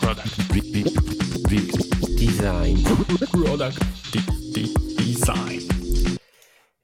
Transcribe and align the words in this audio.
Product. 0.00 0.36
Design. 2.18 2.76
Product. 3.44 3.78
Design. 4.98 5.60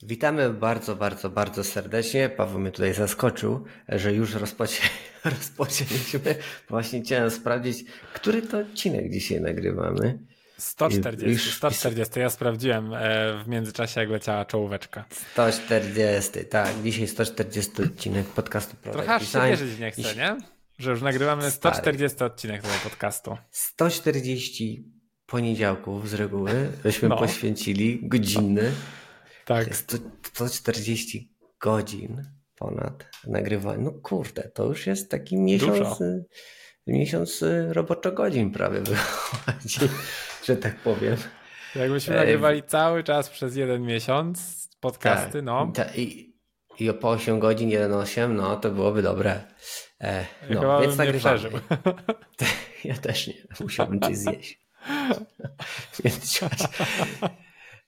Witamy 0.02 0.50
bardzo, 0.50 0.96
bardzo, 0.96 1.30
bardzo 1.30 1.64
serdecznie. 1.64 2.28
Paweł 2.28 2.58
mnie 2.60 2.70
tutaj 2.70 2.94
zaskoczył, 2.94 3.64
że 3.88 4.12
już 4.14 4.34
rozpoczę... 4.34 4.82
rozpoczęliśmy. 5.24 6.20
Właśnie 6.68 7.02
chciałem 7.02 7.30
sprawdzić, 7.30 7.84
który 8.14 8.42
to 8.42 8.58
odcinek 8.58 9.10
dzisiaj 9.10 9.40
nagrywamy. 9.40 10.18
140. 10.58 11.30
Już 11.30 11.54
140. 11.56 12.20
Ja 12.20 12.30
sprawdziłem 12.30 12.94
e, 12.94 12.98
w 13.44 13.48
międzyczasie, 13.48 14.00
jak 14.00 14.10
leciała 14.10 14.44
czołóweczka. 14.44 15.04
140, 15.32 16.44
tak. 16.50 16.82
Dzisiaj 16.84 17.06
140 17.06 17.82
odcinek 17.82 18.26
podcastu 18.26 18.76
Product 18.76 19.04
Trochę 19.04 19.14
aż 19.14 19.32
się 19.32 19.38
Design. 19.38 19.50
wierzyć 19.50 19.78
nie 19.78 19.90
chce, 19.90 20.16
nie? 20.16 20.36
Że 20.82 20.90
już 20.90 21.02
nagrywamy 21.02 21.50
140 21.50 22.24
odcinek 22.24 22.62
tego 22.62 22.74
podcastu. 22.84 23.36
140 23.50 24.84
poniedziałków 25.26 26.08
z 26.08 26.14
reguły 26.14 26.72
byśmy 26.82 27.08
No. 27.08 27.16
poświęcili 27.16 28.00
godzinny. 28.08 28.72
Tak. 29.44 29.66
Jest 29.68 29.86
to 29.88 29.96
140 30.48 31.32
godzin 31.60 32.22
ponad 32.58 33.04
nagrywania. 33.26 33.82
No 33.82 33.90
kurde, 34.02 34.42
to 34.54 34.64
już 34.66 34.86
jest 34.86 35.10
taki 35.10 35.36
miesiąc, 35.36 35.78
Dużo. 35.78 35.94
miesiąc 36.86 37.42
y, 37.42 37.72
roboczo 37.72 38.12
godzin 38.12 38.50
prawie 38.50 38.80
wychodzi, 38.80 39.80
że 40.46 40.56
tak 40.56 40.76
powiem. 40.76 41.16
Jakbyśmy 41.74 42.14
Ej, 42.14 42.20
nagrywali 42.20 42.62
cały 42.62 43.04
czas 43.04 43.30
przez 43.30 43.56
jeden 43.56 43.82
miesiąc 43.82 44.68
podcasty, 44.80 45.32
Tak, 45.32 45.42
no. 45.44 45.72
ta- 45.74 45.94
I, 45.94 46.34
I 46.78 46.92
po 46.92 47.10
8 47.10 47.38
godzin, 47.38 47.70
1,8, 47.70 48.30
no 48.30 48.56
to 48.56 48.70
byłoby 48.70 49.02
dobre. 49.02 49.40
E, 50.02 50.26
no, 50.50 50.60
Chyba 50.60 50.80
więc 50.80 50.96
nagrywamy. 50.96 51.38
Ja 52.84 52.94
też 52.94 53.26
nie, 53.26 53.34
musiałbym 53.60 54.00
coś 54.00 54.16
zjeść. 54.16 54.60
Więc 56.04 56.40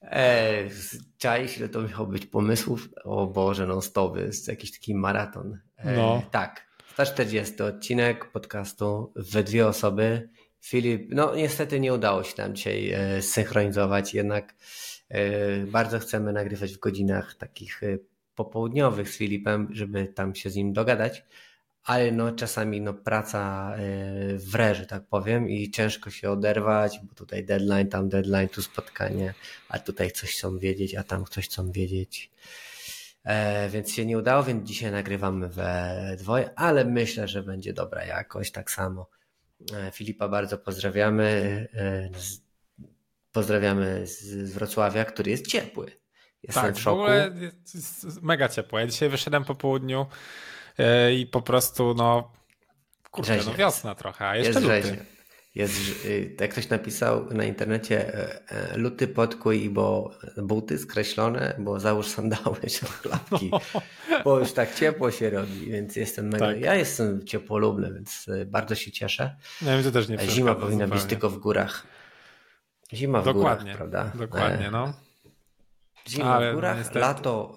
e, 0.03 0.69
czaisz, 1.19 1.59
ile 1.59 1.69
to 1.69 1.83
miało 1.83 2.07
być 2.07 2.27
pomysłów? 2.27 2.89
O 3.05 3.27
Boże, 3.27 3.67
non 3.67 3.83
stop, 3.83 4.17
jest 4.17 4.49
jakiś 4.49 4.73
taki 4.73 4.95
maraton. 4.95 5.59
E, 5.77 5.97
No. 5.97 6.23
Tak, 6.31 6.67
140 6.93 7.63
odcinek 7.63 8.31
podcastu 8.31 9.13
we 9.17 9.45
dwie 9.45 9.67
osoby. 9.67 10.29
Filip, 10.61 11.09
no 11.11 11.35
niestety 11.35 11.81
nie 11.81 11.95
udało 11.95 12.25
się 12.25 12.35
nam 12.39 12.55
dzisiaj 12.55 12.91
e, 12.91 13.23
synchronizować, 13.23 14.15
jednak 14.15 14.55
e, 15.09 15.59
bardzo 15.59 15.99
chcemy 15.99 16.33
nagrywać 16.33 16.75
w 16.75 16.79
godzinach 16.79 17.35
takich 17.35 17.83
e, 17.83 17.99
popołudniowych 18.35 19.09
z 19.09 19.17
Filipem, 19.17 19.69
żeby 19.71 20.07
tam 20.07 20.35
się 20.35 20.51
z 20.51 20.57
nim 20.57 20.73
dogadać 20.73 21.25
ale 21.85 22.13
no 22.13 22.33
czasami 22.33 22.81
no 22.81 22.95
praca 22.95 23.73
y, 23.79 24.39
wre, 24.39 24.75
że 24.75 24.87
tak 24.87 25.03
powiem 25.07 25.49
i 25.51 25.71
ciężko 25.71 26.11
się 26.11 26.31
oderwać, 26.31 27.01
bo 27.03 27.15
tutaj 27.15 27.45
deadline, 27.45 27.89
tam 27.89 28.09
deadline, 28.09 28.49
tu 28.49 28.63
spotkanie, 28.63 29.35
a 29.69 29.79
tutaj 29.79 30.11
coś 30.11 30.35
chcą 30.37 30.59
wiedzieć, 30.59 30.95
a 30.95 31.03
tam 31.03 31.25
coś 31.25 31.45
chcą 31.49 31.73
wiedzieć. 31.73 32.31
E, 33.25 33.69
więc 33.69 33.93
się 33.93 34.07
nie 34.07 34.19
udało, 34.19 34.43
więc 34.43 34.69
dzisiaj 34.69 34.93
nagrywamy 34.93 35.49
we 35.49 36.01
dwoje, 36.19 36.51
ale 36.59 36.85
myślę, 36.85 37.29
że 37.29 37.43
będzie 37.43 37.73
dobra 37.73 38.05
jakość, 38.05 38.53
tak 38.53 38.71
samo. 38.71 39.09
E, 39.75 39.91
Filipa 39.93 40.29
bardzo 40.29 40.59
pozdrawiamy. 40.59 41.25
E, 41.75 42.19
z, 42.21 42.41
pozdrawiamy 43.33 44.07
z, 44.07 44.21
z 44.23 44.53
Wrocławia, 44.53 45.05
który 45.05 45.31
jest 45.31 45.47
ciepły. 45.47 45.87
Jestem 46.43 46.63
Tak, 46.65 46.75
w 46.75 46.79
w 46.79 46.81
szoku. 46.83 47.01
ogóle 47.01 47.31
jest- 47.41 47.75
jest 47.75 48.23
mega 48.23 48.49
ciepło. 48.49 48.79
Ja 48.79 48.87
dzisiaj 48.87 49.09
wyszedłem 49.09 49.45
po 49.45 49.55
południu 49.55 50.07
i 51.13 51.27
po 51.27 51.43
prostu, 51.43 51.95
no, 51.95 52.33
kurczę, 53.11 53.39
no 53.47 53.55
wiosna 53.55 53.95
trochę, 53.95 54.29
a 54.29 54.37
jeszcze 54.37 54.61
Jest 54.61 54.87
luty. 54.91 55.05
Jest, 55.55 56.05
y, 56.05 56.37
jak 56.41 56.51
ktoś 56.51 56.69
napisał 56.69 57.27
na 57.35 57.45
internecie, 57.45 58.15
e, 58.15 58.49
e, 58.49 58.77
luty 58.79 59.09
podkuj, 59.09 59.71
bo 59.71 60.11
buty 60.37 60.79
skreślone, 60.79 61.55
bo 61.59 61.81
załóż 61.81 62.07
sandały, 62.07 62.57
szlapki, 63.03 63.51
bo 64.25 64.39
już 64.39 64.53
tak 64.53 64.75
ciepło 64.75 65.11
się 65.11 65.31
robi, 65.31 65.67
więc 65.71 65.97
jestem 65.97 66.29
mega, 66.29 66.47
Tak. 66.47 66.61
ja 66.61 66.75
jestem 66.75 67.27
ciepłolubny, 67.27 67.93
więc 67.95 68.27
e, 68.29 68.45
bardzo 68.47 68.75
się 68.75 68.93
cieszę. 68.93 69.37
Nie, 69.63 69.77
mi 69.77 69.85
to 69.85 69.91
też 69.91 70.09
nie 70.09 70.19
Zima 70.19 70.55
powinna 70.55 70.85
być 70.85 70.95
zupełnie. 70.95 71.09
tylko 71.11 71.31
w 71.31 71.39
górach. 71.39 71.87
Zima 72.93 73.21
w 73.21 73.25
Dokładnie, 73.25 73.73
górach, 73.73 73.77
prawda? 73.77 74.13
dokładnie, 74.19 74.67
E, 74.69 74.71
no. 74.71 74.93
Zima 76.09 76.35
Ale 76.35 76.51
w 76.53 76.55
górach, 76.55 76.79
niestety- 76.79 76.99
lato 77.01 77.57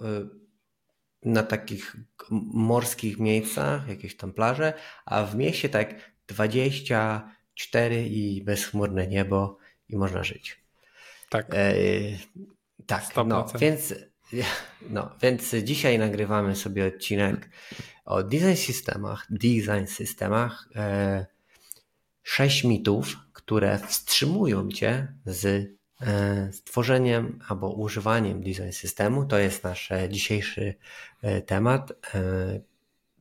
y, 1.26 1.30
na 1.30 1.44
takich 1.44 1.96
morskich 2.32 3.20
miejscach, 3.20 3.88
jakieś 3.88 4.18
tam 4.18 4.34
plaże, 4.34 4.74
a 5.06 5.24
w 5.24 5.36
mieście 5.36 5.70
tak 5.70 6.12
24 6.28 8.08
i 8.08 8.44
bezchmurne 8.44 9.08
niebo 9.08 9.58
i 9.90 9.98
można 9.98 10.24
żyć. 10.24 10.64
Tak. 11.30 11.54
E, 11.54 11.74
tak, 12.86 13.04
100%. 13.04 13.28
no 13.28 13.46
więc, 13.60 13.94
no 14.90 15.16
więc 15.22 15.56
dzisiaj 15.64 16.00
nagrywamy 16.00 16.56
sobie 16.56 16.88
odcinek 16.88 17.50
o 18.06 18.24
design 18.24 18.56
systemach, 18.56 19.28
design 19.30 19.86
systemach, 19.86 20.70
e, 20.76 21.26
sześć 22.24 22.64
mitów, 22.64 23.18
które 23.34 23.80
wstrzymują 23.88 24.70
cię 24.70 25.14
z 25.26 25.77
stworzeniem 26.52 27.40
albo 27.48 27.74
używaniem 27.74 28.44
design 28.44 28.72
systemu. 28.72 29.26
To 29.26 29.38
jest 29.38 29.64
nasz 29.64 29.92
e, 29.92 30.10
dzisiejszy 30.10 30.76
e, 31.22 31.42
temat. 31.42 31.92
E, 32.16 32.60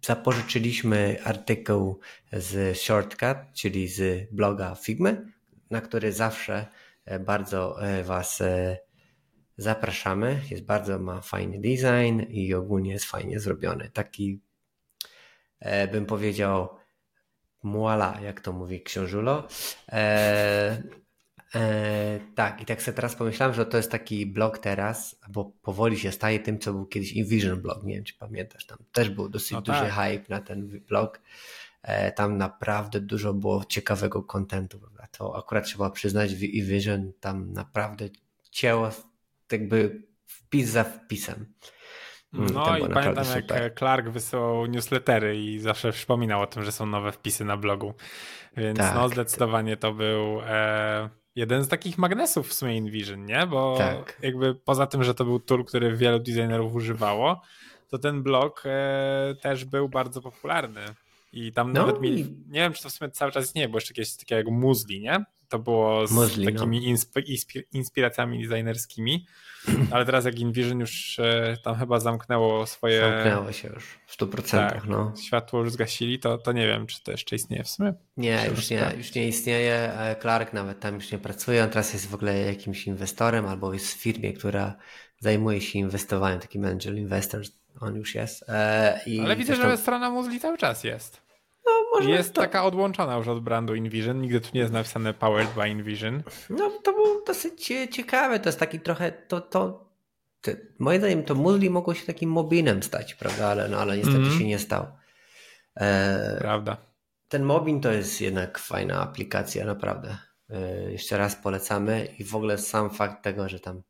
Zapożyczyliśmy 0.06 1.18
artykuł 1.24 2.00
z 2.32 2.78
Shortcut, 2.78 3.36
czyli 3.54 3.88
z 3.88 4.30
bloga 4.32 4.74
Figmy, 4.74 5.32
na 5.70 5.80
który 5.80 6.12
zawsze 6.12 6.66
e, 7.04 7.18
bardzo 7.18 7.82
e, 7.82 8.04
Was 8.04 8.40
e, 8.40 8.78
zapraszamy. 9.56 10.40
Jest 10.50 10.64
bardzo, 10.64 10.98
ma 10.98 11.20
fajny 11.20 11.60
design 11.60 12.20
i 12.28 12.54
ogólnie 12.54 12.92
jest 12.92 13.04
fajnie 13.04 13.40
zrobiony. 13.40 13.90
Taki 13.92 14.40
e, 15.60 15.88
bym 15.88 16.06
powiedział 16.06 16.68
muala, 17.62 18.20
jak 18.22 18.40
to 18.40 18.52
mówi 18.52 18.82
książulo. 18.82 19.48
E, 21.54 22.20
tak, 22.34 22.62
i 22.62 22.64
tak 22.64 22.82
sobie 22.82 22.94
teraz 22.94 23.14
pomyślałem, 23.16 23.54
że 23.54 23.66
to 23.66 23.76
jest 23.76 23.90
taki 23.90 24.26
blog 24.26 24.58
teraz, 24.58 25.20
bo 25.28 25.44
powoli 25.44 25.98
się 25.98 26.12
staje 26.12 26.40
tym, 26.40 26.58
co 26.58 26.72
był 26.72 26.86
kiedyś 26.86 27.12
InVision 27.12 27.62
blog. 27.62 27.84
Nie 27.84 27.94
wiem, 27.94 28.04
czy 28.04 28.14
pamiętasz, 28.14 28.66
tam 28.66 28.78
też 28.92 29.10
był 29.10 29.28
dosyć 29.28 29.50
No 29.52 29.60
duży 29.60 29.78
tak. 29.78 29.92
hype 29.92 30.24
na 30.28 30.40
ten 30.40 30.80
blog. 30.88 31.20
E, 31.82 32.12
tam 32.12 32.36
naprawdę 32.36 33.00
dużo 33.00 33.34
było 33.34 33.64
ciekawego 33.64 34.22
kontentu. 34.22 34.80
To 35.18 35.36
akurat 35.38 35.64
trzeba 35.64 35.90
przyznać, 35.90 36.34
w 36.34 36.42
InVision 36.42 37.12
tam 37.20 37.52
naprawdę 37.52 38.08
cięło 38.50 38.90
jakby 39.52 40.02
wpis 40.26 40.68
za 40.68 40.84
wpisem. 40.84 41.46
Mm, 42.34 42.50
No 42.54 42.78
i 42.78 42.88
pamiętam 42.88 43.24
super. 43.24 43.62
jak 43.62 43.78
Clark 43.78 44.08
wysyłał 44.08 44.66
newslettery 44.66 45.36
i 45.36 45.58
zawsze 45.60 45.92
przypominał 45.92 46.42
o 46.42 46.46
tym, 46.46 46.64
że 46.64 46.72
są 46.72 46.86
nowe 46.86 47.12
wpisy 47.12 47.44
na 47.44 47.56
blogu. 47.56 47.94
Więc 48.56 48.78
Tak. 48.78 48.94
no 48.94 49.08
zdecydowanie 49.08 49.76
to 49.76 49.92
był 49.92 50.40
e, 50.46 51.10
jeden 51.36 51.64
z 51.64 51.68
takich 51.68 51.98
magnesów 51.98 52.48
w 52.48 52.52
sumie 52.52 52.76
InVision, 52.76 53.24
nie? 53.24 53.46
Bo 53.46 53.74
Tak. 53.78 54.18
jakby 54.22 54.54
poza 54.54 54.86
tym, 54.86 55.04
że 55.04 55.14
to 55.14 55.24
był 55.24 55.40
tool, 55.40 55.64
który 55.64 55.96
wielu 55.96 56.18
designerów 56.18 56.74
używało, 56.74 57.40
to 57.90 57.98
ten 57.98 58.22
blog 58.22 58.62
e, 58.66 59.34
też 59.42 59.64
był 59.64 59.88
bardzo 59.88 60.22
popularny. 60.22 60.80
I 61.36 61.52
tam 61.52 61.72
No 61.72 61.80
nawet 61.86 62.00
mieli, 62.00 62.20
i- 62.20 62.36
nie 62.48 62.60
wiem 62.60 62.72
czy 62.72 62.82
to 62.82 62.88
w 62.88 62.92
sumie 62.92 63.10
cały 63.10 63.32
czas 63.32 63.44
istnieje, 63.44 63.68
bo 63.68 63.76
jeszcze 63.76 63.92
jakieś 63.96 64.16
takie 64.16 64.34
jak 64.34 64.46
Muesli, 64.46 65.00
nie? 65.00 65.24
To 65.48 65.58
było 65.58 66.06
z 66.06 66.10
Muesli, 66.12 66.44
no. 66.44 66.50
takimi 66.52 66.94
insp- 66.94 67.22
inspi- 67.22 67.62
inspiracjami 67.72 68.48
designerskimi, 68.48 69.26
ale 69.92 70.06
teraz 70.06 70.24
jak 70.24 70.38
InVision 70.38 70.80
już 70.80 71.18
e, 71.18 71.56
tam 71.64 71.76
chyba 71.76 72.00
zamknęło 72.00 72.66
swoje 72.66 73.00
Zamknęło 73.00 73.52
się 73.52 73.68
już 73.68 73.84
w 74.06 74.16
100%. 74.16 74.50
tak, 74.50 74.84
No. 74.86 75.12
światło 75.26 75.60
już 75.60 75.72
zgasili, 75.72 76.18
to, 76.18 76.38
to 76.38 76.52
nie 76.52 76.66
wiem, 76.66 76.86
czy 76.86 77.02
to 77.02 77.10
jeszcze 77.10 77.36
istnieje 77.36 77.64
w 77.64 77.68
sumie. 77.68 77.94
Nie, 78.16 78.46
już 78.50 78.70
nie, 78.70 78.76
sprawdzić. 78.78 79.06
już 79.06 79.14
nie 79.14 79.28
istnieje. 79.28 79.74
E, 79.74 80.16
Clark 80.20 80.52
nawet 80.52 80.80
tam 80.80 80.94
już 80.94 81.12
nie 81.12 81.18
pracuje. 81.18 81.64
On 81.64 81.70
teraz 81.70 81.92
jest 81.92 82.08
w 82.08 82.14
ogóle 82.14 82.38
jakimś 82.40 82.86
inwestorem 82.86 83.46
albo 83.46 83.72
jest 83.72 83.94
w 83.94 84.00
firmie, 84.00 84.32
która 84.32 84.76
zajmuje 85.20 85.60
się 85.60 85.78
inwestowaniem, 85.78 86.40
takim 86.40 86.64
angel 86.64 86.98
investor. 86.98 87.42
On 87.80 87.96
już 87.96 88.14
jest. 88.14 88.44
E, 88.48 89.00
i 89.06 89.20
Ale 89.20 89.36
widzę, 89.36 89.46
zresztą- 89.56 89.70
że 89.70 89.76
strona 89.76 90.10
Muesli 90.10 90.40
cały 90.40 90.58
czas 90.58 90.84
jest. 90.84 91.25
No, 91.66 91.72
może 91.94 92.10
Jest 92.10 92.32
to, 92.34 92.40
taka 92.40 92.64
odłączona 92.64 93.16
już 93.16 93.28
od 93.28 93.40
brandu 93.40 93.74
InVision. 93.74 94.20
Nigdy 94.20 94.40
tu 94.40 94.48
nie 94.54 94.60
jest 94.60 94.72
napisane 94.72 95.14
Powered 95.14 95.54
by 95.54 95.68
InVision. 95.68 96.22
No 96.50 96.70
to 96.70 96.92
było 96.92 97.22
dosyć 97.26 97.66
cie- 97.66 97.88
ciekawe. 97.88 98.40
To 98.40 98.48
jest 98.48 98.58
taki 98.58 98.80
trochę 98.80 99.12
to, 99.12 99.40
to, 99.40 99.86
to 100.40 100.50
moim 100.78 100.98
zdaniem 100.98 101.22
to 101.22 101.34
Muzli 101.34 101.70
mogło 101.70 101.94
się 101.94 102.06
takim 102.06 102.30
mobinem 102.30 102.82
stać, 102.82 103.14
prawda? 103.14 103.46
Ale, 103.48 103.68
no, 103.68 103.78
ale 103.78 103.96
niestety 103.96 104.18
Mhm. 104.18 104.38
się 104.38 104.44
nie 104.46 104.58
stał. 104.58 104.86
E, 105.76 106.36
Prawda. 106.40 106.76
Ten 107.28 107.42
Mobin 107.42 107.80
to 107.80 107.92
jest 107.92 108.20
jednak 108.20 108.58
fajna 108.58 109.00
aplikacja, 109.02 109.64
naprawdę. 109.64 110.16
Yy, 110.48 110.92
Jeszcze 110.92 111.18
raz 111.18 111.36
polecamy 111.36 112.08
i 112.18 112.24
w 112.24 112.34
ogóle 112.36 112.58
sam 112.58 112.90
fakt 112.90 113.24
tego, 113.24 113.48
że 113.48 113.60
tam 113.60 113.82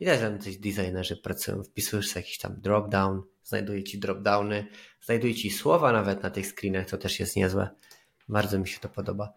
widać, 0.00 0.20
że 0.20 0.30
tam 0.30 0.38
coś 0.38 0.56
designerzy 0.56 1.16
pracują, 1.16 1.62
wpisujesz 1.64 2.08
sobie 2.08 2.20
jakiś 2.20 2.38
tam 2.38 2.56
drop-down, 2.60 3.22
znajduje 3.44 3.84
ci 3.84 3.98
drop-downy, 3.98 4.66
znajduje 5.00 5.34
ci 5.34 5.50
słowa 5.50 5.92
nawet 5.92 6.22
na 6.22 6.30
tych 6.30 6.46
screenach, 6.46 6.86
to 6.86 6.98
też 6.98 7.20
jest 7.20 7.36
niezłe. 7.36 7.70
Bardzo 8.28 8.58
mi 8.58 8.68
się 8.68 8.80
to 8.80 8.88
podoba. 8.88 9.32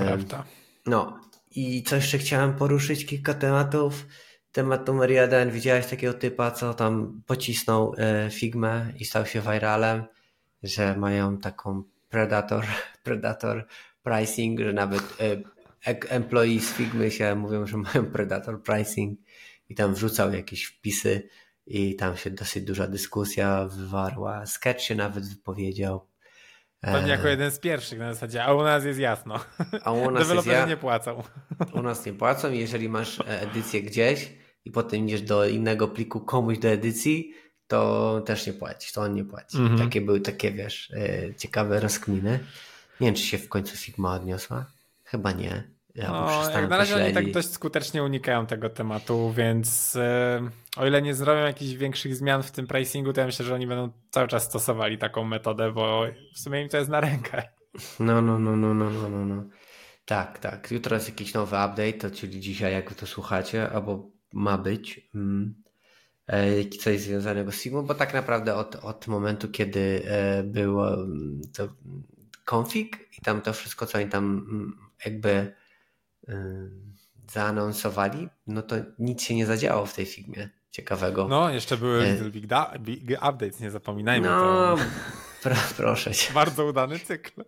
Prawda. 0.00 0.44
No 0.86 1.20
i 1.50 1.82
co 1.82 1.96
jeszcze 1.96 2.18
chciałem 2.18 2.54
poruszyć, 2.54 3.06
kilka 3.06 3.34
tematów. 3.34 4.06
Temat 4.52 4.86
numer 4.86 5.10
jeden, 5.10 5.50
widziałeś 5.50 5.86
takiego 5.86 6.14
typa, 6.14 6.50
co 6.50 6.74
tam 6.74 7.22
pocisnął 7.26 7.94
e, 7.98 8.30
Figmę 8.30 8.92
i 8.98 9.04
stał 9.04 9.26
się 9.26 9.40
viralem, 9.40 10.04
że 10.62 10.96
mają 10.96 11.38
taką 11.38 11.82
Predator, 12.08 12.64
Predator 13.04 13.66
pricing, 14.02 14.60
że 14.60 14.72
nawet 14.72 15.02
e, 15.20 15.42
employees 16.08 16.72
Figmy 16.72 17.10
się 17.10 17.34
mówią, 17.34 17.66
że 17.66 17.76
mają 17.76 18.06
Predator 18.06 18.62
pricing 18.62 19.20
i 19.68 19.74
tam 19.74 19.94
wrzucał 19.94 20.32
jakieś 20.32 20.64
wpisy 20.64 21.28
i 21.66 21.96
tam 21.96 22.16
się 22.16 22.30
dosyć 22.30 22.64
duża 22.64 22.86
dyskusja 22.86 23.64
wywarła. 23.64 24.46
Sketch 24.46 24.80
się 24.80 24.94
nawet 24.94 25.28
wypowiedział. 25.28 26.06
Pewnie 26.80 27.10
jako 27.10 27.28
jeden 27.28 27.50
z 27.50 27.58
pierwszych 27.58 27.98
na 27.98 28.14
zasadzie, 28.14 28.44
a 28.44 28.54
u 28.54 28.62
nas 28.62 28.84
jest 28.84 29.00
jasno. 29.00 29.40
A 29.82 29.92
u 29.92 30.10
nas 30.10 30.22
Deweloperzy 30.22 30.56
ja... 30.56 30.66
nie 30.66 30.76
płacą. 30.76 31.22
U 31.72 31.82
nas 31.82 32.06
nie 32.06 32.12
płacą 32.12 32.52
jeżeli 32.52 32.88
masz 32.88 33.18
edycję 33.26 33.82
gdzieś 33.82 34.32
i 34.64 34.70
potem 34.70 35.06
idziesz 35.06 35.22
do 35.22 35.48
innego 35.48 35.88
pliku 35.88 36.20
komuś 36.20 36.58
do 36.58 36.68
edycji, 36.68 37.34
to 37.66 38.20
też 38.26 38.46
nie 38.46 38.52
płacisz, 38.52 38.92
to 38.92 39.00
on 39.00 39.14
nie 39.14 39.24
płaci. 39.24 39.58
Mhm. 39.58 39.78
Takie 39.78 40.00
były 40.00 40.20
takie, 40.20 40.52
wiesz, 40.52 40.90
e, 40.90 41.34
ciekawe 41.34 41.80
rozkminy. 41.80 42.38
Nie 43.00 43.06
wiem, 43.06 43.14
czy 43.14 43.22
się 43.22 43.38
w 43.38 43.48
końcu 43.48 43.76
Figma 43.76 44.14
odniosła. 44.14 44.66
Chyba 45.04 45.32
nie. 45.32 45.73
Ja 45.94 46.08
No, 46.08 46.50
jak 46.50 46.70
na 46.70 46.76
razie 46.76 46.96
oni 46.96 47.14
tak 47.14 47.30
dość 47.30 47.50
skutecznie 47.50 48.02
unikają 48.02 48.46
tego 48.46 48.70
tematu, 48.70 49.32
więc 49.32 49.96
e, 49.96 50.50
o 50.76 50.86
ile 50.86 51.02
nie 51.02 51.14
zrobią 51.14 51.40
jakichś 51.40 51.74
większych 51.74 52.16
zmian 52.16 52.42
w 52.42 52.50
tym 52.50 52.66
pricingu, 52.66 53.12
to 53.12 53.20
ja 53.20 53.26
myślę, 53.26 53.44
że 53.44 53.54
oni 53.54 53.66
będą 53.66 53.92
cały 54.10 54.28
czas 54.28 54.44
stosowali 54.44 54.98
taką 54.98 55.24
metodę, 55.24 55.72
bo 55.72 56.06
w 56.34 56.38
sumie 56.38 56.62
im 56.62 56.68
to 56.68 56.76
jest 56.76 56.90
na 56.90 57.00
rękę. 57.00 57.42
No, 58.00 58.22
no, 58.22 58.38
no, 58.38 58.56
no, 58.56 58.74
no, 58.74 58.90
no, 58.90 59.08
no. 59.08 59.24
no. 59.24 59.44
Tak, 60.04 60.38
tak. 60.38 60.70
Jutro 60.70 60.94
jest 60.94 61.08
jakiś 61.08 61.34
nowy 61.34 61.56
update, 61.56 61.92
to 61.92 62.10
czyli 62.10 62.40
dzisiaj, 62.40 62.72
jak 62.72 62.94
to 62.94 63.06
słuchacie, 63.06 63.70
albo 63.70 64.10
ma 64.32 64.58
być 64.58 65.10
mm, 65.14 65.54
e, 66.26 66.64
coś 66.64 67.00
związanego 67.00 67.52
z 67.52 67.54
Sigmą, 67.54 67.82
bo 67.82 67.94
tak 67.94 68.14
naprawdę 68.14 68.54
od, 68.54 68.76
od 68.76 69.06
momentu, 69.06 69.48
kiedy 69.48 70.02
e, 70.06 70.42
było 70.42 70.94
mm, 70.94 71.40
to 71.56 71.68
config 72.50 73.08
i 73.18 73.20
tam 73.20 73.40
to 73.40 73.52
wszystko, 73.52 73.86
co 73.86 73.98
oni 73.98 74.08
tam 74.08 74.24
mm, 74.24 74.78
jakby 75.04 75.54
zaanonsowali, 77.32 78.28
no 78.46 78.62
to 78.62 78.76
nic 78.98 79.22
się 79.22 79.34
nie 79.34 79.46
zadziało 79.46 79.86
w 79.86 79.94
tej 79.94 80.06
filmie 80.06 80.48
ciekawego. 80.70 81.28
No, 81.28 81.50
jeszcze 81.50 81.76
były 81.76 82.02
e... 82.02 82.30
Big, 82.30 82.46
da, 82.46 82.74
big 82.78 83.10
Updates, 83.10 83.60
nie 83.60 83.70
zapominajmy. 83.70 84.28
No, 84.28 84.76
to... 84.76 84.78
pro, 85.42 85.54
proszę 85.76 86.14
cię. 86.14 86.32
Bardzo 86.42 86.66
udany 86.66 86.98
cykl. 86.98 87.44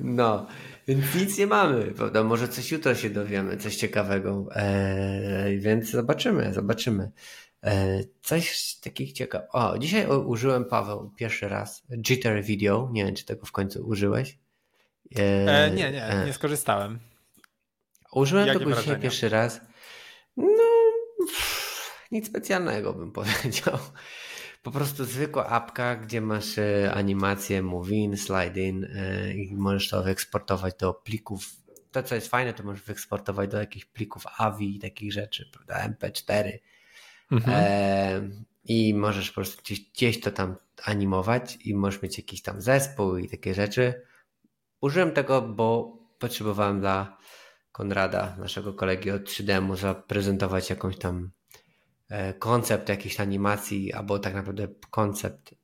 No, 0.00 0.46
więc 0.88 1.14
nic 1.14 1.38
nie 1.38 1.46
mamy, 1.46 1.84
prawda? 1.84 2.24
Może 2.24 2.48
coś 2.48 2.72
jutro 2.72 2.94
się 2.94 3.10
dowiemy, 3.10 3.56
coś 3.56 3.76
ciekawego, 3.76 4.46
eee, 4.54 5.58
więc 5.58 5.90
zobaczymy, 5.90 6.54
zobaczymy. 6.54 7.10
Eee, 7.62 8.04
coś 8.22 8.74
takich 8.76 9.12
ciekawych. 9.12 9.48
O, 9.52 9.78
dzisiaj 9.78 10.06
użyłem, 10.06 10.64
Paweł, 10.64 11.12
pierwszy 11.16 11.48
raz 11.48 11.82
Jitter 12.08 12.42
Video, 12.42 12.88
nie 12.92 13.04
wiem, 13.04 13.14
czy 13.14 13.24
tego 13.24 13.46
w 13.46 13.52
końcu 13.52 13.86
użyłeś. 13.86 14.38
Eee, 15.16 15.72
nie, 15.72 15.92
nie, 15.92 16.22
nie 16.26 16.32
skorzystałem. 16.32 16.98
Użyłem 18.14 18.46
Jakie 18.46 18.58
tego 18.58 18.70
wrażenia? 18.70 18.86
dzisiaj 18.86 19.02
pierwszy 19.02 19.28
raz. 19.28 19.60
No, 20.36 20.64
pff, 21.26 22.06
nic 22.12 22.26
specjalnego 22.26 22.92
bym 22.92 23.12
powiedział. 23.22 23.78
Po 24.62 24.70
prostu 24.70 25.04
zwykła 25.04 25.46
apka, 25.46 25.96
gdzie 25.96 26.20
masz 26.20 26.58
e, 26.58 26.92
animację 26.94 27.62
move 27.62 27.90
in, 27.90 28.16
slide 28.16 28.60
in 28.60 28.84
e, 28.84 29.34
i 29.34 29.56
możesz 29.56 29.88
to 29.88 30.02
wyeksportować 30.02 30.74
do 30.74 30.94
plików. 30.94 31.46
To, 31.92 32.02
co 32.02 32.14
jest 32.14 32.28
fajne, 32.28 32.52
to 32.54 32.62
możesz 32.62 32.82
wyeksportować 32.82 33.50
do 33.50 33.58
jakichś 33.58 33.84
plików 33.84 34.24
AVI 34.38 34.76
i 34.76 34.78
takich 34.78 35.12
rzeczy, 35.12 35.50
prawda? 35.52 35.88
MP4. 35.88 36.58
Mhm. 37.32 37.56
E, 37.56 38.30
I 38.64 38.94
możesz 38.94 39.28
po 39.28 39.34
prostu 39.34 39.62
gdzieś, 39.62 39.80
gdzieś 39.80 40.20
to 40.20 40.30
tam 40.30 40.56
animować 40.84 41.58
i 41.64 41.74
możesz 41.74 42.02
mieć 42.02 42.18
jakiś 42.18 42.42
tam 42.42 42.60
zespół 42.60 43.16
i 43.16 43.28
takie 43.28 43.54
rzeczy. 43.54 44.02
Użyłem 44.80 45.12
tego, 45.12 45.42
bo 45.42 45.98
potrzebowałem 46.18 46.80
dla 46.80 47.18
Konrada, 47.74 48.36
naszego 48.38 48.74
kolegi 48.74 49.10
od 49.10 49.22
3D, 49.22 49.76
zaprezentować 49.76 50.70
jakąś 50.70 50.98
tam 50.98 51.30
e, 52.08 52.34
koncept 52.34 52.88
jakiejś 52.88 53.20
animacji, 53.20 53.92
albo 53.92 54.18
tak 54.18 54.34
naprawdę 54.34 54.68
koncept 54.90 55.54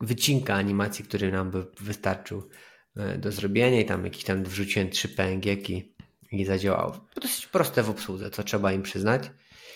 wycinka 0.00 0.54
animacji, 0.54 1.04
który 1.04 1.32
nam 1.32 1.50
by 1.50 1.66
wystarczył 1.80 2.48
e, 2.96 3.18
do 3.18 3.32
zrobienia 3.32 3.80
i 3.80 3.84
tam 3.84 4.04
jakiś 4.04 4.24
tam 4.24 4.44
wrzuciłem 4.44 4.90
trzy 4.90 5.08
PNG 5.08 5.46
i 6.32 6.44
zadziałało. 6.44 7.06
Dosyć 7.22 7.46
proste 7.46 7.82
w 7.82 7.90
obsłudze, 7.90 8.30
co 8.30 8.42
trzeba 8.42 8.72
im 8.72 8.82
przyznać. 8.82 9.30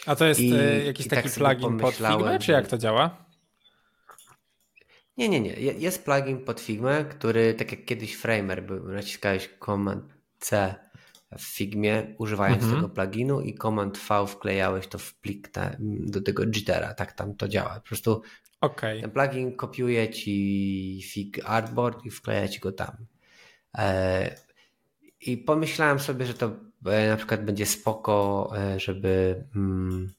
A 0.06 0.16
to 0.16 0.24
jest 0.24 0.40
I, 0.40 0.54
e, 0.54 0.84
jakiś 0.84 1.08
taki 1.08 1.28
tak 1.28 1.32
plugin 1.32 1.78
pod 1.78 1.94
Figma, 1.94 2.38
czy 2.38 2.52
jak 2.52 2.68
to 2.68 2.78
działa? 2.78 3.26
Nie, 5.16 5.28
nie, 5.28 5.40
nie. 5.40 5.52
Jest 5.54 6.04
plugin 6.04 6.44
pod 6.44 6.60
Figma, 6.60 7.04
który 7.04 7.54
tak 7.54 7.70
jak 7.72 7.84
kiedyś 7.84 8.14
Framer 8.14 8.62
był, 8.62 8.88
naciskałeś 8.88 9.50
Command 9.64 10.04
C 10.38 10.83
w 11.38 11.42
Figmie, 11.42 12.14
używając 12.18 12.62
mhm. 12.62 12.82
tego 12.82 12.94
pluginu 12.94 13.40
i 13.40 13.54
Command 13.54 13.98
V 13.98 14.26
wklejałeś 14.26 14.86
to 14.86 14.98
w 14.98 15.14
plik 15.14 15.48
ta, 15.48 15.76
do 15.80 16.20
tego 16.20 16.44
jittera. 16.44 16.94
Tak 16.94 17.12
tam 17.12 17.34
to 17.34 17.48
działa. 17.48 17.74
Po 17.74 17.88
prostu 17.88 18.22
okay. 18.60 19.00
ten 19.00 19.10
plugin 19.10 19.56
kopiuje 19.56 20.10
ci 20.10 21.02
Fig 21.12 21.40
Artboard 21.44 22.04
i 22.04 22.10
wkleja 22.10 22.48
ci 22.48 22.60
go 22.60 22.72
tam. 22.72 23.06
E, 23.78 24.36
I 25.20 25.36
pomyślałem 25.36 25.98
sobie, 25.98 26.26
że 26.26 26.34
to 26.34 26.50
e, 26.86 27.08
na 27.08 27.16
przykład 27.16 27.44
będzie 27.44 27.66
spoko, 27.66 28.52
e, 28.56 28.80
żeby 28.80 29.44
mm, 29.56 30.12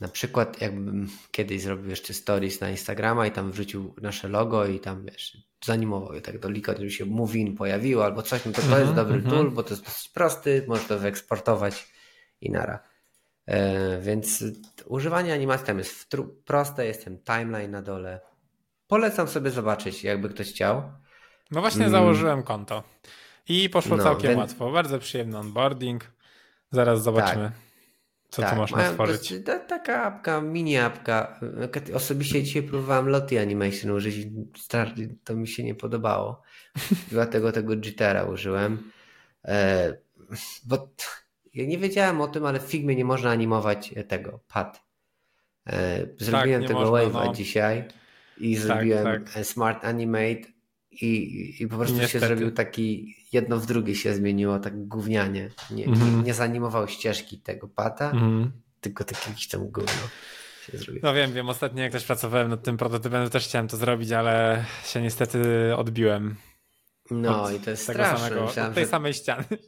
na 0.00 0.08
przykład 0.08 0.60
jakbym 0.60 1.08
kiedyś 1.30 1.62
zrobił 1.62 1.90
jeszcze 1.90 2.14
stories 2.14 2.60
na 2.60 2.70
Instagrama 2.70 3.26
i 3.26 3.30
tam 3.30 3.52
wrzucił 3.52 3.94
nasze 4.02 4.28
logo 4.28 4.66
i 4.66 4.80
tam 4.80 5.04
wiesz, 5.04 5.36
zanimował 5.64 6.14
je 6.14 6.20
tak 6.20 6.38
do 6.38 6.50
lika, 6.50 6.72
żeby 6.72 6.90
się 6.90 7.04
Movin 7.04 7.56
pojawiło 7.56 8.04
albo 8.04 8.22
coś, 8.22 8.44
no 8.44 8.52
to 8.52 8.62
to 8.62 8.78
jest 8.78 8.92
dobry 8.92 9.14
mhm. 9.14 9.34
tool, 9.34 9.50
bo 9.50 9.62
to 9.62 9.70
jest 9.70 9.84
dosyć 9.84 10.08
prosty, 10.08 10.64
można 10.68 10.88
to 10.88 10.98
wyeksportować 10.98 11.92
i 12.40 12.50
nara. 12.50 12.78
E, 13.46 14.00
więc 14.00 14.44
używanie 14.86 15.34
animacji 15.34 15.66
tam 15.66 15.78
jest 15.78 16.08
proste, 16.44 16.86
jest 16.86 17.04
ten 17.04 17.18
timeline 17.22 17.70
na 17.70 17.82
dole. 17.82 18.20
Polecam 18.86 19.28
sobie 19.28 19.50
zobaczyć, 19.50 20.04
jakby 20.04 20.28
ktoś 20.28 20.52
chciał. 20.52 20.82
No 21.50 21.60
właśnie 21.60 21.86
mm. 21.86 21.92
założyłem 21.92 22.42
konto 22.42 22.82
i 23.48 23.70
poszło 23.70 23.96
no, 23.96 24.02
całkiem 24.02 24.30
więc... 24.30 24.38
łatwo. 24.38 24.72
Bardzo 24.72 24.98
przyjemny 24.98 25.38
onboarding. 25.38 26.12
Zaraz 26.70 27.02
zobaczymy. 27.02 27.44
Tak. 27.44 27.69
Co 28.30 28.42
tak, 28.42 28.50
tu 28.50 28.56
można 28.56 28.90
stworzyć? 28.90 29.34
To, 29.44 29.58
taka 29.58 30.02
apka, 30.02 30.40
mini 30.40 30.78
apka. 30.78 31.40
Osobiście 31.94 32.42
dzisiaj 32.42 32.62
próbowałem 32.62 33.08
Lottie 33.08 33.40
Animation 33.42 33.90
użyć. 33.90 34.26
To 35.24 35.36
mi 35.36 35.48
się 35.48 35.64
nie 35.64 35.74
podobało. 35.74 36.42
Dlatego 37.10 37.52
tego 37.52 37.76
jittera 37.76 38.24
użyłem. 38.24 38.90
E, 39.44 39.96
bo 40.66 40.88
ja 41.54 41.66
nie 41.66 41.78
wiedziałem 41.78 42.20
o 42.20 42.28
tym, 42.28 42.46
ale 42.46 42.60
w 42.60 42.62
Figmie 42.62 42.96
nie 42.96 43.04
można 43.04 43.30
animować 43.30 43.94
tego 44.08 44.40
pad. 44.48 44.84
E, 45.66 46.06
zrobiłem 46.18 46.62
tak, 46.62 46.68
tego 46.68 46.80
wave'a 46.80 47.24
no. 47.26 47.34
dzisiaj 47.34 47.84
i 48.38 48.54
tak, 48.54 48.64
zrobiłem 48.64 49.24
tak. 49.24 49.44
Smart 49.46 49.84
Animate 49.84 50.59
i, 50.92 51.54
i 51.60 51.68
po 51.68 51.76
prostu 51.76 51.96
Niestety. 51.96 52.20
się 52.20 52.26
zrobił 52.26 52.50
taki, 52.50 53.16
jedno 53.32 53.56
w 53.56 53.66
drugie 53.66 53.94
się 53.94 54.14
zmieniło, 54.14 54.58
tak 54.58 54.88
gównianie. 54.88 55.50
Nie, 55.70 55.84
mm 55.84 55.98
nie, 55.98 56.04
mhm. 56.04 56.24
nie 56.24 56.34
zanimował 56.34 56.88
ścieżki 56.88 57.38
tego 57.38 57.68
pata, 57.68 58.10
mm 58.10 58.52
tylko 58.80 59.04
tak 59.04 59.28
jakiś 59.28 59.48
tam 59.48 59.68
gówno. 59.68 60.08
No 61.02 61.14
wiem, 61.14 61.32
wiem, 61.32 61.48
ostatnio 61.48 61.82
jak 61.82 61.92
też 61.92 62.04
pracowałem 62.04 62.48
nad 62.48 62.62
tym 62.62 62.76
prototypem, 62.76 63.24
to 63.24 63.30
też 63.30 63.44
chciałem 63.44 63.68
to 63.68 63.76
zrobić, 63.76 64.12
ale 64.12 64.64
się 64.84 65.02
niestety 65.02 65.72
odbiłem. 65.76 66.36
No 67.10 67.50
i 67.50 67.60
to 67.60 67.70
jest 67.70 67.82
straszne. 67.82 68.18
Samego, 68.18 68.46
Myślałem, 68.46 68.70
od 68.70 68.74
tej 68.74 68.84
że... 68.84 68.90
samej 68.90 69.14
ściany. 69.14 69.44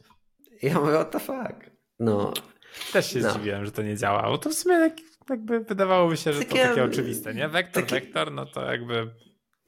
Ja 0.61 0.79
mówię, 0.79 0.93
what 0.93 1.11
the 1.11 1.19
fuck? 1.19 1.71
No. 1.99 2.33
Też 2.93 3.11
się 3.11 3.19
no. 3.19 3.31
zdziwiłem, 3.31 3.65
że 3.65 3.71
to 3.71 3.81
nie 3.81 3.97
działa, 3.97 4.23
bo 4.23 4.37
to 4.37 4.49
w 4.49 4.53
sumie 4.53 4.91
jakby 5.29 5.59
wydawałoby 5.59 6.17
się, 6.17 6.33
że 6.33 6.39
takie, 6.39 6.63
to 6.63 6.69
takie 6.69 6.83
oczywiste, 6.83 7.33
nie? 7.33 7.49
Wektor, 7.49 7.83
takie... 7.83 7.95
wektor, 7.95 8.31
no 8.31 8.45
to 8.45 8.71
jakby 8.71 9.09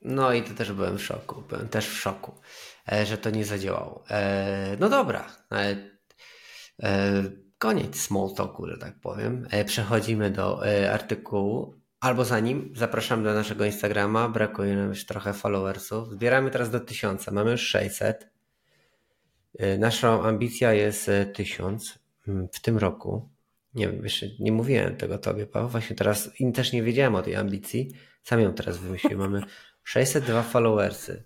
no 0.02 0.34
i 0.34 0.44
to 0.44 0.54
też 0.54 0.72
byłem 0.72 0.98
w 0.98 1.04
szoku. 1.04 1.44
Byłem 1.50 1.70
też 1.70 1.88
w 1.88 1.98
szoku, 1.98 2.36
e, 2.92 3.06
że 3.06 3.18
to 3.18 3.30
nie 3.30 3.46
zadziałało. 3.46 4.04
E, 4.10 4.78
no 4.80 4.90
dobra. 4.90 5.28
E, 5.52 7.24
koniec 7.58 8.02
small 8.02 8.34
talku, 8.38 8.68
że 8.68 8.78
tak 8.78 9.00
powiem. 9.00 9.48
Przechodzimy 9.66 10.32
do 10.32 10.62
artykułu. 10.92 11.76
Albo 12.00 12.26
zanim 12.26 12.74
zapraszam 12.76 13.24
do 13.24 13.34
naszego 13.34 13.66
Instagrama. 13.66 14.30
Brakuje 14.30 14.76
nam 14.76 14.90
już 14.90 15.06
trochę 15.06 15.34
followersów. 15.34 16.12
Zbieramy 16.12 16.52
teraz 16.52 16.70
do 16.70 16.80
tysiąca. 16.80 17.32
Mamy 17.32 17.52
już 17.52 17.62
600. 17.62 18.30
Naszą 19.80 20.24
ambicja 20.24 20.74
jest 20.74 21.12
1000 21.34 22.00
mm, 22.28 22.48
w 22.52 22.62
tym 22.62 22.78
roku. 22.78 23.30
Nie 23.74 23.90
wiem, 23.90 24.04
jeszcze 24.04 24.26
nie 24.40 24.52
mówiłem 24.52 24.96
tego 24.96 25.18
tobie, 25.18 25.48
Paweł. 25.48 25.70
Właśnie 25.70 25.96
teraz 25.96 26.30
też 26.54 26.74
nie 26.74 26.84
wiedziałem 26.84 27.16
o 27.16 27.22
tej 27.22 27.36
ambicji. 27.36 27.92
Sam 28.24 28.40
ją 28.40 28.54
teraz 28.54 28.78
wymyśliłem. 28.78 29.20
Mamy 29.20 29.42
602 29.86 30.44
followersy. 30.44 31.24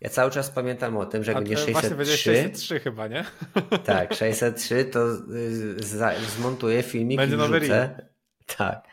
Ja 0.00 0.10
cały 0.10 0.30
czas 0.30 0.50
pamiętam 0.50 0.96
o 0.96 1.06
tym, 1.06 1.24
że 1.24 1.32
jak 1.32 1.38
będzie 1.38 1.56
603... 1.56 1.94
Właśnie 1.94 2.16
603 2.16 2.80
chyba, 2.80 3.08
nie? 3.08 3.24
Tak, 3.84 4.14
603 4.14 4.84
to 4.84 5.06
y, 5.34 6.20
zmontuję 6.36 6.82
filmik 6.82 7.16
będzie 7.16 7.36
i 7.36 7.38
wrzucę. 7.38 7.90
Tak. 8.56 8.88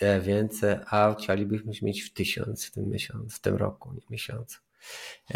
E, 0.00 0.20
więc, 0.20 0.64
e, 0.64 0.84
a 0.86 1.14
chcielibyśmy 1.14 1.72
mieć 1.82 2.02
w 2.02 2.12
tysiąc 2.12 2.66
w 2.66 2.70
tym 2.70 2.90
miesiącu, 2.90 3.36
w 3.36 3.40
tym 3.40 3.56
roku, 3.56 3.92
nie 3.92 4.00
miesiącu. 4.10 4.58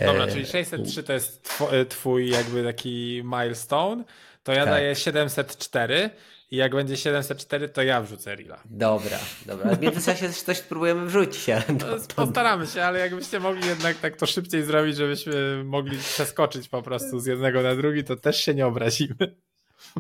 Dobra, 0.07 0.27
czyli 0.27 0.47
603 0.47 1.03
to 1.03 1.13
jest 1.13 1.49
twój 1.89 2.31
jakby 2.31 2.65
taki 2.65 3.23
milestone, 3.25 4.05
to 4.43 4.53
ja 4.53 4.65
tak. 4.65 4.75
daję 4.75 4.97
704 4.97 6.11
i 6.53 6.57
jak 6.57 6.75
będzie 6.75 6.97
704, 6.97 7.69
to 7.69 7.83
ja 7.83 8.03
wrzucę 8.03 8.35
Rila. 8.35 8.61
Dobra, 8.65 9.19
dobra. 9.47 9.75
W 9.75 9.81
międzyczasie 9.81 10.33
coś 10.47 10.59
spróbujemy 10.59 11.07
wrzucić. 11.07 11.49
Ale 11.49 11.63
to, 11.63 11.99
to... 11.99 12.15
Postaramy 12.15 12.67
się, 12.67 12.83
ale 12.83 12.99
jakbyście 12.99 13.41
mogli 13.41 13.67
jednak 13.67 13.97
tak 13.97 14.17
to 14.17 14.27
szybciej 14.27 14.63
zrobić, 14.63 14.97
żebyśmy 14.97 15.65
mogli 15.65 15.99
przeskoczyć 15.99 16.69
po 16.69 16.83
prostu 16.83 17.21
z 17.21 17.27
jednego 17.27 17.63
na 17.63 17.75
drugi, 17.75 18.05
to 18.05 18.17
też 18.17 18.45
się 18.45 18.55
nie 18.55 18.67
obrazimy. 18.67 19.37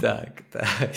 Tak, 0.00 0.42
tak. 0.52 0.88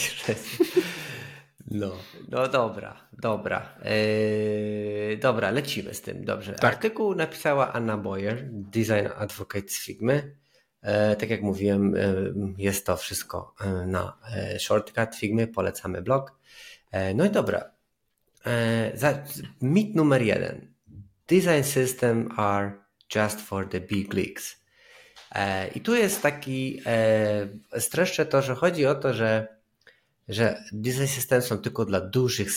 No, 1.71 1.91
no 2.29 2.47
dobra, 2.47 3.07
dobra. 3.13 3.77
Eee, 3.85 5.17
dobra, 5.17 5.51
lecimy 5.51 5.93
z 5.93 6.01
tym, 6.01 6.25
dobrze. 6.25 6.53
Tak. 6.53 6.73
Artykuł 6.73 7.15
napisała 7.15 7.73
Anna 7.73 7.97
Boyer, 7.97 8.49
design 8.51 9.07
advocate 9.17 9.67
z 9.67 9.85
Figmy. 9.85 10.35
E, 10.85 11.15
tak 11.15 11.29
jak 11.29 11.41
mówiłem, 11.41 11.95
e, 11.95 11.99
jest 12.57 12.85
to 12.85 12.97
wszystko 12.97 13.53
e, 13.61 13.85
na 13.85 14.17
shortcut 14.59 15.15
Figmy, 15.15 15.47
polecamy 15.47 16.01
blog. 16.01 16.31
No 17.15 17.25
i 17.25 17.29
dobra. 17.29 17.71
Mit 19.61 19.95
numer 19.95 20.21
jeden. 20.21 20.67
Design 21.27 21.63
system 21.63 22.29
are 22.37 22.71
just 23.15 23.41
for 23.41 23.69
the 23.69 23.79
big 23.79 24.13
leagues. 24.13 24.65
I 25.75 25.81
tu 25.81 25.95
jest 25.95 26.21
taki, 26.21 26.81
streszczę 27.79 28.25
to, 28.25 28.41
że 28.41 28.55
chodzi 28.55 28.85
o 28.85 28.95
to, 28.95 29.13
że 29.13 29.47
że 30.27 30.63
design 30.71 31.07
system 31.07 31.41
są 31.41 31.57
tylko 31.57 31.85
dla 31.85 32.01
dużych 32.01 32.51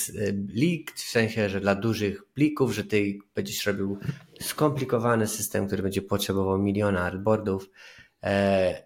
lig, 0.49 0.93
w 0.93 1.01
sensie, 1.01 1.49
że 1.49 1.61
dla 1.61 1.75
dużych 1.75 2.25
plików, 2.25 2.75
że 2.75 2.85
ty 2.85 3.19
będziesz 3.35 3.67
robił 3.67 3.99
skomplikowany 4.41 5.27
system, 5.27 5.67
który 5.67 5.83
będzie 5.83 6.03
potrzebował 6.03 6.59
miliona 6.59 7.01
artboardów, 7.01 7.71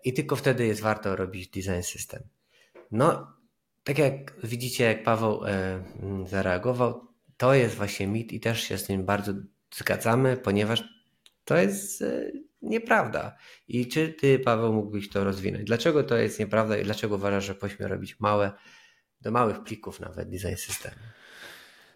I 0.04 0.12
tylko 0.12 0.36
wtedy 0.36 0.66
jest 0.66 0.80
warto 0.80 1.16
robić 1.16 1.48
design 1.48 1.82
system. 1.82 2.22
No, 2.90 3.36
tak 3.84 3.98
jak 3.98 4.46
widzicie, 4.46 4.84
jak 4.84 5.02
Paweł 5.02 5.44
e, 5.44 5.82
zareagował, 6.26 7.08
to 7.36 7.54
jest 7.54 7.74
właśnie 7.74 8.06
mit 8.06 8.32
i 8.32 8.40
też 8.40 8.62
się 8.62 8.78
z 8.78 8.88
nim 8.88 9.04
bardzo 9.04 9.32
zgadzamy, 9.74 10.36
ponieważ 10.36 10.84
to 11.44 11.56
jest 11.56 12.02
e, 12.02 12.32
nieprawda. 12.62 13.36
I 13.68 13.88
czy 13.88 14.08
ty, 14.08 14.38
Paweł, 14.38 14.72
mógłbyś 14.72 15.08
to 15.08 15.24
rozwinąć? 15.24 15.64
Dlaczego 15.64 16.04
to 16.04 16.16
jest 16.16 16.38
nieprawda 16.38 16.76
i 16.76 16.84
dlaczego 16.84 17.14
uważasz, 17.14 17.44
że 17.44 17.54
powinniśmy 17.54 17.88
robić 17.88 18.20
małe, 18.20 18.52
do 19.20 19.30
małych 19.30 19.62
plików 19.62 20.00
nawet 20.00 20.30
design 20.30 20.56
system? 20.56 20.92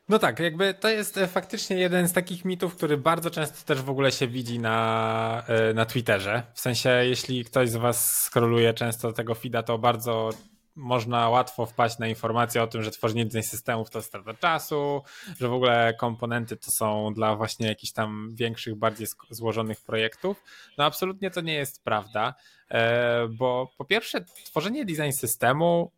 No 0.08 0.18
tak, 0.18 0.40
jakby 0.40 0.74
to 0.74 0.88
jest 0.88 1.18
e, 1.18 1.26
faktycznie 1.26 1.76
jeden 1.76 2.08
z 2.08 2.12
takich 2.12 2.44
mitów, 2.44 2.76
który 2.76 2.96
bardzo 2.96 3.30
często 3.30 3.66
też 3.66 3.82
w 3.82 3.90
ogóle 3.90 4.12
się 4.12 4.28
widzi 4.28 4.58
na, 4.58 5.44
e, 5.48 5.74
na 5.74 5.86
Twitterze. 5.86 6.42
W 6.54 6.60
sensie, 6.60 6.90
jeśli 6.90 7.44
ktoś 7.44 7.70
z 7.70 7.76
Was 7.76 8.22
skroluje 8.22 8.74
często 8.74 9.12
tego 9.12 9.34
feeda, 9.34 9.62
to 9.62 9.78
bardzo 9.78 10.30
można 10.76 11.28
łatwo 11.28 11.66
wpaść 11.66 11.98
na 11.98 12.06
informację 12.06 12.62
o 12.62 12.66
tym, 12.66 12.82
że 12.82 12.90
tworzenie 12.90 13.24
design 13.24 13.42
systemów 13.42 13.90
to 13.90 14.02
strata 14.02 14.34
czasu, 14.34 15.02
że 15.40 15.48
w 15.48 15.52
ogóle 15.52 15.94
komponenty 16.00 16.56
to 16.56 16.70
są 16.70 17.14
dla 17.14 17.36
właśnie 17.36 17.66
jakichś 17.66 17.92
tam 17.92 18.34
większych, 18.34 18.74
bardziej 18.74 19.06
złożonych 19.30 19.80
projektów. 19.80 20.42
No 20.78 20.84
absolutnie 20.84 21.30
to 21.30 21.40
nie 21.40 21.54
jest 21.54 21.84
prawda, 21.84 22.34
e, 22.70 23.28
bo 23.28 23.72
po 23.78 23.84
pierwsze 23.84 24.24
tworzenie 24.44 24.84
design 24.84 25.12
systemu, 25.12 25.90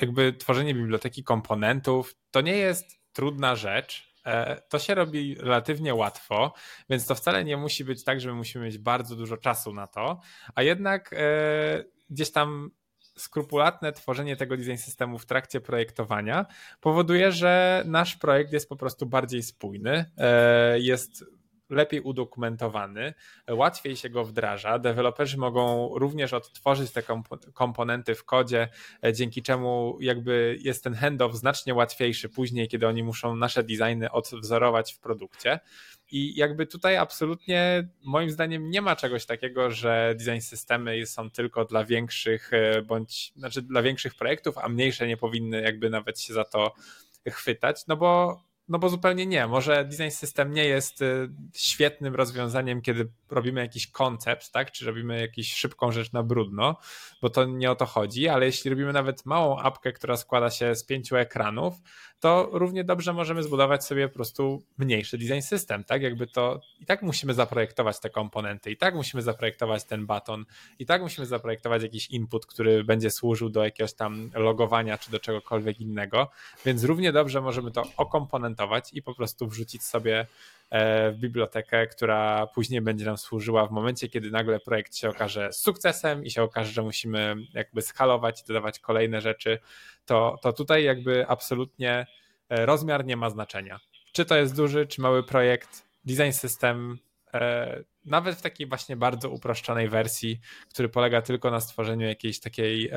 jakby 0.00 0.32
tworzenie 0.32 0.74
biblioteki 0.74 1.24
komponentów, 1.24 2.14
to 2.30 2.40
nie 2.40 2.56
jest 2.56 3.01
trudna 3.12 3.56
rzecz. 3.56 4.12
E, 4.26 4.60
to 4.68 4.78
się 4.78 4.94
robi 4.94 5.34
relatywnie 5.34 5.94
łatwo, 5.94 6.54
więc 6.90 7.06
to 7.06 7.14
wcale 7.14 7.44
nie 7.44 7.56
musi 7.56 7.84
być 7.84 8.04
tak, 8.04 8.20
że 8.20 8.28
my 8.28 8.34
musimy 8.34 8.64
mieć 8.64 8.78
bardzo 8.78 9.16
dużo 9.16 9.36
czasu 9.36 9.74
na 9.74 9.86
to, 9.86 10.20
a 10.54 10.62
jednak 10.62 11.12
e, 11.12 11.84
gdzieś 12.10 12.32
tam 12.32 12.70
skrupulatne 13.16 13.92
tworzenie 13.92 14.36
tego 14.36 14.56
design 14.56 14.76
systemu 14.76 15.18
w 15.18 15.26
trakcie 15.26 15.60
projektowania 15.60 16.46
powoduje, 16.80 17.32
że 17.32 17.82
nasz 17.86 18.16
projekt 18.16 18.52
jest 18.52 18.68
po 18.68 18.76
prostu 18.76 19.06
bardziej 19.06 19.42
spójny, 19.42 20.10
e, 20.18 20.80
jest 20.80 21.24
lepiej 21.72 22.00
udokumentowany, 22.00 23.14
łatwiej 23.50 23.96
się 23.96 24.10
go 24.10 24.24
wdraża. 24.24 24.78
Deweloperzy 24.78 25.38
mogą 25.38 25.90
również 25.98 26.32
odtworzyć 26.32 26.90
te 26.90 27.02
komponenty 27.54 28.14
w 28.14 28.24
kodzie, 28.24 28.68
e, 29.04 29.12
dzięki 29.12 29.42
czemu 29.42 29.98
jakby 30.00 30.58
jest 30.60 30.84
ten 30.84 30.94
handoff 30.94 31.34
znacznie 31.34 31.74
łatwiejszy 31.74 32.28
później, 32.28 32.68
kiedy 32.68 32.88
oni 32.88 33.02
muszą 33.02 33.36
nasze 33.36 33.62
designy 33.62 34.10
odwzorować 34.10 34.94
w 34.94 35.00
produkcie. 35.00 35.60
I 36.10 36.36
jakby 36.36 36.66
tutaj 36.66 36.96
absolutnie 36.96 37.88
moim 38.04 38.30
zdaniem 38.30 38.70
nie 38.70 38.82
ma 38.82 38.96
czegoś 38.96 39.26
takiego, 39.26 39.70
że 39.70 40.14
design 40.18 40.40
systemy 40.40 41.06
są 41.06 41.30
tylko 41.30 41.64
dla 41.64 41.84
większych 41.84 42.52
e, 42.52 42.82
bądź 42.82 43.32
znaczy 43.36 43.62
dla 43.62 43.82
większych 43.82 44.14
projektów, 44.14 44.58
a 44.58 44.68
mniejsze 44.68 45.06
nie 45.06 45.16
powinny 45.16 45.62
jakby 45.62 45.90
nawet 45.90 46.20
się 46.20 46.34
za 46.34 46.44
to 46.44 46.74
chwytać, 47.30 47.86
no 47.88 47.96
bo 47.96 48.40
no 48.72 48.78
bo 48.78 48.88
zupełnie 48.88 49.26
nie. 49.26 49.46
Może 49.46 49.84
design 49.84 50.10
system 50.10 50.52
nie 50.52 50.64
jest 50.64 51.02
y, 51.02 51.28
świetnym 51.54 52.14
rozwiązaniem, 52.14 52.82
kiedy 52.82 53.08
robimy 53.30 53.60
jakiś 53.60 53.86
koncept, 53.86 54.52
tak? 54.52 54.72
Czy 54.72 54.86
robimy 54.86 55.20
jakąś 55.20 55.52
szybką 55.52 55.92
rzecz 55.92 56.12
na 56.12 56.22
brudno, 56.22 56.76
bo 57.22 57.30
to 57.30 57.44
nie 57.44 57.70
o 57.70 57.74
to 57.74 57.86
chodzi, 57.86 58.28
ale 58.28 58.46
jeśli 58.46 58.70
robimy 58.70 58.92
nawet 58.92 59.26
małą 59.26 59.58
apkę, 59.58 59.92
która 59.92 60.16
składa 60.16 60.50
się 60.50 60.74
z 60.74 60.84
pięciu 60.84 61.16
ekranów, 61.16 61.74
to 62.20 62.48
równie 62.52 62.84
dobrze 62.84 63.12
możemy 63.12 63.42
zbudować 63.42 63.84
sobie 63.84 64.08
po 64.08 64.14
prostu 64.14 64.62
mniejszy 64.78 65.18
design 65.18 65.40
system, 65.40 65.84
tak? 65.84 66.02
Jakby 66.02 66.26
to 66.26 66.60
i 66.80 66.86
tak 66.86 67.02
musimy 67.02 67.34
zaprojektować 67.34 68.00
te 68.00 68.10
komponenty, 68.10 68.70
i 68.70 68.76
tak 68.76 68.94
musimy 68.94 69.22
zaprojektować 69.22 69.84
ten 69.84 70.06
baton, 70.06 70.44
i 70.78 70.86
tak 70.86 71.02
musimy 71.02 71.26
zaprojektować 71.26 71.82
jakiś 71.82 72.10
input, 72.10 72.46
który 72.46 72.84
będzie 72.84 73.10
służył 73.10 73.50
do 73.50 73.64
jakiegoś 73.64 73.94
tam 73.94 74.30
logowania 74.34 74.98
czy 74.98 75.10
do 75.10 75.18
czegokolwiek 75.18 75.80
innego, 75.80 76.30
więc 76.64 76.84
równie 76.84 77.12
dobrze 77.12 77.40
możemy 77.40 77.70
to 77.70 77.82
okomponentować 77.96 78.61
i 78.92 79.02
po 79.02 79.14
prostu 79.14 79.48
wrzucić 79.48 79.82
sobie 79.82 80.26
e, 80.70 81.12
w 81.12 81.16
bibliotekę, 81.16 81.86
która 81.86 82.46
później 82.46 82.80
będzie 82.80 83.04
nam 83.04 83.18
służyła 83.18 83.66
w 83.66 83.70
momencie, 83.70 84.08
kiedy 84.08 84.30
nagle 84.30 84.60
projekt 84.60 84.96
się 84.96 85.08
okaże 85.08 85.52
sukcesem 85.52 86.24
i 86.24 86.30
się 86.30 86.42
okaże, 86.42 86.72
że 86.72 86.82
musimy 86.82 87.36
jakby 87.54 87.82
skalować 87.82 88.40
i 88.40 88.46
dodawać 88.46 88.78
kolejne 88.78 89.20
rzeczy, 89.20 89.58
to, 90.06 90.38
to 90.42 90.52
tutaj 90.52 90.84
jakby 90.84 91.26
absolutnie 91.28 92.06
e, 92.48 92.66
rozmiar 92.66 93.04
nie 93.04 93.16
ma 93.16 93.30
znaczenia. 93.30 93.80
Czy 94.12 94.24
to 94.24 94.36
jest 94.36 94.56
duży, 94.56 94.86
czy 94.86 95.00
mały 95.00 95.22
projekt, 95.22 95.84
design 96.04 96.32
system, 96.32 96.98
e, 97.34 97.82
nawet 98.04 98.36
w 98.36 98.42
takiej 98.42 98.66
właśnie 98.66 98.96
bardzo 98.96 99.30
uproszczonej 99.30 99.88
wersji, 99.88 100.40
który 100.70 100.88
polega 100.88 101.22
tylko 101.22 101.50
na 101.50 101.60
stworzeniu 101.60 102.06
jakiejś 102.06 102.40
takiej 102.40 102.90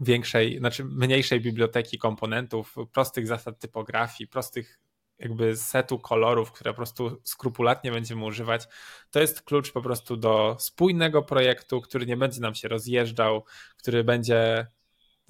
większej, 0.00 0.58
znaczy 0.58 0.84
mniejszej 0.84 1.40
biblioteki 1.40 1.98
komponentów, 1.98 2.76
prostych 2.92 3.26
zasad 3.26 3.58
typografii, 3.58 4.28
prostych 4.28 4.78
jakby 5.18 5.56
setu 5.56 5.98
kolorów, 5.98 6.52
które 6.52 6.72
po 6.72 6.76
prostu 6.76 7.20
skrupulatnie 7.24 7.92
będziemy 7.92 8.24
używać, 8.24 8.68
to 9.10 9.20
jest 9.20 9.42
klucz 9.42 9.72
po 9.72 9.82
prostu 9.82 10.16
do 10.16 10.56
spójnego 10.58 11.22
projektu, 11.22 11.80
który 11.80 12.06
nie 12.06 12.16
będzie 12.16 12.40
nam 12.40 12.54
się 12.54 12.68
rozjeżdżał, 12.68 13.44
który 13.76 14.04
będzie 14.04 14.66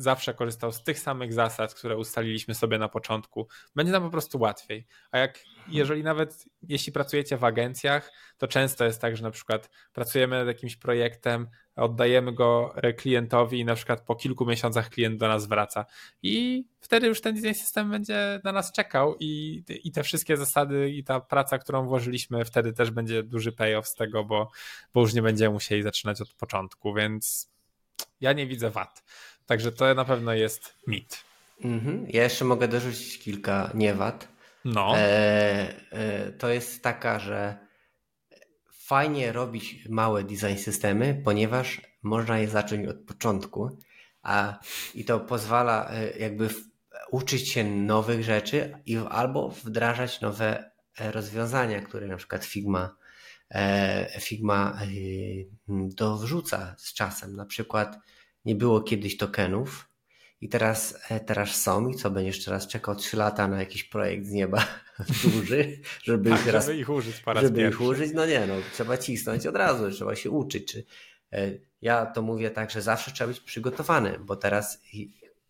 zawsze 0.01 0.35
korzystał 0.35 0.73
z 0.73 0.83
tych 0.83 0.99
samych 0.99 1.33
zasad, 1.33 1.75
które 1.75 1.97
ustaliliśmy 1.97 2.55
sobie 2.55 2.79
na 2.79 2.89
początku, 2.89 3.49
będzie 3.77 3.93
nam 3.93 4.03
po 4.03 4.11
prostu 4.11 4.39
łatwiej. 4.39 4.87
A 5.11 5.19
jak 5.19 5.39
jeżeli 5.69 6.03
nawet 6.03 6.45
jeśli 6.63 6.93
pracujecie 6.93 7.37
w 7.37 7.45
agencjach, 7.45 8.13
to 8.39 8.49
często 8.49 8.85
jest 8.85 9.01
tak, 9.01 9.17
że 9.17 9.23
na 9.23 9.31
przykład 9.31 9.71
pracujemy 9.93 10.39
nad 10.39 10.47
jakimś 10.47 10.77
projektem, 10.77 11.49
oddajemy 11.77 12.33
go 12.33 12.75
klientowi 12.97 13.59
i 13.59 13.65
na 13.65 13.75
przykład 13.75 14.01
po 14.01 14.17
kilku 14.17 14.47
miesiącach 14.47 14.91
klient 14.91 15.19
do 15.19 15.29
nas 15.29 15.47
wraca. 15.47 15.87
I 16.23 16.65
wtedy 16.81 17.07
już 17.07 17.21
ten 17.21 17.35
design 17.35 17.55
system 17.55 17.91
będzie 17.91 18.41
na 18.45 18.53
nas 18.53 18.73
czekał 18.73 19.17
i, 19.21 19.63
i 19.85 19.93
te 19.93 20.03
wszystkie 20.03 20.37
zasady 20.37 20.91
i 20.91 21.05
ta 21.05 21.21
praca, 21.21 21.59
którą 21.59 21.87
włożyliśmy, 21.87 22.45
wtedy 22.45 22.73
też 22.73 22.91
będzie 22.91 23.23
duży 23.23 23.53
payoff 23.53 23.89
z 23.89 23.95
tego, 23.95 24.25
bo, 24.25 24.51
bo 24.95 25.01
już 25.01 25.15
nie 25.15 25.23
będziemy 25.23 25.53
musieli 25.53 25.83
zaczynać 25.83 26.21
od 26.21 26.35
początku, 26.35 26.95
więc 26.95 27.51
ja 28.21 28.33
nie 28.33 28.47
widzę 28.47 28.71
wad. 28.71 29.03
Także 29.51 29.73
to 29.73 29.95
na 29.95 30.05
pewno 30.05 30.35
jest 30.35 30.75
mit. 30.87 31.25
Mhm. 31.65 32.07
Ja 32.09 32.23
jeszcze 32.23 32.45
mogę 32.45 32.69
dorzucić 32.69 33.19
kilka 33.19 33.71
niewad. 33.75 34.29
No. 34.65 34.95
E, 34.97 35.75
e, 35.91 36.33
to 36.33 36.49
jest 36.49 36.83
taka, 36.83 37.19
że 37.19 37.59
fajnie 38.73 39.33
robić 39.33 39.89
małe 39.89 40.25
design 40.25 40.57
systemy, 40.57 41.23
ponieważ 41.25 41.81
można 42.03 42.39
je 42.39 42.49
zacząć 42.49 42.89
od 42.89 42.97
początku, 42.97 43.79
a 44.23 44.59
i 44.95 45.05
to 45.05 45.21
pozwala 45.21 45.91
e, 45.91 46.19
jakby 46.19 46.49
w, 46.49 46.63
uczyć 47.11 47.51
się 47.53 47.65
nowych 47.65 48.25
rzeczy 48.25 48.75
i 48.87 48.97
albo 49.09 49.49
wdrażać 49.49 50.21
nowe 50.21 50.71
e, 50.99 51.13
rozwiązania, 51.13 51.81
które 51.81 52.07
na 52.07 52.17
przykład 52.17 52.45
Figma 52.45 52.97
Figma 54.21 54.79
dowrzuca 55.69 56.75
z 56.79 56.95
czasem. 56.95 57.37
Na 57.37 57.47
przykład 57.47 57.99
nie 58.45 58.55
było 58.55 58.81
kiedyś 58.81 59.17
tokenów, 59.17 59.91
i 60.41 60.49
teraz, 60.49 60.99
e, 61.09 61.21
teraz 61.21 61.63
są 61.63 61.89
i 61.89 61.95
co, 61.95 62.11
będziesz 62.11 62.45
teraz 62.45 62.67
czekał 62.67 62.97
3 62.97 63.17
lata 63.17 63.49
na 63.49 63.59
jakiś 63.59 63.85
projekt 63.85 64.27
z 64.27 64.31
nieba 64.31 64.67
duży, 65.25 65.81
żeby, 66.03 66.31
tak, 66.31 66.41
ich, 66.41 66.47
raz, 66.47 66.67
żeby 66.67 66.79
ich 66.79 66.91
użyć 66.91 67.21
po 67.21 67.33
raz 67.33 67.45
żeby 67.45 67.57
pierwszy. 67.59 67.83
ich 67.83 67.89
użyć? 67.89 68.13
No 68.15 68.27
nie, 68.27 68.47
no 68.47 68.55
trzeba 68.75 68.99
cisnąć 68.99 69.47
od 69.47 69.57
razu, 69.57 69.91
trzeba 69.91 70.17
się 70.17 70.31
uczyć. 70.31 70.73
Czy, 70.73 70.85
e, 71.33 71.51
ja 71.83 72.07
to 72.07 72.23
mówię 72.23 72.51
tak, 72.51 72.71
że 72.71 72.83
zawsze 72.83 73.11
trzeba 73.11 73.29
być 73.29 73.41
przygotowany, 73.41 74.19
bo 74.19 74.37
teraz 74.37 74.83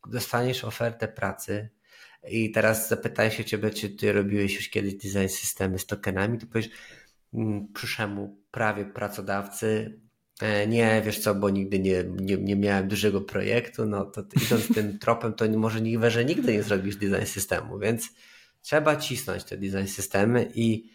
dostaniesz 0.07 0.65
ofertę 0.65 1.09
pracy 1.09 1.69
i 2.29 2.51
teraz 2.51 2.89
zapytają 2.89 3.31
się 3.31 3.45
ciebie, 3.45 3.71
czy 3.71 3.91
ty 3.91 4.13
robiłeś 4.13 4.55
już 4.55 4.69
kiedyś 4.69 4.95
design 4.95 5.29
systemy 5.29 5.79
z 5.79 5.87
tokenami, 5.87 6.39
to 6.39 6.47
powiesz 6.47 6.69
mm, 7.35 7.73
przyszłemu 7.73 8.37
prawie 8.51 8.85
pracodawcy 8.85 10.01
nie, 10.69 11.03
wiesz 11.05 11.19
co, 11.19 11.35
bo 11.35 11.51
nigdy 11.51 11.79
nie, 11.79 12.05
nie, 12.05 12.37
nie 12.37 12.57
miałem 12.57 12.89
dużego 12.89 13.21
projektu, 13.21 13.87
no 13.87 14.05
to 14.05 14.23
idąc 14.47 14.75
tym 14.75 14.99
tropem, 15.03 15.33
to 15.33 15.49
może 15.49 15.81
nie 15.81 16.11
że 16.11 16.25
nigdy 16.25 16.53
nie 16.53 16.63
zrobisz 16.63 16.97
design 16.97 17.27
systemu, 17.27 17.79
więc 17.79 18.09
trzeba 18.63 18.97
cisnąć 18.97 19.45
te 19.45 19.57
design 19.57 19.87
systemy 19.87 20.51
i 20.55 20.91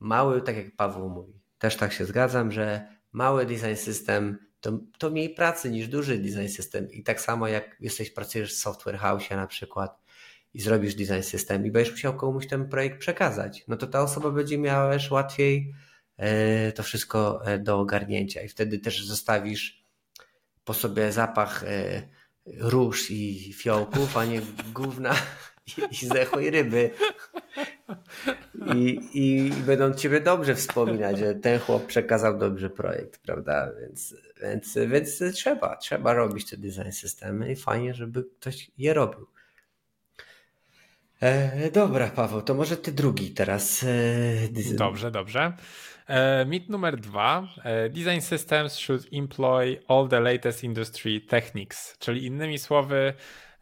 mały, 0.00 0.42
tak 0.42 0.56
jak 0.56 0.76
Paweł 0.76 1.08
mówi, 1.08 1.40
też 1.58 1.76
tak 1.76 1.92
się 1.92 2.04
zgadzam, 2.04 2.52
że 2.52 2.88
mały 3.12 3.46
design 3.46 3.74
system 3.74 4.38
to, 4.60 4.80
to 4.98 5.10
mniej 5.10 5.30
pracy 5.30 5.70
niż 5.70 5.88
duży 5.88 6.18
design 6.18 6.48
system 6.48 6.90
i 6.90 7.02
tak 7.02 7.20
samo 7.20 7.48
jak 7.48 7.76
jesteś, 7.80 8.10
pracujesz 8.10 8.54
w 8.54 8.58
software 8.58 8.98
house 8.98 9.30
na 9.30 9.46
przykład 9.46 10.00
i 10.54 10.60
zrobisz 10.60 10.94
design 10.94 11.22
system 11.22 11.66
i 11.66 11.70
będziesz 11.70 11.92
musiał 11.92 12.16
komuś 12.16 12.46
ten 12.46 12.68
projekt 12.68 12.98
przekazać, 12.98 13.64
no 13.68 13.76
to 13.76 13.86
ta 13.86 14.02
osoba 14.02 14.30
będzie 14.30 14.58
miała 14.58 14.94
już 14.94 15.10
łatwiej 15.10 15.72
E, 15.72 15.89
to 16.74 16.82
wszystko 16.82 17.46
e, 17.46 17.58
do 17.58 17.78
ogarnięcia 17.78 18.42
i 18.42 18.48
wtedy 18.48 18.78
też 18.78 19.04
zostawisz 19.04 19.84
po 20.64 20.74
sobie 20.74 21.12
zapach 21.12 21.64
e, 21.64 22.02
róż 22.46 23.10
i 23.10 23.52
fiołków, 23.52 24.16
a 24.16 24.24
nie 24.24 24.40
gówna 24.74 25.14
i 26.02 26.06
zdechłej 26.06 26.50
ryby. 26.50 26.90
I, 28.74 29.00
i, 29.14 29.50
będą 29.50 29.94
ciebie 29.94 30.20
dobrze 30.20 30.54
wspominać, 30.54 31.18
że 31.18 31.34
ten 31.34 31.60
chłop 31.60 31.86
przekazał 31.86 32.38
dobrze 32.38 32.70
projekt, 32.70 33.20
prawda? 33.20 33.70
Więc, 33.80 34.14
więc, 34.42 34.78
więc 34.88 35.22
trzeba, 35.34 35.76
trzeba 35.76 36.12
robić 36.12 36.50
te 36.50 36.56
design 36.56 36.90
systemy 36.90 37.52
i 37.52 37.56
fajnie, 37.56 37.94
żeby 37.94 38.24
ktoś 38.24 38.70
je 38.78 38.94
robił. 38.94 39.26
E, 41.22 41.70
dobra, 41.70 42.10
Paweł, 42.10 42.42
to 42.42 42.54
może 42.54 42.76
ty 42.76 42.92
drugi 42.92 43.30
teraz. 43.30 43.82
E, 43.82 44.76
dobrze, 44.76 45.10
dobrze. 45.10 45.52
E, 46.06 46.44
mit 46.44 46.68
numer 46.68 46.96
dwa. 47.00 47.48
E, 47.64 47.88
design 47.88 48.20
systems 48.20 48.78
should 48.78 49.06
employ 49.12 49.82
all 49.88 50.08
the 50.08 50.20
latest 50.20 50.64
industry 50.64 51.20
techniques, 51.20 51.96
czyli 51.98 52.26
innymi 52.26 52.58
słowy, 52.58 53.14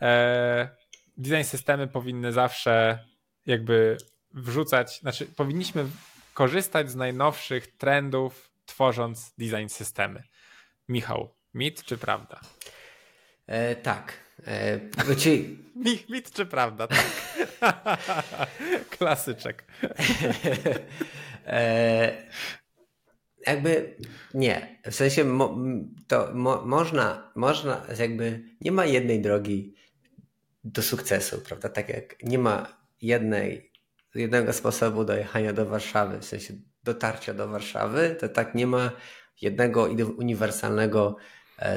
e, 0.02 0.68
design 1.16 1.42
systemy 1.42 1.88
powinny 1.88 2.32
zawsze 2.32 3.04
jakby 3.46 3.96
wrzucać, 4.34 5.00
znaczy 5.00 5.26
powinniśmy 5.26 5.84
korzystać 6.34 6.90
z 6.90 6.96
najnowszych 6.96 7.76
trendów, 7.76 8.50
tworząc 8.66 9.34
design 9.38 9.68
systemy. 9.68 10.22
Michał, 10.88 11.34
mit 11.54 11.84
czy 11.84 11.98
prawda? 11.98 12.40
E, 13.46 13.76
tak. 13.76 14.12
E, 14.46 14.80
znaczy... 15.04 15.44
mit, 15.84 16.08
mit 16.08 16.32
czy 16.32 16.46
prawda? 16.46 16.86
Tak. 16.86 17.06
Klasyczek. 18.98 19.64
E, 21.50 22.12
jakby 23.46 23.96
nie. 24.34 24.78
W 24.90 24.94
sensie 24.94 25.24
mo, 25.24 25.56
to 26.06 26.30
mo, 26.34 26.62
można, 26.64 27.32
można, 27.34 27.86
jakby 27.98 28.42
nie 28.60 28.72
ma 28.72 28.84
jednej 28.84 29.20
drogi 29.20 29.74
do 30.64 30.82
sukcesu, 30.82 31.38
prawda? 31.38 31.68
Tak 31.68 31.88
jak 31.88 32.22
nie 32.22 32.38
ma 32.38 32.66
jednej, 33.02 33.72
jednego 34.14 34.52
sposobu 34.52 35.04
dojechania 35.04 35.52
do 35.52 35.66
Warszawy, 35.66 36.18
w 36.18 36.24
sensie 36.24 36.54
dotarcia 36.84 37.34
do 37.34 37.48
Warszawy, 37.48 38.16
to 38.20 38.28
tak 38.28 38.54
nie 38.54 38.66
ma 38.66 38.90
jednego 39.40 39.88
uniwersalnego 40.18 41.16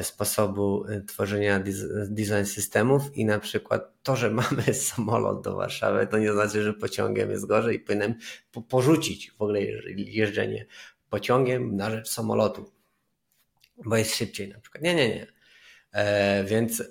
sposobu 0.01 0.85
e, 0.87 1.01
tworzenia 1.01 1.63
design 2.09 2.45
systemów 2.45 3.17
i 3.17 3.25
na 3.25 3.39
przykład 3.39 4.03
to, 4.03 4.15
że 4.15 4.31
mamy 4.41 4.73
samolot 4.73 5.43
do 5.43 5.55
Warszawy, 5.55 6.07
to 6.07 6.17
nie 6.17 6.33
znaczy, 6.33 6.63
że 6.63 6.73
pociągiem 6.73 7.31
jest 7.31 7.45
gorzej 7.45 7.75
i 7.75 7.79
powinienem 7.79 8.15
porzucić 8.69 9.31
w 9.31 9.41
ogóle 9.41 9.61
jeżdżenie 9.95 10.65
pociągiem 11.09 11.75
na 11.75 11.91
rzecz 11.91 12.09
samolotu, 12.09 12.71
bo 13.85 13.97
jest 13.97 14.15
szybciej 14.15 14.49
na 14.49 14.59
przykład. 14.59 14.83
Nie, 14.83 14.95
nie, 14.95 15.09
nie. 15.09 15.27
E, 15.91 16.43
więc 16.43 16.83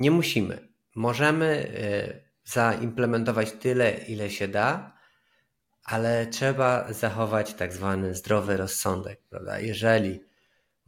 nie 0.00 0.10
musimy. 0.10 0.68
Możemy 0.94 1.72
e, 1.76 2.20
zaimplementować 2.44 3.52
tyle, 3.52 3.92
ile 4.08 4.30
się 4.30 4.48
da, 4.48 4.96
ale 5.84 6.26
trzeba 6.26 6.92
zachować 6.92 7.54
tak 7.54 7.72
zwany 7.72 8.14
zdrowy 8.14 8.56
rozsądek, 8.56 9.20
prawda? 9.30 9.60
Jeżeli 9.60 10.29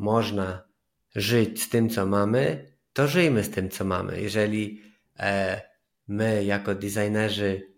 można 0.02 0.62
żyć 1.14 1.62
z 1.62 1.68
tym, 1.68 1.90
co 1.90 2.06
mamy, 2.06 2.72
to 2.92 3.08
żyjmy 3.08 3.44
z 3.44 3.50
tym, 3.50 3.70
co 3.70 3.84
mamy. 3.84 4.20
Jeżeli 4.20 4.82
e, 5.18 5.60
my, 6.08 6.44
jako 6.44 6.74
designerzy, 6.74 7.72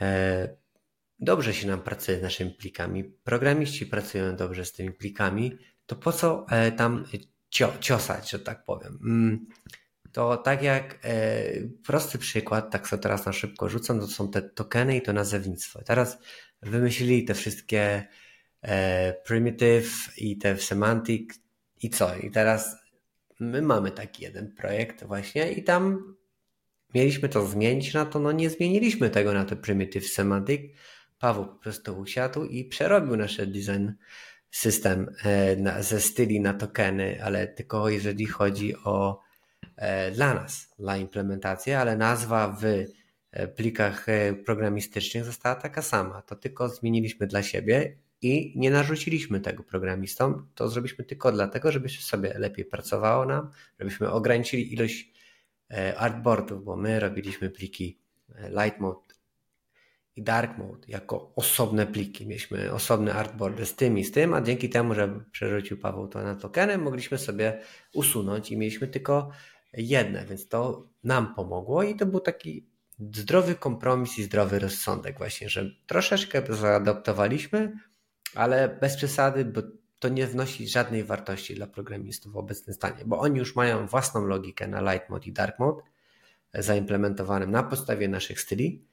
e, 0.00 0.56
dobrze 1.18 1.54
się 1.54 1.68
nam 1.68 1.80
pracuje 1.80 2.18
z 2.18 2.22
naszymi 2.22 2.50
plikami, 2.50 3.04
programiści 3.04 3.86
pracują 3.86 4.36
dobrze 4.36 4.64
z 4.64 4.72
tymi 4.72 4.92
plikami, 4.92 5.58
to 5.86 5.96
po 5.96 6.12
co 6.12 6.46
e, 6.50 6.72
tam 6.72 7.04
cio 7.50 7.72
ciosać, 7.80 8.30
że 8.30 8.38
tak 8.38 8.64
powiem? 8.64 8.98
Mm, 9.02 9.46
to 10.12 10.36
tak 10.36 10.62
jak 10.62 10.98
e, 11.04 11.42
prosty 11.86 12.18
przykład, 12.18 12.70
tak 12.70 12.88
sobie 12.88 13.02
teraz 13.02 13.26
na 13.26 13.32
szybko 13.32 13.68
rzucam, 13.68 14.00
to 14.00 14.06
są 14.06 14.30
te 14.30 14.42
tokeny 14.42 14.96
i 14.96 15.02
to 15.02 15.12
nazewnictwo. 15.12 15.82
Teraz 15.82 16.18
wymyślili 16.62 17.24
te 17.24 17.34
wszystkie 17.34 18.06
e, 18.62 19.12
primitive 19.12 19.90
i 20.16 20.38
te 20.38 20.56
semantic 20.56 21.40
i 21.82 21.90
co? 21.90 22.16
I 22.16 22.30
teraz 22.30 22.76
my 23.40 23.62
mamy 23.62 23.90
taki 23.90 24.22
jeden 24.22 24.52
projekt 24.52 25.04
właśnie 25.04 25.52
i 25.52 25.64
tam 25.64 26.14
mieliśmy 26.94 27.28
to 27.28 27.46
zmienić 27.46 27.94
na 27.94 28.06
to, 28.06 28.18
no 28.18 28.32
nie 28.32 28.50
zmieniliśmy 28.50 29.10
tego 29.10 29.32
na 29.32 29.44
to 29.44 29.56
Primitive 29.56 30.08
Semantic. 30.08 30.60
Paweł 31.18 31.46
po 31.46 31.54
prostu 31.54 31.98
usiadł 31.98 32.44
i 32.44 32.64
przerobił 32.64 33.16
nasz 33.16 33.36
design 33.36 33.88
system 34.50 35.14
e, 35.24 35.82
ze 35.82 36.00
styli 36.00 36.40
na 36.40 36.54
tokeny, 36.54 37.24
ale 37.24 37.48
tylko 37.48 37.88
jeżeli 37.88 38.26
chodzi 38.26 38.76
o 38.84 39.20
e, 39.76 40.10
dla 40.10 40.34
nas, 40.34 40.74
dla 40.78 40.96
implementacji, 40.96 41.72
ale 41.72 41.96
nazwa 41.96 42.56
w 42.60 42.64
e, 42.64 43.48
plikach 43.48 44.06
programistycznych 44.44 45.24
została 45.24 45.54
taka 45.54 45.82
sama. 45.82 46.22
To 46.22 46.36
tylko 46.36 46.68
zmieniliśmy 46.68 47.26
dla 47.26 47.42
siebie 47.42 47.96
i 48.22 48.52
nie 48.56 48.70
narzuciliśmy 48.70 49.40
tego 49.40 49.62
programistom. 49.62 50.48
To 50.54 50.68
zrobiliśmy 50.68 51.04
tylko 51.04 51.32
dlatego, 51.32 51.72
żeby 51.72 51.88
sobie 51.88 52.38
lepiej 52.38 52.64
pracowało 52.64 53.26
nam, 53.26 53.50
żebyśmy 53.78 54.10
ograniczyli 54.10 54.72
ilość 54.72 55.12
e, 55.70 55.98
artboardów, 55.98 56.64
bo 56.64 56.76
my 56.76 57.00
robiliśmy 57.00 57.50
pliki 57.50 57.98
e, 58.34 58.50
light 58.50 58.80
mode 58.80 59.14
i 60.16 60.22
dark 60.22 60.58
mode 60.58 60.88
jako 60.88 61.32
osobne 61.36 61.86
pliki. 61.86 62.26
Mieliśmy 62.26 62.72
osobne 62.72 63.14
artboardy 63.14 63.66
z 63.66 63.76
tym 63.76 63.98
i 63.98 64.04
z 64.04 64.12
tym, 64.12 64.34
a 64.34 64.40
dzięki 64.40 64.68
temu, 64.68 64.94
że 64.94 65.20
przerzucił 65.32 65.78
Paweł 65.78 66.08
to 66.08 66.22
na 66.22 66.34
tokeny, 66.34 66.78
mogliśmy 66.78 67.18
sobie 67.18 67.60
usunąć 67.94 68.50
i 68.50 68.56
mieliśmy 68.56 68.88
tylko 68.88 69.30
jedne, 69.72 70.24
więc 70.26 70.48
to 70.48 70.88
nam 71.04 71.34
pomogło 71.34 71.82
i 71.82 71.96
to 71.96 72.06
był 72.06 72.20
taki 72.20 72.66
zdrowy 73.12 73.54
kompromis 73.54 74.18
i 74.18 74.22
zdrowy 74.22 74.58
rozsądek 74.58 75.18
właśnie, 75.18 75.48
że 75.48 75.70
troszeczkę 75.86 76.42
zaadaptowaliśmy, 76.48 77.72
ale 78.34 78.68
bez 78.68 78.96
przesady, 78.96 79.44
bo 79.44 79.62
to 79.98 80.08
nie 80.08 80.26
wnosi 80.26 80.68
żadnej 80.68 81.04
wartości 81.04 81.54
dla 81.54 81.66
programistów 81.66 82.32
w 82.32 82.36
obecnym 82.36 82.74
stanie, 82.74 83.04
bo 83.06 83.18
oni 83.18 83.38
już 83.38 83.56
mają 83.56 83.86
własną 83.86 84.26
logikę 84.26 84.68
na 84.68 84.92
light 84.92 85.08
mode 85.08 85.26
i 85.26 85.32
dark 85.32 85.58
mode 85.58 85.82
e, 86.52 86.62
zaimplementowanym 86.62 87.50
na 87.50 87.62
podstawie 87.62 88.08
naszych 88.08 88.40
styli, 88.40 88.84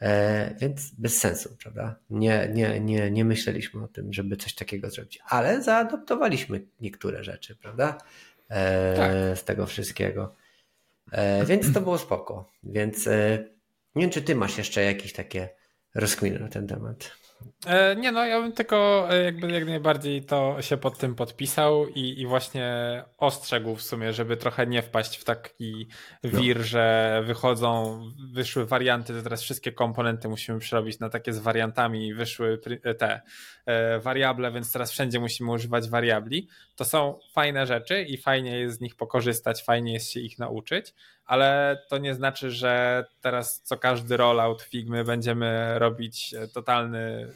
e, 0.00 0.54
więc 0.54 0.90
bez 0.90 1.18
sensu, 1.18 1.56
prawda? 1.62 1.96
Nie, 2.10 2.50
nie, 2.54 2.80
nie, 2.80 3.10
nie 3.10 3.24
myśleliśmy 3.24 3.84
o 3.84 3.88
tym, 3.88 4.12
żeby 4.12 4.36
coś 4.36 4.54
takiego 4.54 4.90
zrobić, 4.90 5.18
ale 5.28 5.62
zaadoptowaliśmy 5.62 6.66
niektóre 6.80 7.24
rzeczy, 7.24 7.56
prawda? 7.56 7.98
E, 8.48 8.96
tak. 8.96 9.38
Z 9.38 9.44
tego 9.44 9.66
wszystkiego. 9.66 10.34
Więc 11.46 11.72
to 11.72 11.80
było 11.80 11.98
spoko. 11.98 12.50
Więc 12.62 13.06
nie 13.94 14.02
wiem, 14.02 14.10
czy 14.10 14.22
ty 14.22 14.34
masz 14.34 14.58
jeszcze 14.58 14.82
jakieś 14.82 15.12
takie 15.12 15.48
rozkminy 15.94 16.38
na 16.38 16.48
ten 16.48 16.66
temat. 16.66 17.10
E, 17.66 17.96
nie 17.96 18.12
no, 18.12 18.26
ja 18.26 18.40
bym 18.40 18.52
tylko 18.52 19.06
e, 19.10 19.24
jakby 19.24 19.52
jak 19.52 19.66
najbardziej 19.66 20.24
to 20.24 20.62
się 20.62 20.76
pod 20.76 20.98
tym 20.98 21.14
podpisał 21.14 21.88
i, 21.88 22.20
i 22.20 22.26
właśnie 22.26 23.02
ostrzegł 23.18 23.74
w 23.74 23.82
sumie, 23.82 24.12
żeby 24.12 24.36
trochę 24.36 24.66
nie 24.66 24.82
wpaść 24.82 25.16
w 25.16 25.24
taki 25.24 25.88
wir, 26.24 26.58
no. 26.58 26.64
że 26.64 27.22
wychodzą, 27.26 28.00
wyszły 28.32 28.66
warianty, 28.66 29.14
to 29.14 29.22
teraz 29.22 29.42
wszystkie 29.42 29.72
komponenty 29.72 30.28
musimy 30.28 30.58
przerobić 30.58 30.98
na 30.98 31.08
takie 31.08 31.32
z 31.32 31.38
wariantami, 31.38 32.14
wyszły 32.14 32.60
e, 32.82 32.94
te 32.94 33.20
wariable, 34.00 34.52
więc 34.52 34.72
teraz 34.72 34.92
wszędzie 34.92 35.20
musimy 35.20 35.52
używać 35.52 35.88
wariabli. 35.88 36.48
To 36.76 36.84
są 36.84 37.18
fajne 37.32 37.66
rzeczy 37.66 38.02
i 38.02 38.16
fajnie 38.16 38.58
jest 38.58 38.78
z 38.78 38.80
nich 38.80 38.96
pokorzystać, 38.96 39.64
fajnie 39.64 39.92
jest 39.92 40.10
się 40.10 40.20
ich 40.20 40.38
nauczyć, 40.38 40.94
ale 41.26 41.78
to 41.88 41.98
nie 41.98 42.14
znaczy, 42.14 42.50
że 42.50 43.04
teraz 43.20 43.62
co 43.62 43.76
każdy 43.76 44.16
rollout 44.16 44.62
Figmy 44.62 45.04
będziemy 45.04 45.78
robić 45.78 46.34
totalny 46.54 47.32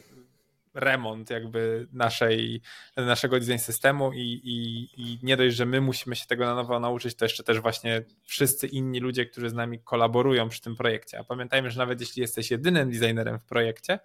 remont 0.73 1.29
jakby 1.29 1.87
naszej, 1.93 2.61
naszego 2.97 3.39
design 3.39 3.57
systemu 3.57 4.13
i, 4.13 4.41
i, 4.43 4.87
i 5.01 5.19
nie 5.23 5.37
dość, 5.37 5.55
że 5.55 5.65
my 5.65 5.81
musimy 5.81 6.15
się 6.15 6.25
tego 6.25 6.45
na 6.45 6.55
nowo 6.55 6.79
nauczyć, 6.79 7.15
to 7.15 7.25
jeszcze 7.25 7.43
też 7.43 7.59
właśnie 7.59 8.03
wszyscy 8.23 8.67
inni 8.67 8.99
ludzie, 8.99 9.25
którzy 9.25 9.49
z 9.49 9.53
nami 9.53 9.79
kolaborują 9.79 10.49
przy 10.49 10.61
tym 10.61 10.75
projekcie. 10.75 11.19
A 11.19 11.23
pamiętajmy, 11.23 11.71
że 11.71 11.79
nawet 11.79 11.99
jeśli 11.99 12.21
jesteś 12.21 12.51
jedynym 12.51 12.91
designerem 12.91 13.39
w 13.39 13.45
projekcie, 13.45 13.99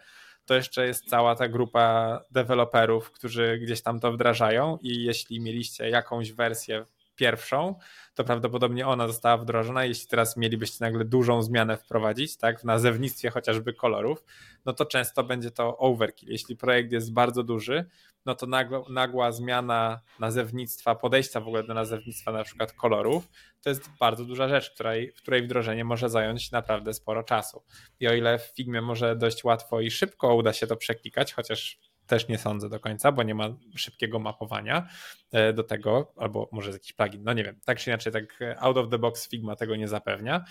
to 0.46 0.54
jeszcze 0.54 0.86
jest 0.86 1.08
cała 1.08 1.36
ta 1.36 1.48
grupa 1.48 2.20
deweloperów, 2.30 3.10
którzy 3.10 3.58
gdzieś 3.62 3.82
tam 3.82 4.00
to 4.00 4.12
wdrażają 4.12 4.78
i 4.82 5.02
jeśli 5.02 5.40
mieliście 5.40 5.88
jakąś 5.88 6.32
wersję 6.32 6.86
pierwszą, 7.14 7.74
to 8.14 8.24
prawdopodobnie 8.24 8.86
ona 8.86 9.06
została 9.06 9.36
wdrożona. 9.36 9.84
Jeśli 9.84 10.08
teraz 10.08 10.36
mielibyście 10.36 10.84
nagle 10.84 11.04
dużą 11.04 11.42
zmianę 11.42 11.76
wprowadzić, 11.76 12.36
tak, 12.36 12.60
w 12.60 12.64
nazewnictwie 12.64 13.30
chociażby 13.30 13.72
kolorów, 13.72 14.24
no 14.64 14.72
to 14.72 14.86
często 14.86 15.24
będzie 15.24 15.50
to 15.50 15.78
overkill. 15.78 16.28
Jeśli 16.28 16.56
projekt 16.56 16.92
jest 16.92 17.12
bardzo 17.12 17.42
duży, 17.42 17.84
no 18.26 18.34
to 18.34 18.46
nagła, 18.46 18.82
nagła 18.88 19.32
zmiana 19.32 20.00
nazewnictwa, 20.20 20.94
podejścia 20.94 21.40
w 21.40 21.46
ogóle 21.48 21.62
do 21.62 21.74
nazewnictwa 21.74 22.32
na 22.32 22.44
przykład 22.44 22.72
kolorów, 22.72 23.28
to 23.62 23.68
jest 23.70 23.90
bardzo 24.00 24.24
duża 24.24 24.48
rzecz, 24.48 24.70
której, 24.70 25.12
w 25.12 25.16
której 25.16 25.42
wdrożenie 25.42 25.84
może 25.84 26.08
zająć 26.08 26.50
naprawdę 26.50 26.94
sporo 26.94 27.22
czasu. 27.22 27.62
I 28.00 28.08
o 28.08 28.14
ile 28.14 28.38
w 28.38 28.42
Figmie 28.42 28.82
może 28.82 29.16
dość 29.16 29.44
łatwo 29.44 29.80
i 29.80 29.90
szybko 29.90 30.34
uda 30.34 30.52
się 30.52 30.66
to 30.66 30.76
przeklikać, 30.76 31.32
chociaż 31.32 31.78
też 32.06 32.28
nie 32.28 32.38
sądzę 32.38 32.68
do 32.68 32.80
końca, 32.80 33.12
bo 33.12 33.22
nie 33.22 33.34
ma 33.34 33.48
szybkiego 33.76 34.18
mapowania 34.18 34.88
e, 35.32 35.52
do 35.52 35.64
tego, 35.64 36.12
albo 36.16 36.48
może 36.52 36.68
jest 36.70 36.82
jakiś 36.82 36.92
plugin, 36.92 37.22
no 37.24 37.32
nie 37.32 37.44
wiem, 37.44 37.60
tak 37.64 37.78
czy 37.78 37.90
inaczej, 37.90 38.12
tak 38.12 38.38
out 38.58 38.76
of 38.76 38.90
the 38.90 38.98
box 38.98 39.28
Figma 39.28 39.56
tego 39.56 39.76
nie 39.76 39.88
zapewnia, 39.88 40.44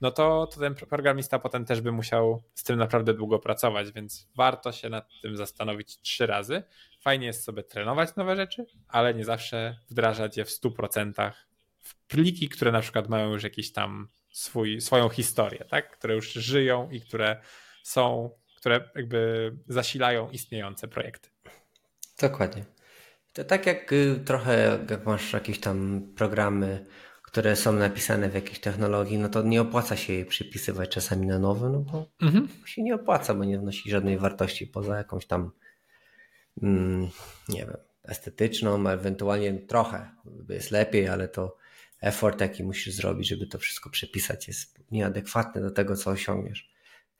no 0.00 0.10
to, 0.10 0.46
to 0.46 0.60
ten 0.60 0.74
programista 0.74 1.38
potem 1.38 1.64
też 1.64 1.80
by 1.80 1.92
musiał 1.92 2.42
z 2.54 2.62
tym 2.62 2.78
naprawdę 2.78 3.14
długo 3.14 3.38
pracować, 3.38 3.92
więc 3.92 4.28
warto 4.36 4.72
się 4.72 4.88
nad 4.88 5.08
tym 5.22 5.36
zastanowić 5.36 6.00
trzy 6.00 6.26
razy. 6.26 6.62
Fajnie 7.00 7.26
jest 7.26 7.44
sobie 7.44 7.62
trenować 7.62 8.16
nowe 8.16 8.36
rzeczy, 8.36 8.66
ale 8.88 9.14
nie 9.14 9.24
zawsze 9.24 9.78
wdrażać 9.90 10.36
je 10.36 10.44
w 10.44 10.48
100% 10.48 11.32
w 11.78 11.94
pliki, 12.06 12.48
które 12.48 12.72
na 12.72 12.80
przykład 12.80 13.08
mają 13.08 13.32
już 13.32 13.42
jakiś 13.42 13.72
tam 13.72 14.08
swój, 14.32 14.80
swoją 14.80 15.08
historię, 15.08 15.64
tak? 15.64 15.98
które 15.98 16.14
już 16.14 16.32
żyją 16.32 16.90
i 16.90 17.00
które 17.00 17.40
są 17.82 18.30
które 18.60 18.90
jakby 18.94 19.52
zasilają 19.68 20.30
istniejące 20.30 20.88
projekty. 20.88 21.28
Dokładnie. 22.20 22.64
To 23.32 23.44
tak 23.44 23.66
jak 23.66 23.92
y, 23.92 24.20
trochę, 24.24 24.78
jak 24.90 25.06
masz 25.06 25.32
jakieś 25.32 25.60
tam 25.60 26.08
programy, 26.16 26.86
które 27.22 27.56
są 27.56 27.72
napisane 27.72 28.28
w 28.28 28.34
jakiejś 28.34 28.60
technologii, 28.60 29.18
no 29.18 29.28
to 29.28 29.42
nie 29.42 29.60
opłaca 29.60 29.96
się 29.96 30.12
je 30.12 30.24
przypisywać 30.24 30.90
czasami 30.90 31.26
na 31.26 31.38
nowe, 31.38 31.70
no 31.70 31.78
bo 31.78 32.06
mhm. 32.22 32.48
się 32.66 32.82
nie 32.82 32.94
opłaca, 32.94 33.34
bo 33.34 33.44
nie 33.44 33.58
wnosi 33.58 33.90
żadnej 33.90 34.18
wartości 34.18 34.66
poza 34.66 34.96
jakąś 34.96 35.26
tam, 35.26 35.50
mm, 36.62 37.08
nie 37.48 37.60
wiem, 37.60 37.76
estetyczną, 38.04 38.88
ewentualnie 38.88 39.54
trochę 39.54 40.10
jest 40.48 40.70
lepiej, 40.70 41.08
ale 41.08 41.28
to 41.28 41.56
effort, 42.00 42.40
jaki 42.40 42.64
musisz 42.64 42.94
zrobić, 42.94 43.28
żeby 43.28 43.46
to 43.46 43.58
wszystko 43.58 43.90
przepisać, 43.90 44.48
jest 44.48 44.78
nieadekwatny 44.90 45.60
do 45.60 45.70
tego, 45.70 45.96
co 45.96 46.10
osiągniesz. 46.10 46.69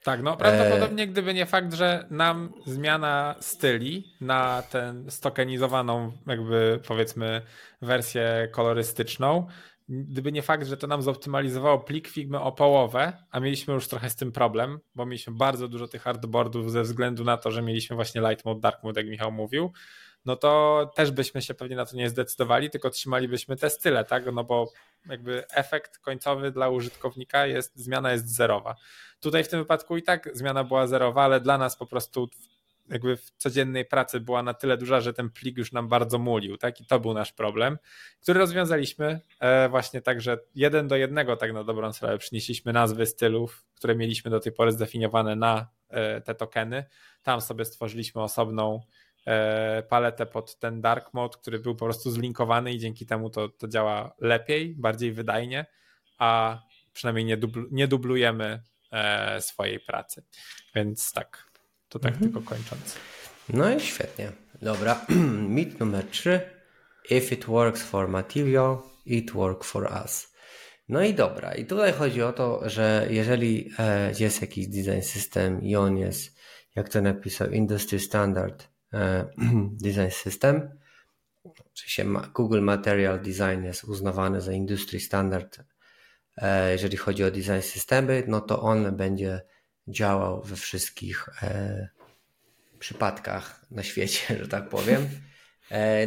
Tak, 0.05 0.23
no 0.23 0.37
prawdopodobnie 0.37 1.07
gdyby 1.07 1.35
nie 1.35 1.47
fakt, 1.47 1.75
że 1.75 2.07
nam 2.11 2.53
zmiana 2.67 3.35
styli 3.41 4.15
na 4.21 4.63
tę 4.63 4.95
stokenizowaną 5.09 6.13
jakby 6.27 6.81
powiedzmy 6.87 7.43
wersję 7.83 8.49
kolorystyczną, 8.53 9.47
gdyby 9.89 10.33
nie 10.33 10.43
fakt, 10.43 10.67
że 10.67 10.77
to 10.77 10.87
nam 10.87 11.03
zoptymalizowało 11.03 11.79
plik 11.79 12.09
Figmy 12.09 12.41
o 12.41 12.53
połowę, 12.53 13.13
a 13.31 13.41
mieliśmy 13.41 13.75
już 13.75 13.89
trochę 13.89 14.11
z 14.11 14.17
tym 14.17 14.33
problem, 14.33 14.81
bo 14.95 15.07
mieliśmy 15.07 15.33
bardzo 15.33 15.69
dużo 15.69 15.89
tych 15.89 16.03
hardboardów 16.03 16.73
ze 16.73 16.83
względu 16.83 17.25
na 17.25 17.37
to, 17.37 17.51
że 17.51 17.63
mieliśmy 17.63 17.97
właśnie 17.97 18.21
light 18.21 18.45
mode, 18.45 18.61
dark 18.61 18.83
mode, 18.83 19.01
jak 19.01 19.11
Michał 19.11 19.33
mówił, 19.33 19.73
no 20.25 20.37
to 20.37 20.91
też 20.95 21.11
byśmy 21.11 21.43
się 21.43 21.55
pewnie 21.55 21.77
na 21.77 21.87
to 21.87 21.97
nie 21.97 22.09
zdecydowali, 22.09 22.71
tylko 22.71 22.91
trzymalibyśmy 22.91 23.57
te 23.57 23.71
style, 23.71 24.05
tak? 24.05 24.33
No 24.33 24.45
bo 24.45 24.73
jakby 25.07 25.49
efekt 25.49 25.99
końcowy 25.99 26.51
dla 26.51 26.69
użytkownika 26.69 27.47
jest, 27.47 27.77
zmiana 27.77 28.13
jest 28.13 28.35
zerowa. 28.35 28.77
Tutaj 29.21 29.45
w 29.45 29.49
tym 29.49 29.59
wypadku 29.61 29.97
i 29.97 30.03
tak 30.03 30.29
zmiana 30.33 30.65
była 30.65 30.87
zerowa, 30.87 31.23
ale 31.23 31.41
dla 31.41 31.59
nas 31.59 31.77
po 31.77 31.87
prostu 31.87 32.29
jakby 32.91 33.17
w 33.17 33.31
codziennej 33.31 33.85
pracy 33.85 34.21
była 34.21 34.43
na 34.43 34.55
tyle 34.55 34.77
duża, 34.77 35.01
że 35.01 35.13
ten 35.13 35.31
plik 35.31 35.59
już 35.59 35.73
nam 35.73 35.89
bardzo 35.89 36.19
mulił, 36.19 36.57
tak? 36.57 36.81
I 36.81 36.87
to 36.87 37.01
był 37.01 37.15
nasz 37.15 37.33
problem, 37.33 37.79
który 38.23 38.41
rozwiązaliśmy 38.41 39.21
e, 39.41 39.69
właśnie 39.69 40.01
tak, 40.03 40.21
że 40.21 40.39
jeden 40.55 40.89
do 40.89 40.97
jednego 40.97 41.37
tak 41.37 41.53
na 41.53 41.65
dobrą 41.65 41.93
sprawę 41.93 42.19
przynieśliśmy 42.19 42.73
nazwy 42.73 43.07
stylów, 43.07 43.65
które 43.75 43.95
mieliśmy 43.95 44.31
do 44.31 44.41
tej 44.41 44.53
pory 44.53 44.73
zdefiniowane 44.73 45.37
na 45.37 45.67
e, 45.89 46.21
te 46.21 46.35
tokeny. 46.35 46.85
Tam 47.23 47.41
sobie 47.41 47.65
stworzyliśmy 47.65 48.23
osobną 48.23 48.81
paletę 49.89 50.27
pod 50.27 50.59
ten 50.59 50.81
dark 50.81 51.15
mode, 51.15 51.39
który 51.39 51.59
był 51.59 51.75
po 51.77 51.85
prostu 51.85 52.11
zlinkowany 52.11 52.73
i 52.73 52.79
dzięki 52.79 53.07
temu 53.07 53.31
to, 53.31 53.49
to 53.49 53.69
działa 53.69 54.15
lepiej, 54.19 54.75
bardziej 54.79 55.13
wydajnie, 55.13 55.67
a 56.19 56.61
przynajmniej 56.93 57.25
nie, 57.25 57.37
dubl 57.37 57.69
nie 57.71 57.89
dublujemy 57.89 58.63
e, 58.93 59.41
swojej 59.41 59.81
pracy. 59.81 60.25
Więc 60.75 61.13
tak, 61.13 61.51
to 61.89 61.99
tak 61.99 62.13
mhm. 62.13 62.33
tylko 62.33 62.51
kończąc. 62.51 62.97
No 63.49 63.75
i 63.75 63.81
świetnie. 63.81 64.33
Dobra, 64.63 65.07
mit 65.59 65.81
numer 65.81 66.05
3. 66.11 66.41
If 67.11 67.35
it 67.35 67.45
works 67.45 67.83
for 67.83 68.09
material, 68.09 68.83
it 69.07 69.31
works 69.31 69.71
for 69.71 69.93
us. 70.05 70.35
No 70.89 71.03
i 71.03 71.15
dobra, 71.15 71.55
i 71.55 71.65
tutaj 71.67 71.93
chodzi 71.93 72.23
o 72.23 72.33
to, 72.33 72.69
że 72.69 73.07
jeżeli 73.11 73.71
e, 73.79 74.13
jest 74.19 74.41
jakiś 74.41 74.67
design 74.67 75.03
system 75.03 75.63
i 75.63 75.77
on 75.77 75.99
jest, 75.99 76.41
jak 76.75 76.89
to 76.89 77.01
napisał, 77.01 77.51
industry 77.51 78.01
standard 78.01 78.71
E, 78.71 78.80
design 79.85 80.11
System. 80.11 80.71
Oczywiście 81.73 82.05
Google 82.35 82.61
Material 82.61 83.21
Design 83.21 83.65
jest 83.65 83.85
uznawany 83.85 84.41
za 84.41 84.53
industry 84.53 85.01
standard, 85.01 85.59
e, 86.37 86.73
jeżeli 86.73 86.97
chodzi 86.97 87.25
o 87.25 87.31
design 87.31 87.61
systemy, 87.61 88.23
no 88.27 88.41
to 88.41 88.63
on 88.63 88.97
będzie 88.97 89.41
działał 89.89 90.43
we 90.43 90.57
wszystkich 90.57 91.29
e, 91.43 91.89
przypadkach 92.79 93.67
na 93.71 93.83
świecie, 93.83 94.21
że 94.43 94.49
tak 94.49 94.69
powiem. 94.69 95.09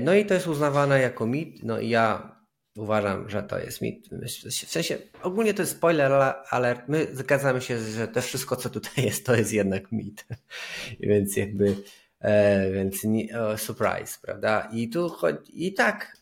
No 0.02 0.13
i 0.13 0.26
to 0.26 0.34
jest 0.34 0.48
uznawane 0.48 1.02
jako 1.02 1.28
mit. 1.28 1.63
No 1.63 1.80
i 1.80 1.89
ja 1.89 2.36
uważam, 2.78 3.30
że 3.30 3.43
to 3.43 3.60
jest 3.60 3.82
mit. 3.82 4.10
W 4.46 4.52
sensie, 4.52 4.98
ogólnie 5.22 5.54
to 5.54 5.62
jest 5.62 5.72
spoiler 5.72 6.12
alert. 6.50 6.82
My 6.88 7.08
zgadzamy 7.15 7.62
się, 7.62 7.80
że 7.80 8.08
to 8.08 8.22
wszystko, 8.22 8.56
co 8.56 8.69
tutaj 8.69 9.06
jest, 9.06 9.26
to 9.26 9.36
jest 9.36 9.54
jednak 9.54 9.91
mit. 9.91 10.26
Więc 11.00 11.38
jakby 11.38 11.76
E, 12.23 12.71
więc 12.71 13.03
nie, 13.03 13.27
surprise, 13.57 14.19
prawda? 14.21 14.69
I 14.73 14.89
tu 14.89 15.09
chodzi, 15.09 15.67
i 15.67 15.73
tak, 15.73 16.17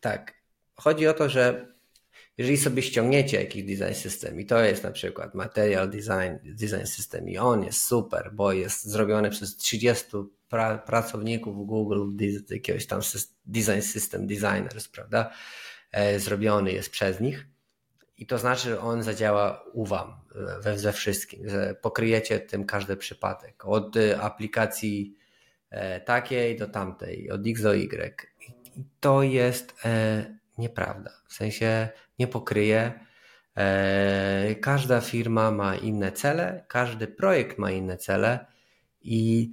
tak. 0.00 0.34
Chodzi 0.74 1.06
o 1.06 1.14
to, 1.14 1.28
że 1.28 1.72
jeżeli 2.38 2.56
sobie 2.56 2.82
ściągniecie 2.82 3.40
jakiś 3.40 3.62
design 3.62 3.94
system 3.94 4.40
i 4.40 4.46
to 4.46 4.64
jest 4.64 4.82
na 4.84 4.90
przykład 4.90 5.34
material 5.34 5.90
design, 5.90 6.54
design 6.54 6.86
system 6.86 7.28
i 7.28 7.38
on 7.38 7.64
jest 7.64 7.86
super, 7.86 8.30
bo 8.32 8.52
jest 8.52 8.84
zrobiony 8.84 9.30
przez 9.30 9.56
30 9.56 10.04
pra, 10.48 10.78
pracowników 10.78 11.66
Google, 11.66 12.24
jakiegoś 12.50 12.86
tam 12.86 13.00
design 13.46 13.80
system 13.80 14.26
designers, 14.26 14.88
prawda? 14.88 15.30
E, 15.92 16.20
zrobiony 16.20 16.72
jest 16.72 16.90
przez 16.90 17.20
nich 17.20 17.46
i 18.18 18.26
to 18.26 18.38
znaczy, 18.38 18.62
że 18.62 18.80
on 18.80 19.02
zadziała 19.02 19.64
u 19.72 19.84
Wam 19.84 20.14
we, 20.60 20.78
ze 20.78 20.92
wszystkim, 20.92 21.48
że 21.48 21.74
pokryjecie 21.82 22.40
tym 22.40 22.64
każdy 22.64 22.96
przypadek. 22.96 23.64
Od 23.64 23.96
aplikacji 24.20 25.17
E, 25.17 25.17
takiej 26.04 26.56
do 26.56 26.66
tamtej, 26.68 27.30
od 27.30 27.46
X 27.46 27.62
do 27.62 27.74
Y. 27.74 28.26
I 28.76 28.84
to 29.00 29.22
jest 29.22 29.74
e, 29.84 30.24
nieprawda. 30.58 31.10
W 31.28 31.32
sensie 31.32 31.88
nie 32.18 32.26
pokryje. 32.26 33.00
E, 33.56 34.54
każda 34.54 35.00
firma 35.00 35.50
ma 35.50 35.76
inne 35.76 36.12
cele, 36.12 36.64
każdy 36.68 37.06
projekt 37.06 37.58
ma 37.58 37.70
inne 37.70 37.96
cele 37.96 38.46
i, 39.02 39.52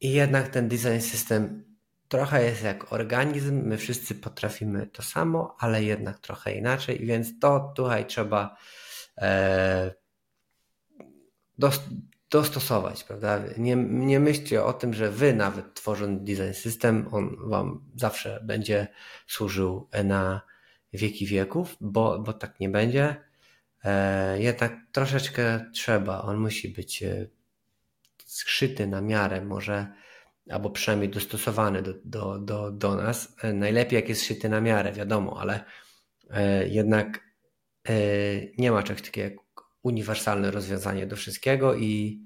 i 0.00 0.12
jednak 0.12 0.48
ten 0.48 0.68
design 0.68 1.00
system 1.00 1.64
trochę 2.08 2.44
jest 2.44 2.62
jak 2.62 2.92
organizm. 2.92 3.62
My 3.62 3.76
wszyscy 3.78 4.14
potrafimy 4.14 4.86
to 4.86 5.02
samo, 5.02 5.56
ale 5.58 5.84
jednak 5.84 6.18
trochę 6.18 6.52
inaczej, 6.52 7.06
więc 7.06 7.38
to 7.38 7.72
tutaj 7.76 8.06
trzeba 8.06 8.56
dostosować, 12.30 13.04
prawda? 13.04 13.40
Nie, 13.58 13.76
nie 13.76 14.20
myślcie 14.20 14.64
o 14.64 14.72
tym, 14.72 14.94
że 14.94 15.10
wy 15.10 15.34
nawet 15.34 15.74
tworząc 15.74 16.22
design 16.22 16.52
system, 16.52 17.08
on 17.12 17.36
wam 17.40 17.84
zawsze 17.96 18.40
będzie 18.44 18.88
służył 19.26 19.88
na 20.04 20.40
wieki 20.92 21.26
wieków, 21.26 21.76
bo, 21.80 22.18
bo 22.18 22.32
tak 22.32 22.60
nie 22.60 22.68
będzie. 22.68 23.16
E, 23.84 24.42
jednak 24.42 24.76
troszeczkę 24.92 25.70
trzeba, 25.72 26.22
on 26.22 26.36
musi 26.36 26.68
być 26.68 27.02
e, 27.02 27.26
zszyty 28.24 28.86
na 28.86 29.00
miarę 29.00 29.44
może, 29.44 29.86
albo 30.50 30.70
przynajmniej 30.70 31.10
dostosowany 31.10 31.82
do, 31.82 31.94
do, 32.04 32.38
do, 32.38 32.70
do 32.70 32.96
nas. 32.96 33.36
E, 33.42 33.52
najlepiej 33.52 33.96
jak 33.96 34.08
jest 34.08 34.24
szyty 34.24 34.48
na 34.48 34.60
miarę, 34.60 34.92
wiadomo, 34.92 35.40
ale 35.40 35.64
jednak 36.68 37.26
nie 38.58 38.72
ma 38.72 38.82
czegoś 38.82 39.02
takiego 39.02 39.30
jak 39.30 39.45
uniwersalne 39.86 40.50
rozwiązanie 40.50 41.06
do 41.06 41.16
wszystkiego 41.16 41.74
i, 41.74 42.20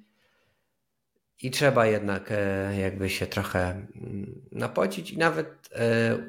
i 1.43 1.51
trzeba 1.51 1.87
jednak 1.87 2.33
jakby 2.79 3.11
się 3.11 3.27
trochę 3.27 3.61
mm, 3.61 4.43
napocić 4.53 5.11
i 5.11 5.19
nawet 5.19 5.69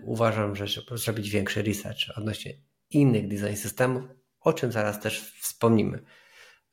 uważam, 0.04 0.56
że 0.56 0.66
trzeba 0.66 0.98
zrobić 0.98 1.30
większy 1.30 1.62
research 1.62 2.18
odnośnie 2.18 2.54
innych 2.90 3.28
design 3.28 3.56
systemów, 3.56 4.04
o 4.40 4.54
czym 4.54 4.72
zaraz 4.72 5.00
też 5.00 5.34
wspomnimy. 5.40 6.04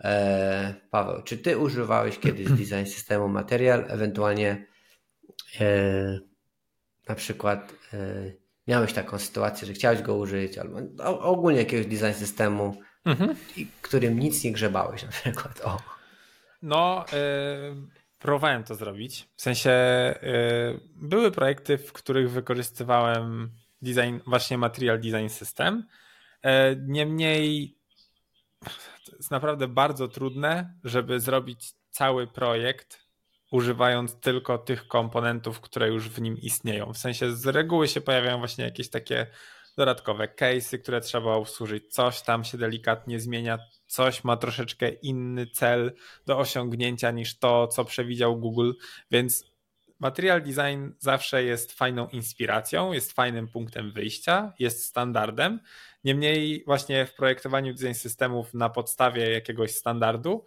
E, 0.05 0.75
Paweł, 0.91 1.23
czy 1.23 1.39
ty 1.39 1.59
używałeś 1.59 2.19
kiedyś 2.19 2.49
design 2.61 2.85
systemu 2.85 3.29
Material, 3.29 3.85
ewentualnie 3.89 4.67
e, 5.61 6.19
na 7.09 7.15
przykład 7.15 7.75
e, 7.93 8.33
miałeś 8.69 8.93
taką 8.93 9.19
sytuację, 9.19 9.67
że 9.67 9.73
chciałeś 9.73 10.03
go 10.03 10.17
użyć, 10.17 10.59
albo 10.59 10.79
ogólnie 11.21 11.59
jakiegoś 11.59 11.87
design 11.87 12.19
systemu, 12.19 12.77
mhm. 13.05 13.37
którym 13.83 14.19
nic 14.19 14.45
nie 14.45 14.53
grzebałeś 14.53 15.03
na 15.03 15.09
przykład. 15.09 15.61
O. 15.65 15.79
No, 16.63 17.05
próbowałem 18.19 18.65
to 18.65 18.75
zrobić. 18.75 19.29
W 19.37 19.43
sensie 19.43 19.75
były 20.95 21.31
projekty, 21.31 21.79
w 21.79 21.93
których 21.93 22.31
wykorzystywałem 22.31 23.51
design, 23.83 24.19
właśnie 24.27 24.59
Material 24.59 25.01
Design 25.01 25.29
System. 25.29 25.87
Niemniej 26.77 27.79
to 29.05 29.17
jest 29.17 29.31
naprawdę 29.31 29.69
bardzo 29.69 30.09
trudne, 30.09 30.75
żeby 30.85 31.21
zrobić 31.21 31.73
cały 31.91 32.27
projekt 32.27 33.09
używając 33.51 34.21
tylko 34.21 34.59
tych 34.59 34.89
komponentów, 34.89 35.61
które 35.61 35.89
już 35.89 36.09
w 36.09 36.21
nim 36.21 36.39
istnieją. 36.39 36.93
W 36.93 36.99
sensie 36.99 37.33
z 37.33 37.47
reguły 37.47 37.89
się 37.89 38.01
pojawiają 38.01 38.39
właśnie 38.39 38.65
jakieś 38.65 38.91
takie 38.91 39.27
dodatkowe 39.79 40.29
case'y, 40.29 40.79
które 40.79 41.01
trzeba 41.01 41.35
obsłużyć. 41.35 41.93
Coś 41.95 42.23
tam 42.23 42.45
się 42.45 42.59
delikatnie 42.59 43.21
zmienia, 43.21 43.59
coś 43.87 44.25
ma 44.25 44.37
troszeczkę 44.37 44.89
inny 44.89 45.47
cel 45.47 45.93
do 46.27 46.39
osiągnięcia 46.39 47.11
niż 47.11 47.39
to, 47.39 47.69
co 47.69 47.85
przewidział 47.85 48.41
Google, 48.41 48.73
więc 49.11 49.45
material 49.99 50.43
design 50.43 50.91
zawsze 50.99 51.45
jest 51.45 51.73
fajną 51.73 52.09
inspiracją, 52.09 52.93
jest 52.93 53.13
fajnym 53.13 53.49
punktem 53.49 53.93
wyjścia, 53.93 54.53
jest 54.59 54.85
standardem. 54.85 55.61
Niemniej, 56.05 56.63
właśnie 56.67 57.07
w 57.07 57.15
projektowaniu 57.15 57.75
design 57.75 57.95
systemów 57.95 58.55
na 58.55 58.71
podstawie 58.71 59.31
jakiegoś 59.31 59.71
standardu, 59.71 60.45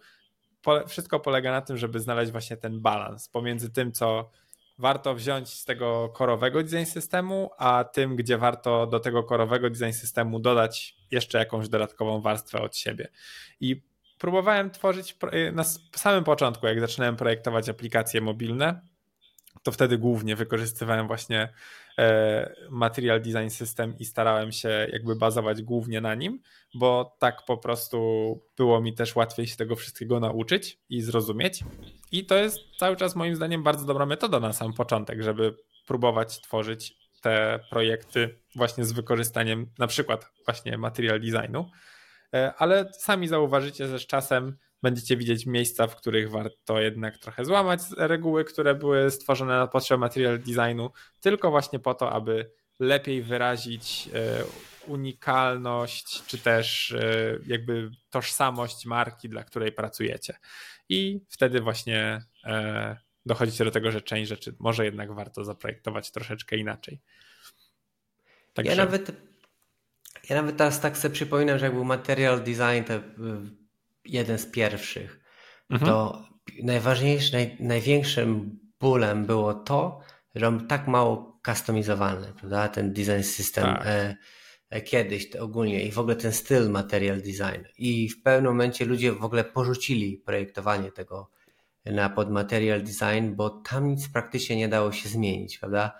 wszystko 0.88 1.20
polega 1.20 1.50
na 1.52 1.60
tym, 1.60 1.76
żeby 1.76 2.00
znaleźć 2.00 2.32
właśnie 2.32 2.56
ten 2.56 2.80
balans 2.80 3.28
pomiędzy 3.28 3.70
tym, 3.70 3.92
co 3.92 4.30
warto 4.78 5.14
wziąć 5.14 5.48
z 5.48 5.64
tego 5.64 6.08
korowego 6.08 6.62
design 6.62 6.84
systemu, 6.84 7.50
a 7.58 7.84
tym, 7.84 8.16
gdzie 8.16 8.38
warto 8.38 8.86
do 8.86 9.00
tego 9.00 9.22
korowego 9.22 9.70
design 9.70 9.92
systemu 9.92 10.40
dodać 10.40 10.96
jeszcze 11.10 11.38
jakąś 11.38 11.68
dodatkową 11.68 12.20
warstwę 12.20 12.60
od 12.60 12.76
siebie. 12.76 13.08
I 13.60 13.82
próbowałem 14.18 14.70
tworzyć 14.70 15.16
na 15.52 15.64
samym 15.96 16.24
początku, 16.24 16.66
jak 16.66 16.80
zaczynałem 16.80 17.16
projektować 17.16 17.68
aplikacje 17.68 18.20
mobilne, 18.20 18.91
to 19.62 19.72
wtedy 19.72 19.98
głównie 19.98 20.36
wykorzystywałem 20.36 21.06
właśnie 21.06 21.52
e, 21.98 22.54
Material 22.70 23.22
Design 23.22 23.48
System 23.48 23.98
i 23.98 24.04
starałem 24.04 24.52
się 24.52 24.88
jakby 24.92 25.16
bazować 25.16 25.62
głównie 25.62 26.00
na 26.00 26.14
nim, 26.14 26.40
bo 26.74 27.16
tak 27.18 27.44
po 27.44 27.56
prostu 27.58 27.98
było 28.56 28.80
mi 28.80 28.94
też 28.94 29.16
łatwiej 29.16 29.46
się 29.46 29.56
tego 29.56 29.76
wszystkiego 29.76 30.20
nauczyć 30.20 30.78
i 30.88 31.00
zrozumieć. 31.00 31.64
I 32.12 32.26
to 32.26 32.36
jest 32.36 32.58
cały 32.78 32.96
czas 32.96 33.16
moim 33.16 33.36
zdaniem 33.36 33.62
bardzo 33.62 33.86
dobra 33.86 34.06
metoda 34.06 34.40
na 34.40 34.52
sam 34.52 34.72
początek, 34.72 35.22
żeby 35.22 35.56
próbować 35.86 36.40
tworzyć 36.40 37.02
te 37.22 37.60
projekty 37.70 38.38
właśnie 38.56 38.84
z 38.84 38.92
wykorzystaniem 38.92 39.66
na 39.78 39.86
przykład 39.86 40.32
właśnie 40.46 40.78
Material 40.78 41.20
Designu. 41.20 41.70
E, 42.34 42.54
ale 42.58 42.92
sami 42.92 43.28
zauważycie, 43.28 43.86
że 43.86 43.98
z 43.98 44.06
czasem 44.06 44.56
będziecie 44.82 45.16
widzieć 45.16 45.46
miejsca, 45.46 45.86
w 45.86 45.96
których 45.96 46.30
warto 46.30 46.80
jednak 46.80 47.18
trochę 47.18 47.44
złamać 47.44 47.80
reguły, 47.96 48.44
które 48.44 48.74
były 48.74 49.10
stworzone 49.10 49.58
na 49.58 49.66
potrzeby 49.66 49.98
material 49.98 50.38
designu, 50.38 50.90
tylko 51.20 51.50
właśnie 51.50 51.78
po 51.78 51.94
to, 51.94 52.12
aby 52.12 52.50
lepiej 52.80 53.22
wyrazić 53.22 54.08
e, 54.14 54.44
unikalność, 54.86 56.22
czy 56.26 56.38
też 56.38 56.92
e, 56.92 57.38
jakby 57.46 57.90
tożsamość 58.10 58.86
marki, 58.86 59.28
dla 59.28 59.44
której 59.44 59.72
pracujecie. 59.72 60.36
I 60.88 61.20
wtedy 61.28 61.60
właśnie 61.60 62.24
e, 62.44 62.96
dochodzicie 63.26 63.64
do 63.64 63.70
tego, 63.70 63.90
że 63.90 64.00
część 64.00 64.28
rzeczy 64.28 64.56
może 64.58 64.84
jednak 64.84 65.14
warto 65.14 65.44
zaprojektować 65.44 66.10
troszeczkę 66.10 66.56
inaczej. 66.56 67.00
Także... 68.54 68.70
Ja 68.70 68.76
nawet 68.76 69.12
ja 70.28 70.36
nawet 70.36 70.56
teraz 70.56 70.80
tak 70.80 70.98
sobie 70.98 71.14
przypominam, 71.14 71.58
że 71.58 71.64
jak 71.64 71.74
był 71.74 71.84
material 71.84 72.42
design, 72.42 72.84
to 72.86 72.92
jeden 74.04 74.38
z 74.38 74.46
pierwszych, 74.46 75.20
mhm. 75.70 75.90
to 75.90 76.24
najważniejszym, 76.62 77.40
naj, 77.40 77.56
największym 77.60 78.58
bólem 78.80 79.26
było 79.26 79.54
to, 79.54 80.00
że 80.34 80.48
on 80.48 80.66
tak 80.66 80.88
mało 80.88 81.40
customizowalny, 81.46 82.32
prawda? 82.38 82.68
Ten 82.68 82.92
design 82.92 83.22
system 83.22 83.64
tak. 83.64 83.86
e, 83.86 84.16
e, 84.70 84.80
kiedyś 84.80 85.36
ogólnie 85.36 85.82
i 85.82 85.92
w 85.92 85.98
ogóle 85.98 86.16
ten 86.16 86.32
styl 86.32 86.70
material 86.70 87.16
design. 87.16 87.64
I 87.78 88.08
w 88.08 88.22
pewnym 88.22 88.52
momencie 88.52 88.84
ludzie 88.84 89.12
w 89.12 89.24
ogóle 89.24 89.44
porzucili 89.44 90.18
projektowanie 90.18 90.92
tego 90.92 91.30
na 91.84 92.08
pod 92.08 92.30
material 92.30 92.82
design, 92.82 93.34
bo 93.34 93.50
tam 93.50 93.88
nic 93.88 94.08
praktycznie 94.08 94.56
nie 94.56 94.68
dało 94.68 94.92
się 94.92 95.08
zmienić, 95.08 95.58
prawda? 95.58 95.92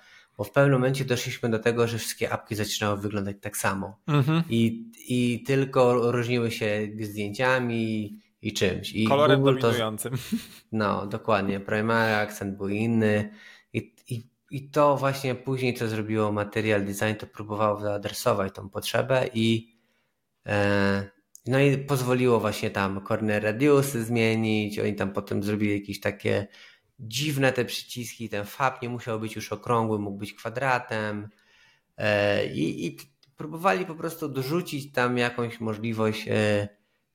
Bo 0.42 0.46
w 0.46 0.50
pewnym 0.50 0.72
momencie 0.72 1.04
doszliśmy 1.04 1.48
do 1.48 1.58
tego, 1.58 1.88
że 1.88 1.98
wszystkie 1.98 2.32
apki 2.32 2.54
zaczynały 2.54 3.00
wyglądać 3.00 3.36
tak 3.40 3.56
samo. 3.56 3.98
Mhm. 4.06 4.42
I, 4.48 4.90
I 5.08 5.42
tylko 5.42 6.12
różniły 6.12 6.50
się 6.50 6.88
zdjęciami 7.00 8.18
i 8.42 8.52
czymś. 8.52 8.92
I 8.92 9.04
Kolorem 9.04 9.40
Google 9.40 9.58
dominującym. 9.60 10.12
To, 10.12 10.18
no, 10.72 11.06
dokładnie. 11.06 11.60
Primary 11.60 12.14
akcent 12.14 12.56
był 12.56 12.68
inny. 12.68 13.30
I, 13.72 13.94
i, 14.08 14.22
I 14.50 14.70
to 14.70 14.96
właśnie 14.96 15.34
później, 15.34 15.74
co 15.74 15.88
zrobiło 15.88 16.32
Material 16.32 16.84
Design, 16.84 17.14
to 17.18 17.26
próbowało 17.26 17.80
zaadresować 17.80 18.54
tą 18.54 18.68
potrzebę 18.68 19.28
i 19.34 19.76
e, 20.46 21.10
no 21.46 21.60
i 21.60 21.78
pozwoliło 21.78 22.40
właśnie 22.40 22.70
tam 22.70 23.04
corner 23.08 23.42
radiusy 23.42 24.04
zmienić. 24.04 24.78
Oni 24.78 24.94
tam 24.94 25.12
potem 25.12 25.42
zrobili 25.42 25.72
jakieś 25.72 26.00
takie 26.00 26.46
dziwne 27.00 27.52
te 27.52 27.64
przyciski, 27.64 28.28
ten 28.28 28.44
fab 28.44 28.82
nie 28.82 28.88
musiał 28.88 29.20
być 29.20 29.36
już 29.36 29.52
okrągły, 29.52 29.98
mógł 29.98 30.18
być 30.18 30.34
kwadratem 30.34 31.28
e, 31.96 32.46
i, 32.46 32.86
i 32.86 32.96
próbowali 33.36 33.86
po 33.86 33.94
prostu 33.94 34.28
dorzucić 34.28 34.92
tam 34.92 35.18
jakąś 35.18 35.60
możliwość 35.60 36.28
e, 36.28 36.68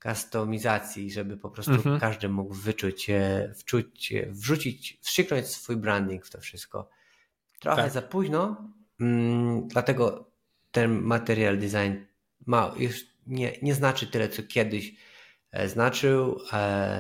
kustomizacji, 0.04 1.12
żeby 1.12 1.38
po 1.38 1.50
prostu 1.50 1.72
mhm. 1.72 2.00
każdy 2.00 2.30
mógł 2.30 2.54
wyczuć, 2.54 3.10
e, 3.10 3.54
wczuć, 3.58 4.14
wrzucić, 4.28 5.00
wstrzyknąć 5.02 5.48
swój 5.48 5.76
branding 5.76 6.26
w 6.26 6.30
to 6.30 6.42
wszystko. 6.42 6.90
Trochę 7.60 7.82
tak. 7.82 7.92
za 7.92 8.02
późno, 8.02 8.72
mm, 9.00 9.68
dlatego 9.68 10.32
ten 10.72 11.02
material 11.02 11.58
design 11.58 11.94
ma, 12.46 12.74
już 12.78 12.96
nie, 13.28 13.58
nie 13.62 13.74
znaczy 13.74 14.08
tyle, 14.08 14.30
co 14.30 14.44
kiedyś 14.44 14.94
znaczył, 15.66 16.40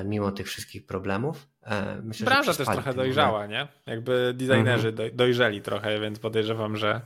mimo 0.05 0.31
tych 0.31 0.47
wszystkich 0.47 0.85
problemów. 0.85 1.47
E, 1.67 2.01
myślę, 2.03 2.25
Branża 2.25 2.53
też 2.53 2.67
trochę 2.67 2.93
dojrzała, 2.93 3.47
nie? 3.47 3.67
Jakby 3.85 4.33
designerzy 4.37 4.87
mhm. 4.87 5.15
dojrzeli 5.15 5.61
trochę, 5.61 5.99
więc 5.99 6.19
podejrzewam, 6.19 6.77
że, 6.77 7.01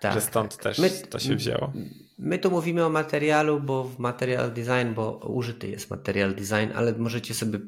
tak, 0.00 0.14
że 0.14 0.20
stąd 0.20 0.56
tak. 0.56 0.62
też 0.62 0.78
my, 0.78 0.90
to 0.90 1.18
się 1.18 1.36
wzięło. 1.36 1.72
My 2.18 2.38
tu 2.38 2.50
mówimy 2.50 2.84
o 2.84 2.88
materialu, 2.88 3.60
bo 3.60 3.84
w 3.84 3.98
material 3.98 4.52
design, 4.52 4.94
bo 4.94 5.12
użyty 5.12 5.68
jest 5.68 5.90
material 5.90 6.34
design, 6.34 6.72
ale 6.74 6.92
możecie 6.92 7.34
sobie 7.34 7.58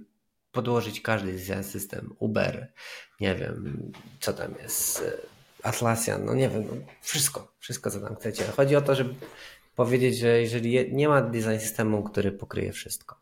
podłożyć 0.53 1.01
każdy 1.01 1.33
design 1.33 1.63
system, 1.63 2.15
Uber, 2.19 2.73
nie 3.21 3.35
wiem, 3.35 3.93
co 4.21 4.33
tam 4.33 4.55
jest, 4.63 5.05
Atlassian, 5.63 6.25
no 6.25 6.35
nie 6.35 6.49
wiem, 6.49 6.65
no 6.71 6.77
wszystko, 7.03 7.53
wszystko 7.59 7.91
co 7.91 8.01
tam 8.01 8.17
chcecie. 8.17 8.45
Chodzi 8.57 8.77
o 8.77 8.81
to, 8.81 8.95
żeby 8.95 9.15
powiedzieć, 9.77 10.19
że 10.19 10.41
jeżeli 10.41 10.95
nie 10.95 11.09
ma 11.09 11.23
design 11.23 11.59
systemu, 11.59 12.03
który 12.03 12.33
pokryje 12.33 12.73
wszystko, 12.73 13.17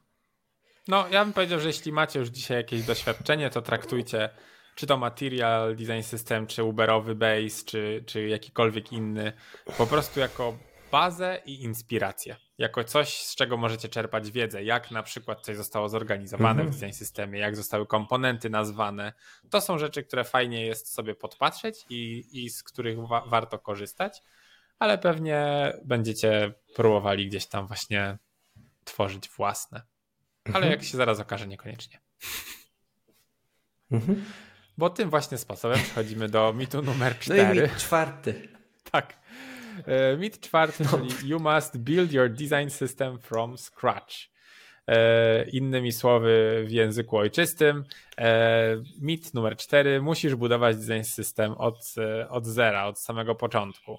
no, 0.89 1.09
ja 1.09 1.25
bym 1.25 1.33
powiedział, 1.33 1.61
że 1.61 1.69
jeśli 1.69 1.93
macie 1.93 2.19
już 2.19 2.29
dzisiaj 2.29 2.57
jakieś 2.57 2.83
doświadczenie, 2.83 3.51
to 3.51 3.63
traktujcie 3.63 4.31
czy 4.79 4.87
to 4.87 4.97
Material 4.97 5.77
Design 5.77 6.03
System, 6.03 6.47
czy 6.47 6.65
Uberowy 6.65 7.15
Base, 7.15 7.65
czy, 7.65 8.05
czy 8.07 8.29
jakikolwiek 8.29 8.93
inny, 8.93 9.33
po 9.79 9.87
prostu 9.87 10.21
jako 10.21 10.59
bazę 10.93 11.41
i 11.47 11.63
inspirację. 11.63 12.37
jako 12.59 12.85
coś, 12.85 13.19
z 13.19 13.35
czego 13.35 13.57
możecie 13.57 13.89
czerpać 13.89 14.31
wiedzę, 14.31 14.65
jak 14.65 14.91
na 14.91 15.03
przykład 15.03 15.41
coś 15.41 15.57
zostało 15.57 15.89
zorganizowane 15.89 16.63
mhm. 16.63 16.69
w 16.69 16.75
design 16.75 16.93
systemie, 16.93 17.39
jak 17.39 17.57
zostały 17.57 17.87
komponenty 17.87 18.51
nazwane. 18.51 19.13
To 19.51 19.61
są 19.61 19.79
rzeczy, 19.79 20.03
które 20.03 20.25
fajnie 20.25 20.67
jest 20.67 20.95
sobie 20.95 21.15
podpatrzeć 21.15 21.87
i, 21.91 22.25
i 22.33 22.51
z 22.51 22.63
których 22.63 23.07
wa 23.07 23.21
warto 23.27 23.59
korzystać, 23.59 24.23
ale 24.79 24.99
pewnie 24.99 25.73
będziecie 25.85 26.53
próbowali 26.75 27.29
gdzieś 27.29 27.47
tam 27.47 27.67
właśnie 27.67 28.19
tworzyć 28.85 29.29
własne. 29.29 29.83
Ale 30.49 30.57
mhm. 30.57 30.73
jak 30.73 30.85
się 30.85 30.97
zaraz 30.97 31.21
okaże, 31.21 31.47
niekoniecznie. 31.47 32.01
Mhm. 33.91 34.25
Bo 34.79 34.91
tym 34.91 35.11
właśnie 35.11 35.39
sposobem 35.39 35.79
przechodzimy 35.79 36.29
do 36.29 36.53
mitu 36.53 36.83
numer 36.83 37.19
4. 37.19 37.45
No 37.45 37.55
i 37.55 37.61
mit 37.61 37.77
czwarty. 37.77 38.49
tak. 38.93 39.19
E, 39.87 40.17
mit 40.17 40.41
czwarty, 40.41 40.85
no. 40.85 40.91
czyli 40.91 41.29
you 41.29 41.41
must 41.41 41.79
build 41.79 42.13
your 42.13 42.31
design 42.31 42.69
system 42.69 43.19
from 43.19 43.59
scratch. 43.59 44.15
E, 44.87 45.49
innymi 45.49 45.93
słowy 45.93 46.65
w 46.67 46.71
języku 46.71 47.17
ojczystym. 47.17 47.85
E, 48.19 48.83
mit 49.01 49.35
numer 49.35 49.57
cztery, 49.57 50.03
musisz 50.03 50.35
budować 50.35 50.77
design 50.77 51.05
system 51.05 51.53
od, 51.53 51.95
od 52.29 52.47
zera, 52.47 52.85
od 52.87 53.01
samego 53.01 53.35
początku. 53.35 53.99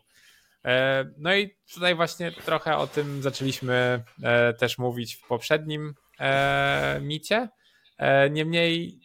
No 1.18 1.36
i 1.36 1.56
tutaj 1.74 1.96
właśnie 1.96 2.32
trochę 2.32 2.78
o 2.78 2.88
tym 2.88 3.22
zaczęliśmy 3.22 4.04
też 4.58 4.78
mówić 4.78 5.16
w 5.16 5.28
poprzednim 5.28 5.94
micie. 7.02 7.50
Niemniej 8.32 9.00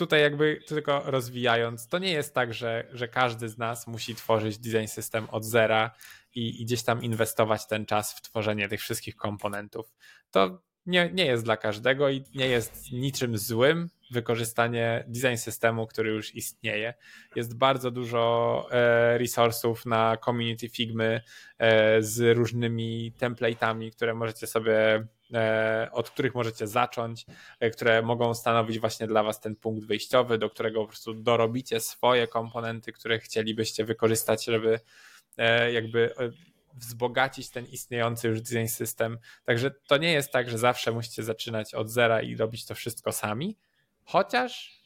tutaj 0.00 0.20
jakby 0.20 0.60
tylko 0.66 1.02
rozwijając, 1.04 1.88
to 1.88 1.98
nie 1.98 2.12
jest 2.12 2.34
tak, 2.34 2.54
że, 2.54 2.88
że 2.92 3.08
każdy 3.08 3.48
z 3.48 3.58
nas 3.58 3.86
musi 3.86 4.14
tworzyć 4.14 4.58
design 4.58 4.86
system 4.86 5.26
od 5.30 5.44
zera 5.44 5.90
i, 6.34 6.62
i 6.62 6.64
gdzieś 6.64 6.82
tam 6.82 7.02
inwestować 7.02 7.66
ten 7.66 7.86
czas 7.86 8.14
w 8.14 8.22
tworzenie 8.22 8.68
tych 8.68 8.80
wszystkich 8.80 9.16
komponentów. 9.16 9.92
To 10.30 10.62
nie, 10.86 11.10
nie 11.12 11.26
jest 11.26 11.44
dla 11.44 11.56
każdego 11.56 12.10
i 12.10 12.24
nie 12.34 12.46
jest 12.46 12.92
niczym 12.92 13.38
złym 13.38 13.90
wykorzystanie 14.10 15.04
design 15.08 15.36
systemu, 15.36 15.86
który 15.86 16.10
już 16.10 16.34
istnieje. 16.34 16.94
Jest 17.36 17.58
bardzo 17.58 17.90
dużo 17.90 18.66
e, 18.70 19.18
resursów 19.18 19.86
na 19.86 20.16
community 20.24 20.68
Figmy 20.68 21.20
e, 21.58 22.02
z 22.02 22.36
różnymi 22.36 23.12
template'ami, 23.18 23.92
które 23.92 24.14
możecie 24.14 24.46
sobie 24.46 24.74
E, 24.82 25.06
od 25.92 26.10
których 26.10 26.34
możecie 26.34 26.66
zacząć, 26.66 27.26
e, 27.60 27.70
które 27.70 28.02
mogą 28.02 28.34
stanowić 28.34 28.78
właśnie 28.78 29.06
dla 29.06 29.22
Was 29.22 29.40
ten 29.40 29.56
punkt 29.56 29.86
wyjściowy, 29.86 30.38
do 30.38 30.50
którego 30.50 30.80
po 30.80 30.86
prostu 30.86 31.14
dorobicie 31.14 31.80
swoje 31.80 32.26
komponenty, 32.28 32.92
które 32.92 33.18
chcielibyście 33.18 33.84
wykorzystać, 33.84 34.44
żeby 34.44 34.80
e, 35.36 35.72
jakby 35.72 36.14
wzbogacić 36.74 37.50
ten 37.50 37.66
istniejący 37.66 38.28
już 38.28 38.40
design 38.40 38.66
system. 38.66 39.18
Także 39.44 39.70
to 39.70 39.96
nie 39.96 40.12
jest 40.12 40.32
tak, 40.32 40.50
że 40.50 40.58
zawsze 40.58 40.92
musicie 40.92 41.22
zaczynać 41.22 41.74
od 41.74 41.90
zera 41.90 42.22
i 42.22 42.36
robić 42.36 42.66
to 42.66 42.74
wszystko 42.74 43.12
sami, 43.12 43.58
chociaż 44.04 44.80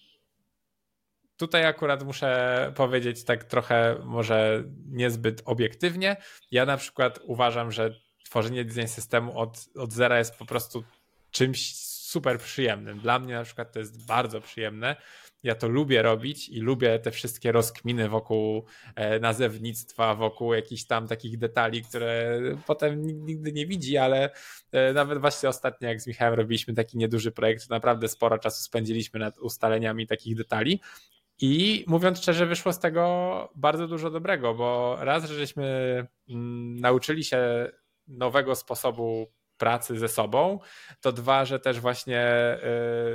tutaj 1.36 1.66
akurat 1.66 2.02
muszę 2.02 2.72
powiedzieć 2.76 3.24
tak 3.24 3.44
trochę 3.44 3.96
może 4.04 4.64
niezbyt 4.86 5.42
obiektywnie. 5.44 6.16
Ja 6.50 6.66
na 6.66 6.76
przykład 6.76 7.20
uważam, 7.22 7.72
że 7.72 7.94
tworzenie 8.24 8.64
design 8.64 8.86
systemu 8.86 9.38
od, 9.38 9.68
od 9.76 9.92
zera 9.92 10.18
jest 10.18 10.36
po 10.36 10.44
prostu 10.44 10.84
czymś 11.30 11.74
super 12.14 12.38
przyjemnym. 12.38 12.98
Dla 12.98 13.18
mnie 13.18 13.34
na 13.34 13.44
przykład 13.44 13.72
to 13.72 13.78
jest 13.78 14.06
bardzo 14.06 14.40
przyjemne. 14.40 14.96
Ja 15.42 15.54
to 15.54 15.68
lubię 15.68 16.02
robić 16.02 16.48
i 16.48 16.60
lubię 16.60 16.98
te 16.98 17.10
wszystkie 17.10 17.52
rozkminy 17.52 18.08
wokół 18.08 18.64
e, 18.96 19.20
nazewnictwa, 19.20 20.14
wokół 20.14 20.54
jakichś 20.54 20.84
tam 20.84 21.08
takich 21.08 21.38
detali, 21.38 21.82
które 21.82 22.40
potem 22.66 23.06
nigdy 23.26 23.52
nie 23.52 23.66
widzi, 23.66 23.96
ale 23.96 24.30
e, 24.72 24.92
nawet 24.92 25.18
właśnie 25.18 25.48
ostatnio, 25.48 25.88
jak 25.88 26.00
z 26.00 26.06
Michałem 26.06 26.34
robiliśmy 26.34 26.74
taki 26.74 26.98
nieduży 26.98 27.32
projekt, 27.32 27.68
to 27.68 27.74
naprawdę 27.74 28.08
sporo 28.08 28.38
czasu 28.38 28.62
spędziliśmy 28.62 29.20
nad 29.20 29.38
ustaleniami 29.38 30.06
takich 30.06 30.36
detali. 30.36 30.80
I 31.40 31.84
mówiąc 31.86 32.18
szczerze, 32.18 32.46
wyszło 32.46 32.72
z 32.72 32.78
tego 32.78 33.52
bardzo 33.54 33.88
dużo 33.88 34.10
dobrego, 34.10 34.54
bo 34.54 34.96
raz, 35.00 35.24
że 35.24 35.34
żeśmy 35.34 35.66
mm, 36.28 36.80
nauczyli 36.80 37.24
się 37.24 37.68
nowego 38.08 38.54
sposobu 38.54 39.26
pracy 39.58 39.98
ze 39.98 40.08
sobą, 40.08 40.60
to 41.00 41.12
dwa, 41.12 41.44
że 41.44 41.60
też 41.60 41.80
właśnie 41.80 42.56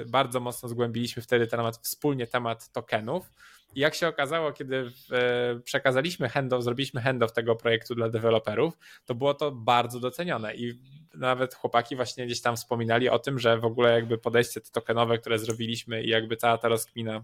y, 0.02 0.06
bardzo 0.06 0.40
mocno 0.40 0.70
zgłębiliśmy 0.70 1.22
wtedy 1.22 1.48
temat, 1.48 1.78
wspólnie 1.78 2.28
temat 2.28 2.72
tokenów. 2.72 3.32
I 3.76 3.80
jak 3.80 3.96
się 3.96 4.08
okazało, 4.08 4.52
kiedy 4.52 4.76
y, 4.76 5.62
przekazaliśmy 5.62 6.30
handoff, 6.30 6.64
zrobiliśmy 6.64 7.02
handoff 7.02 7.34
tego 7.34 7.56
projektu 7.56 7.96
dla 7.96 8.10
deweloperów, 8.10 8.78
to 9.06 9.16
było 9.16 9.34
to 9.34 9.52
bardzo 9.52 10.00
docenione 10.00 10.56
i 10.56 10.80
nawet 11.14 11.56
chłopaki 11.56 11.96
właśnie 11.96 12.26
gdzieś 12.26 12.42
tam 12.42 12.56
wspominali 12.56 13.10
o 13.10 13.20
tym, 13.20 13.40
że 13.40 13.58
w 13.58 13.66
ogóle 13.66 13.94
jakby 13.94 14.18
podejście 14.18 14.62
tokenowe, 14.62 15.18
które 15.18 15.40
zrobiliśmy 15.40 16.04
i 16.04 16.10
jakby 16.10 16.38
cała 16.38 16.58
ta 16.58 16.68
rozkmina, 16.68 17.24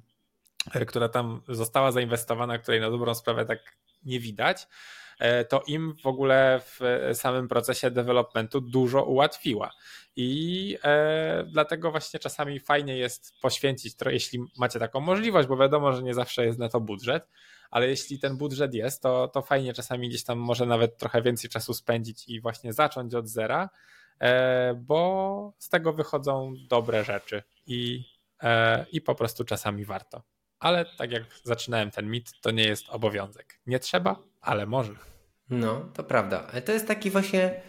y, 0.75 0.85
która 0.85 1.09
tam 1.09 1.41
została 1.47 1.91
zainwestowana, 1.91 2.57
której 2.57 2.81
na 2.81 2.89
dobrą 2.89 3.15
sprawę 3.15 3.45
tak 3.45 3.59
nie 4.03 4.19
widać, 4.19 4.67
to 5.49 5.63
im 5.67 5.95
w 6.03 6.07
ogóle 6.07 6.61
w 6.65 6.79
samym 7.13 7.47
procesie 7.47 7.91
developmentu 7.91 8.61
dużo 8.61 9.03
ułatwiła. 9.03 9.71
I 10.15 10.77
e, 10.83 11.45
dlatego 11.47 11.91
właśnie 11.91 12.19
czasami 12.19 12.59
fajnie 12.59 12.97
jest 12.97 13.39
poświęcić, 13.41 13.95
jeśli 14.05 14.39
macie 14.57 14.79
taką 14.79 14.99
możliwość, 14.99 15.47
bo 15.47 15.57
wiadomo, 15.57 15.93
że 15.93 16.03
nie 16.03 16.13
zawsze 16.13 16.45
jest 16.45 16.59
na 16.59 16.69
to 16.69 16.79
budżet, 16.79 17.27
ale 17.71 17.87
jeśli 17.87 18.19
ten 18.19 18.37
budżet 18.37 18.73
jest, 18.73 19.01
to, 19.01 19.27
to 19.27 19.41
fajnie 19.41 19.73
czasami 19.73 20.09
gdzieś 20.09 20.23
tam 20.23 20.37
może 20.37 20.65
nawet 20.65 20.97
trochę 20.97 21.21
więcej 21.21 21.49
czasu 21.49 21.73
spędzić 21.73 22.27
i 22.27 22.41
właśnie 22.41 22.73
zacząć 22.73 23.15
od 23.15 23.27
zera, 23.27 23.69
e, 24.19 24.73
bo 24.73 25.53
z 25.59 25.69
tego 25.69 25.93
wychodzą 25.93 26.53
dobre 26.69 27.03
rzeczy 27.03 27.43
i, 27.67 28.05
i 28.91 29.01
po 29.01 29.15
prostu 29.15 29.43
czasami 29.43 29.85
warto. 29.85 30.23
Ale 30.65 30.85
tak 30.85 31.11
jak 31.11 31.23
zaczynałem 31.43 31.91
ten 31.91 32.09
mit, 32.09 32.41
to 32.41 32.51
nie 32.51 32.63
jest 32.63 32.89
obowiązek. 32.89 33.59
Nie 33.67 33.79
trzeba, 33.79 34.19
ale 34.41 34.65
można. 34.65 34.95
No, 35.49 35.89
to 35.93 36.03
prawda. 36.03 36.47
To 36.65 36.71
jest 36.71 36.87
taki 36.87 37.09
właśnie 37.11 37.61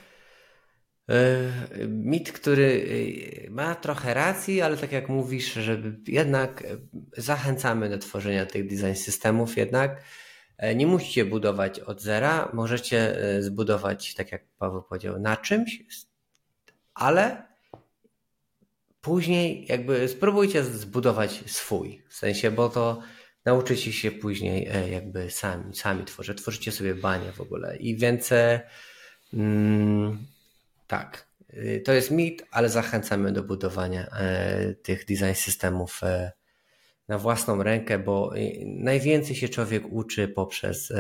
yy, 1.09 1.89
mit, 1.89 2.33
który 2.33 2.87
e, 3.47 3.51
ma 3.51 3.75
trochę 3.75 4.15
racji, 4.15 4.63
ale 4.63 4.77
tak 4.77 4.93
jak 4.93 5.09
mówisz, 5.09 5.53
żeby 5.53 5.97
jednak 6.07 6.65
zachęcamy 7.17 7.89
do 7.89 7.99
tworzenia 7.99 8.47
tych 8.47 8.69
design 8.69 8.95
systemów, 8.95 9.57
jednak 9.57 10.03
nie 10.77 10.87
musicie 10.87 11.25
budować 11.25 11.81
od 11.81 12.01
zera, 12.01 12.51
możecie 12.53 13.17
zbudować, 13.41 14.15
tak 14.15 14.33
jak 14.33 14.43
Paweł 14.59 14.83
powiedział, 14.83 15.19
na 15.19 15.37
czymś, 15.37 15.83
ale 16.95 17.43
później 19.07 19.67
jakby 19.69 20.09
spróbujcie 20.09 20.65
zbudować 20.65 21.43
swój, 21.47 22.03
w 22.09 22.15
sensie, 22.15 22.51
bo 22.51 22.69
to 22.69 23.01
nauczycie 23.45 23.93
się 23.93 24.11
później 24.11 24.69
e, 24.69 24.89
jakby 24.89 25.31
sami, 25.31 25.77
sami 25.77 26.05
tworzyć, 26.05 26.39
tworzycie 26.39 26.73
sobie 26.73 26.95
banie 26.95 27.33
w 27.33 27.41
ogóle 27.41 27.77
i 27.77 27.97
więcej 27.97 28.59
mm, 29.35 30.27
tak, 30.87 31.29
y, 31.55 31.83
to 31.85 31.93
jest 31.93 32.11
mit, 32.11 32.47
ale 32.51 32.69
zachęcamy 32.69 33.33
do 33.33 33.43
budowania 33.43 34.07
e, 34.07 34.75
tych 34.75 35.05
design 35.05 35.35
systemów 35.35 36.01
e, 36.03 36.33
na 37.09 37.19
własną 37.19 37.63
rękę, 37.63 37.99
bo 37.99 38.33
najwięcej 38.65 39.37
się 39.37 39.49
człowiek 39.49 39.83
uczy 39.91 40.29
poprzez, 40.29 40.93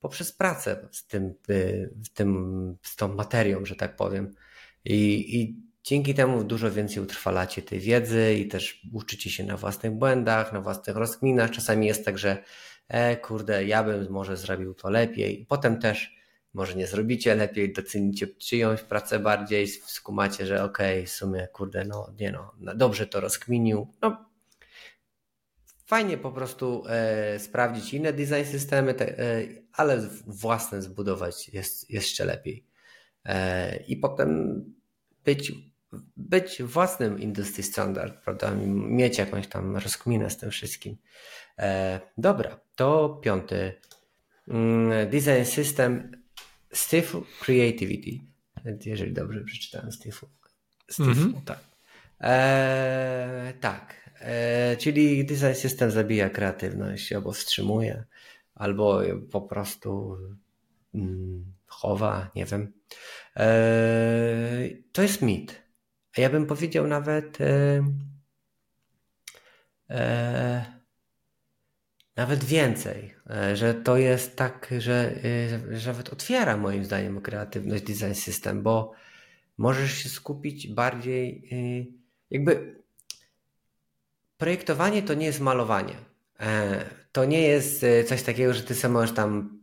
poprzez 0.00 0.32
pracę 0.32 0.88
z 0.92 1.06
tym, 1.06 1.34
z 2.04 2.12
tym, 2.14 2.76
z 2.82 2.96
tą 2.96 3.14
materią, 3.14 3.64
że 3.64 3.76
tak 3.76 3.96
powiem. 3.96 4.34
I, 4.84 5.40
i 5.40 5.67
Dzięki 5.88 6.14
temu 6.14 6.44
dużo 6.44 6.70
więcej 6.70 7.02
utrwalacie 7.02 7.62
tej 7.62 7.80
wiedzy 7.80 8.34
i 8.34 8.48
też 8.48 8.82
uczycie 8.92 9.30
się 9.30 9.44
na 9.44 9.56
własnych 9.56 9.92
błędach, 9.92 10.52
na 10.52 10.60
własnych 10.60 10.96
rozkminach. 10.96 11.50
Czasami 11.50 11.86
jest 11.86 12.04
tak, 12.04 12.18
że 12.18 12.42
e, 12.88 13.16
kurde, 13.16 13.64
ja 13.64 13.84
bym 13.84 14.10
może 14.10 14.36
zrobił 14.36 14.74
to 14.74 14.90
lepiej. 14.90 15.46
Potem 15.48 15.80
też 15.80 16.16
może 16.54 16.74
nie 16.74 16.86
zrobicie 16.86 17.34
lepiej, 17.34 17.72
docenicie 17.72 18.26
czyjąś 18.26 18.82
pracę 18.82 19.18
bardziej, 19.18 19.68
skumacie, 19.68 20.46
że 20.46 20.64
okej, 20.64 20.98
okay, 20.98 21.06
w 21.06 21.10
sumie 21.10 21.48
kurde, 21.52 21.84
no 21.84 22.12
nie 22.20 22.32
no, 22.32 22.52
dobrze 22.74 23.06
to 23.06 23.20
rozkminił. 23.20 23.88
No, 24.02 24.30
fajnie 25.86 26.18
po 26.18 26.32
prostu 26.32 26.84
e, 26.88 27.38
sprawdzić 27.38 27.94
inne 27.94 28.12
design 28.12 28.44
systemy, 28.44 28.94
te, 28.94 29.18
e, 29.18 29.42
ale 29.72 30.08
własne 30.26 30.82
zbudować 30.82 31.48
jest 31.48 31.90
jeszcze 31.90 32.24
lepiej. 32.24 32.66
E, 33.24 33.76
I 33.76 33.96
potem 33.96 34.64
być 35.24 35.52
być 36.16 36.62
własnym 36.62 37.20
industry 37.20 37.62
standard, 37.62 38.24
prawda? 38.24 38.54
Mieć 38.66 39.18
jakąś 39.18 39.46
tam 39.46 39.76
rozkminę 39.76 40.30
z 40.30 40.36
tym 40.36 40.50
wszystkim. 40.50 40.96
E, 41.58 42.00
dobra, 42.18 42.60
to 42.76 43.08
piąty. 43.22 43.72
Mm, 44.48 45.10
design 45.10 45.44
System 45.44 46.22
Stifu 46.72 47.24
Creativity. 47.40 48.24
Jeżeli 48.84 49.12
dobrze 49.12 49.40
przeczytałem. 49.40 49.92
Stifu, 49.92 50.28
mm 50.98 51.14
-hmm. 51.14 51.32
tak. 51.44 51.58
E, 52.20 53.52
tak. 53.60 54.10
E, 54.20 54.76
czyli 54.76 55.24
design 55.26 55.54
system 55.54 55.90
zabija 55.90 56.30
kreatywność 56.30 57.12
albo 57.12 57.32
wstrzymuje, 57.32 58.04
albo 58.54 59.00
po 59.30 59.40
prostu 59.40 60.16
mm, 60.94 61.52
chowa, 61.66 62.30
nie 62.34 62.44
wiem. 62.44 62.72
To 64.92 65.02
jest 65.02 65.22
mit. 65.22 65.67
Ja 66.18 66.30
bym 66.30 66.46
powiedział 66.46 66.86
nawet 66.86 67.38
nawet 72.16 72.44
więcej, 72.44 73.14
że 73.54 73.74
to 73.74 73.96
jest 73.96 74.36
tak, 74.36 74.74
że, 74.78 75.14
że 75.70 75.90
nawet 75.90 76.12
otwiera 76.12 76.56
moim 76.56 76.84
zdaniem 76.84 77.20
kreatywność 77.20 77.82
design 77.82 78.14
system, 78.14 78.62
bo 78.62 78.92
możesz 79.58 79.92
się 79.92 80.08
skupić 80.08 80.68
bardziej 80.68 81.48
jakby 82.30 82.78
projektowanie 84.38 85.02
to 85.02 85.14
nie 85.14 85.26
jest 85.26 85.40
malowanie. 85.40 85.96
E, 86.40 86.84
to 87.12 87.24
nie 87.24 87.42
jest 87.42 87.84
e, 87.84 88.04
coś 88.04 88.22
takiego, 88.22 88.54
że 88.54 88.62
ty 88.62 88.74
sam 88.74 88.92
możesz 88.92 89.14
tam 89.14 89.58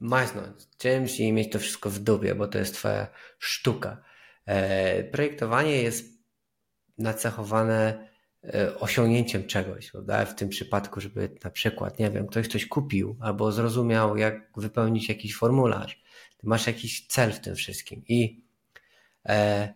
maźnąć 0.00 0.56
czymś 0.78 1.20
i 1.20 1.32
mieć 1.32 1.52
to 1.52 1.58
wszystko 1.58 1.90
w 1.90 1.98
dupie, 1.98 2.34
bo 2.34 2.48
to 2.48 2.58
jest 2.58 2.74
twoja 2.74 3.06
sztuka. 3.38 4.04
E, 4.48 5.04
projektowanie 5.04 5.82
jest 5.82 6.18
nacechowane 6.98 8.08
osiągnięciem 8.80 9.46
czegoś, 9.46 9.90
prawda? 9.90 10.24
W 10.24 10.34
tym 10.34 10.48
przypadku, 10.48 11.00
żeby 11.00 11.30
na 11.44 11.50
przykład, 11.50 11.98
nie 11.98 12.10
wiem, 12.10 12.26
ktoś 12.26 12.48
coś 12.48 12.66
kupił 12.66 13.16
albo 13.20 13.52
zrozumiał, 13.52 14.16
jak 14.16 14.50
wypełnić 14.56 15.08
jakiś 15.08 15.36
formularz. 15.36 16.02
Ty 16.38 16.46
masz 16.46 16.66
jakiś 16.66 17.06
cel 17.06 17.32
w 17.32 17.40
tym 17.40 17.54
wszystkim 17.54 18.02
i 18.08 18.42
e, 19.28 19.74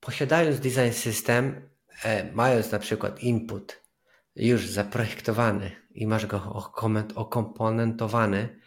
posiadając 0.00 0.60
design 0.60 0.92
system, 0.92 1.68
e, 2.04 2.32
mając 2.32 2.72
na 2.72 2.78
przykład 2.78 3.22
input 3.22 3.82
już 4.36 4.68
zaprojektowany 4.68 5.70
i 5.90 6.06
masz 6.06 6.26
go 6.26 6.52
okomponentowany, 7.14 8.60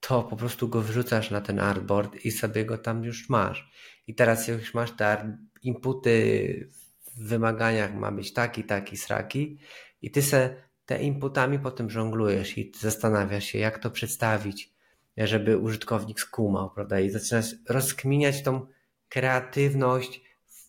to 0.00 0.22
po 0.22 0.36
prostu 0.36 0.68
go 0.68 0.82
wrzucasz 0.82 1.30
na 1.30 1.40
ten 1.40 1.60
artboard 1.60 2.24
i 2.24 2.30
sobie 2.30 2.64
go 2.64 2.78
tam 2.78 3.04
już 3.04 3.28
masz. 3.28 3.70
I 4.06 4.14
teraz 4.14 4.48
już 4.48 4.74
masz 4.74 4.90
te 4.96 5.38
inputy 5.62 6.70
w 7.16 7.28
wymaganiach 7.28 7.94
ma 7.94 8.12
być 8.12 8.32
taki, 8.32 8.64
taki, 8.64 8.96
sraki 8.96 9.58
i 10.02 10.10
ty 10.10 10.22
se 10.22 10.54
te 10.86 11.02
inputami 11.02 11.58
potem 11.58 11.90
żonglujesz 11.90 12.58
i 12.58 12.72
zastanawiasz 12.78 13.44
się, 13.44 13.58
jak 13.58 13.78
to 13.78 13.90
przedstawić, 13.90 14.72
żeby 15.16 15.58
użytkownik 15.58 16.20
skumał, 16.20 16.70
prawda? 16.70 17.00
I 17.00 17.10
zaczynasz 17.10 17.54
rozkminiać 17.68 18.42
tą 18.42 18.66
kreatywność 19.08 20.22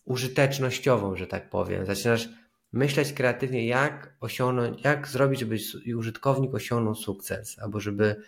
użytecznościową, 0.04 1.16
że 1.16 1.26
tak 1.26 1.50
powiem. 1.50 1.86
Zaczynasz 1.86 2.28
myśleć 2.72 3.12
kreatywnie, 3.12 3.66
jak 3.66 4.16
osiągnąć, 4.20 4.84
jak 4.84 5.08
zrobić, 5.08 5.40
żeby 5.40 5.56
użytkownik 5.96 6.54
osiągnął 6.54 6.94
sukces, 6.94 7.58
albo 7.58 7.80
żeby 7.80 8.22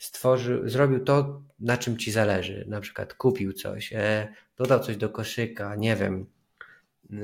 stworzył, 0.00 0.68
zrobił 0.68 1.04
to, 1.04 1.42
na 1.58 1.76
czym 1.76 1.98
ci 1.98 2.10
zależy. 2.10 2.64
Na 2.68 2.80
przykład 2.80 3.14
kupił 3.14 3.52
coś, 3.52 3.92
e, 3.92 4.34
dodał 4.56 4.80
coś 4.80 4.96
do 4.96 5.08
koszyka, 5.08 5.76
nie 5.76 5.96
wiem, 5.96 6.26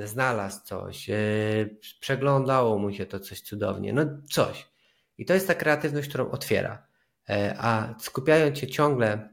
znalazł 0.05 0.65
coś, 0.65 1.11
e, 1.11 1.15
przeglądało 2.01 2.79
mu 2.79 2.93
się 2.93 3.07
to 3.07 3.21
coś 3.21 3.41
cudownie, 3.41 3.93
no 3.93 4.03
coś. 4.31 4.67
I 5.19 5.25
to 5.25 5.35
jest 5.35 5.47
ta 5.47 5.55
kreatywność, 5.55 6.09
którą 6.09 6.31
otwiera. 6.31 6.87
E, 7.29 7.57
a 7.59 7.95
skupiając 8.01 8.59
się 8.59 8.67
ciągle 8.67 9.29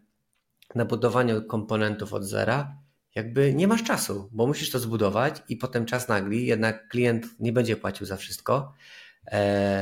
na 0.76 0.86
budowaniu 0.86 1.42
komponentów 1.42 2.14
od 2.14 2.24
zera, 2.24 2.78
jakby 3.16 3.54
nie 3.54 3.68
masz 3.68 3.84
czasu, 3.84 4.30
bo 4.32 4.48
musisz 4.48 4.70
to 4.70 4.80
zbudować 4.80 5.44
i 5.50 5.58
potem 5.58 5.86
czas 5.86 6.08
nagli, 6.08 6.46
jednak 6.46 6.88
klient 6.88 7.26
nie 7.40 7.54
będzie 7.54 7.78
płacił 7.78 8.06
za 8.06 8.18
wszystko 8.18 8.74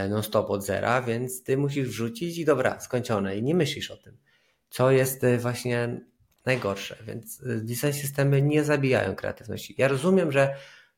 non-stop 0.10 0.50
od 0.50 0.66
zera, 0.66 1.02
więc 1.02 1.44
ty 1.44 1.58
musisz 1.58 1.88
wrzucić 1.88 2.38
i 2.38 2.46
dobra, 2.46 2.80
skończone 2.80 3.38
i 3.38 3.44
nie 3.44 3.56
myślisz 3.56 3.92
o 3.92 3.98
tym, 3.98 4.18
co 4.70 4.92
jest 4.92 5.24
e, 5.24 5.38
właśnie 5.38 6.02
najgorsze, 6.46 6.98
więc 7.08 7.44
e, 7.44 7.56
design 7.56 7.92
systemy 7.92 8.42
nie 8.42 8.64
zabijają 8.64 9.16
kreatywności. 9.16 9.76
Ja 9.78 9.88
rozumiem, 9.88 10.32
że 10.32 10.56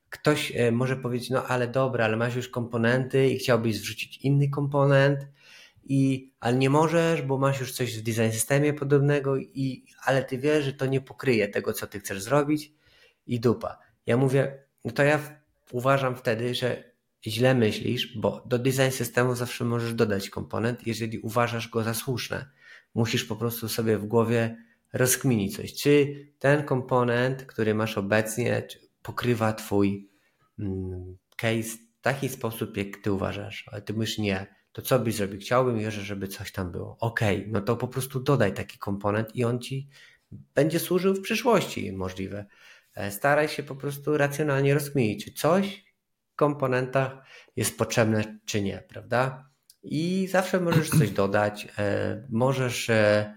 ktoś 0.09 0.53
e, 0.55 0.71
może 0.71 0.95
powiedzieć, 0.95 1.29
no 1.29 1.45
ale 1.47 1.67
dobra, 1.67 2.05
ale 2.05 2.17
masz 2.17 2.35
już 2.35 2.49
komponenty 2.49 3.29
i 3.29 3.37
chciałbyś 3.37 3.79
wrzucić 3.79 4.17
inny 4.17 4.49
komponent, 4.49 5.19
i, 5.85 6.31
ale 6.39 6.57
nie 6.57 6.69
możesz, 6.69 7.21
bo 7.21 7.37
masz 7.37 7.59
już 7.59 7.71
coś 7.71 7.97
w 7.97 8.03
design 8.03 8.31
systemie 8.31 8.73
podobnego, 8.73 9.37
i, 9.37 9.85
ale 10.03 10.23
ty 10.23 10.37
wiesz, 10.37 10.65
że 10.65 10.73
to 10.73 10.85
nie 10.85 11.01
pokryje 11.01 11.47
tego, 11.47 11.73
co 11.73 11.87
ty 11.87 11.99
chcesz 11.99 12.21
zrobić 12.21 12.73
i 13.27 13.39
dupa. 13.39 13.77
Ja 14.05 14.17
mówię, 14.17 14.63
no 14.85 14.91
to 14.91 15.03
ja 15.03 15.19
uważam 15.71 16.15
wtedy, 16.15 16.55
że 16.55 16.92
źle 17.27 17.55
myślisz, 17.55 18.17
bo 18.17 18.43
do 18.45 18.59
design 18.59 18.91
systemu 18.91 19.35
zawsze 19.35 19.65
możesz 19.65 19.93
dodać 19.93 20.29
komponent, 20.29 20.87
jeżeli 20.87 21.19
uważasz 21.19 21.69
go 21.69 21.83
za 21.83 21.93
słuszne. 21.93 22.49
Musisz 22.95 23.25
po 23.25 23.35
prostu 23.35 23.69
sobie 23.69 23.97
w 23.97 24.05
głowie 24.05 24.57
rozkminić 24.93 25.55
coś. 25.55 25.73
Czy 25.73 26.15
ten 26.39 26.63
komponent, 26.63 27.43
który 27.43 27.75
masz 27.75 27.97
obecnie, 27.97 28.67
pokrywa 29.01 29.53
twój 29.53 30.09
mm, 30.59 31.17
case 31.35 31.77
w 31.99 32.01
taki 32.01 32.29
sposób, 32.29 32.77
jak 32.77 32.97
ty 32.97 33.11
uważasz, 33.11 33.65
ale 33.71 33.81
ty 33.81 33.93
myślisz 33.93 34.17
nie 34.17 34.63
to 34.73 34.81
co 34.81 34.99
byś 34.99 35.15
zrobił? 35.15 35.39
Chciałbym 35.39 35.79
jeszcze, 35.79 36.01
żeby 36.01 36.27
coś 36.27 36.51
tam 36.51 36.71
było. 36.71 36.97
Okay, 36.99 37.45
no 37.47 37.61
to 37.61 37.77
po 37.77 37.87
prostu 37.87 38.19
dodaj 38.19 38.53
taki 38.53 38.77
komponent 38.77 39.35
i 39.35 39.43
on 39.43 39.59
ci 39.59 39.89
będzie 40.31 40.79
służył 40.79 41.13
w 41.15 41.21
przyszłości 41.21 41.91
możliwe. 41.91 42.45
E, 42.95 43.11
staraj 43.11 43.47
się 43.47 43.63
po 43.63 43.75
prostu 43.75 44.17
racjonalnie 44.17 44.73
rozkminić, 44.73 45.25
czy 45.25 45.33
coś 45.33 45.85
komponentach 46.43 47.11
jest 47.55 47.77
potrzebne, 47.77 48.39
czy 48.45 48.61
nie, 48.61 48.83
prawda? 48.89 49.49
I 49.83 50.27
zawsze 50.31 50.59
możesz 50.59 50.89
coś 50.89 51.11
dodać, 51.23 51.67
e, 51.77 52.27
możesz, 52.29 52.89
e, 52.89 53.33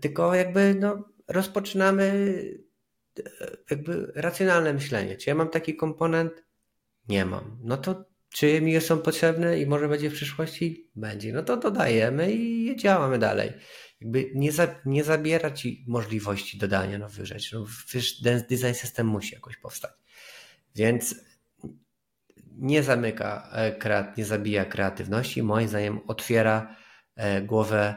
tylko 0.00 0.34
jakby 0.34 0.74
no, 0.74 1.08
rozpoczynamy 1.28 2.34
jakby 3.70 4.12
racjonalne 4.14 4.72
myślenie. 4.72 5.16
Czy 5.16 5.30
ja 5.30 5.34
mam 5.34 5.48
taki 5.48 5.76
komponent? 5.76 6.32
Nie 7.08 7.24
mam. 7.24 7.58
No 7.62 7.76
to 7.76 8.04
czy 8.28 8.60
mi 8.60 8.80
są 8.80 8.98
potrzebne 8.98 9.60
i 9.60 9.66
może 9.66 9.88
będzie 9.88 10.10
w 10.10 10.14
przyszłości? 10.14 10.90
Będzie. 10.96 11.32
No 11.32 11.42
to 11.42 11.56
dodajemy 11.56 12.32
i 12.32 12.76
działamy 12.76 13.18
dalej. 13.18 13.52
Jakby 14.00 14.30
nie, 14.34 14.52
za, 14.52 14.80
nie 14.86 15.04
zabiera 15.04 15.50
ci 15.50 15.84
możliwości 15.88 16.58
dodania 16.58 16.98
nowych 16.98 17.26
rzeczy. 17.26 17.56
No, 17.56 17.66
wiesz, 17.94 18.22
design 18.22 18.74
system 18.74 19.06
musi 19.06 19.34
jakoś 19.34 19.56
powstać. 19.56 19.92
Więc 20.74 21.14
nie 22.56 22.82
zamyka, 22.82 23.48
e, 23.52 24.12
nie 24.16 24.24
zabija 24.24 24.64
kreatywności, 24.64 25.42
moim 25.42 25.68
zdaniem 25.68 26.00
otwiera 26.06 26.76
e, 27.16 27.42
głowę 27.42 27.96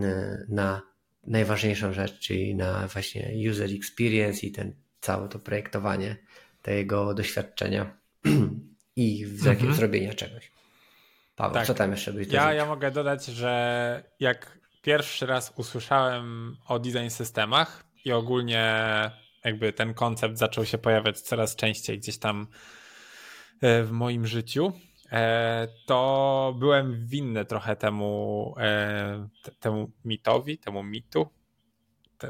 e, 0.00 0.44
na 0.48 0.82
najważniejszą 1.26 1.92
rzecz, 1.92 2.18
czyli 2.18 2.54
na 2.54 2.88
właśnie 2.88 3.50
user 3.50 3.70
experience 3.76 4.46
i 4.46 4.52
ten 4.52 4.74
całe 5.00 5.28
to 5.28 5.38
projektowanie 5.38 6.16
tego 6.62 7.14
doświadczenia. 7.14 7.96
i 8.96 9.26
w 9.26 9.46
mhm. 9.46 9.74
zrobienia 9.74 10.14
czegoś. 10.14 10.52
Paweł, 11.36 11.54
tak. 11.54 11.66
co 11.66 11.74
tam 11.74 11.90
jeszcze 11.90 12.12
byś 12.12 12.28
ja, 12.28 12.52
ja 12.52 12.66
mogę 12.66 12.90
dodać, 12.90 13.26
że 13.26 14.04
jak 14.20 14.58
pierwszy 14.82 15.26
raz 15.26 15.52
usłyszałem 15.56 16.56
o 16.68 16.78
design 16.78 17.08
systemach 17.08 17.84
i 18.04 18.12
ogólnie 18.12 18.80
jakby 19.44 19.72
ten 19.72 19.94
koncept 19.94 20.38
zaczął 20.38 20.64
się 20.64 20.78
pojawiać 20.78 21.20
coraz 21.20 21.56
częściej 21.56 21.98
gdzieś 21.98 22.18
tam 22.18 22.46
w 23.62 23.88
moim 23.90 24.26
życiu, 24.26 24.72
e, 25.12 25.68
to 25.86 26.54
byłem 26.58 27.06
winny 27.06 27.44
trochę 27.44 27.76
temu, 27.76 28.54
e, 28.58 29.28
temu 29.60 29.90
mitowi, 30.04 30.58
temu 30.58 30.82
mitu, 30.82 31.26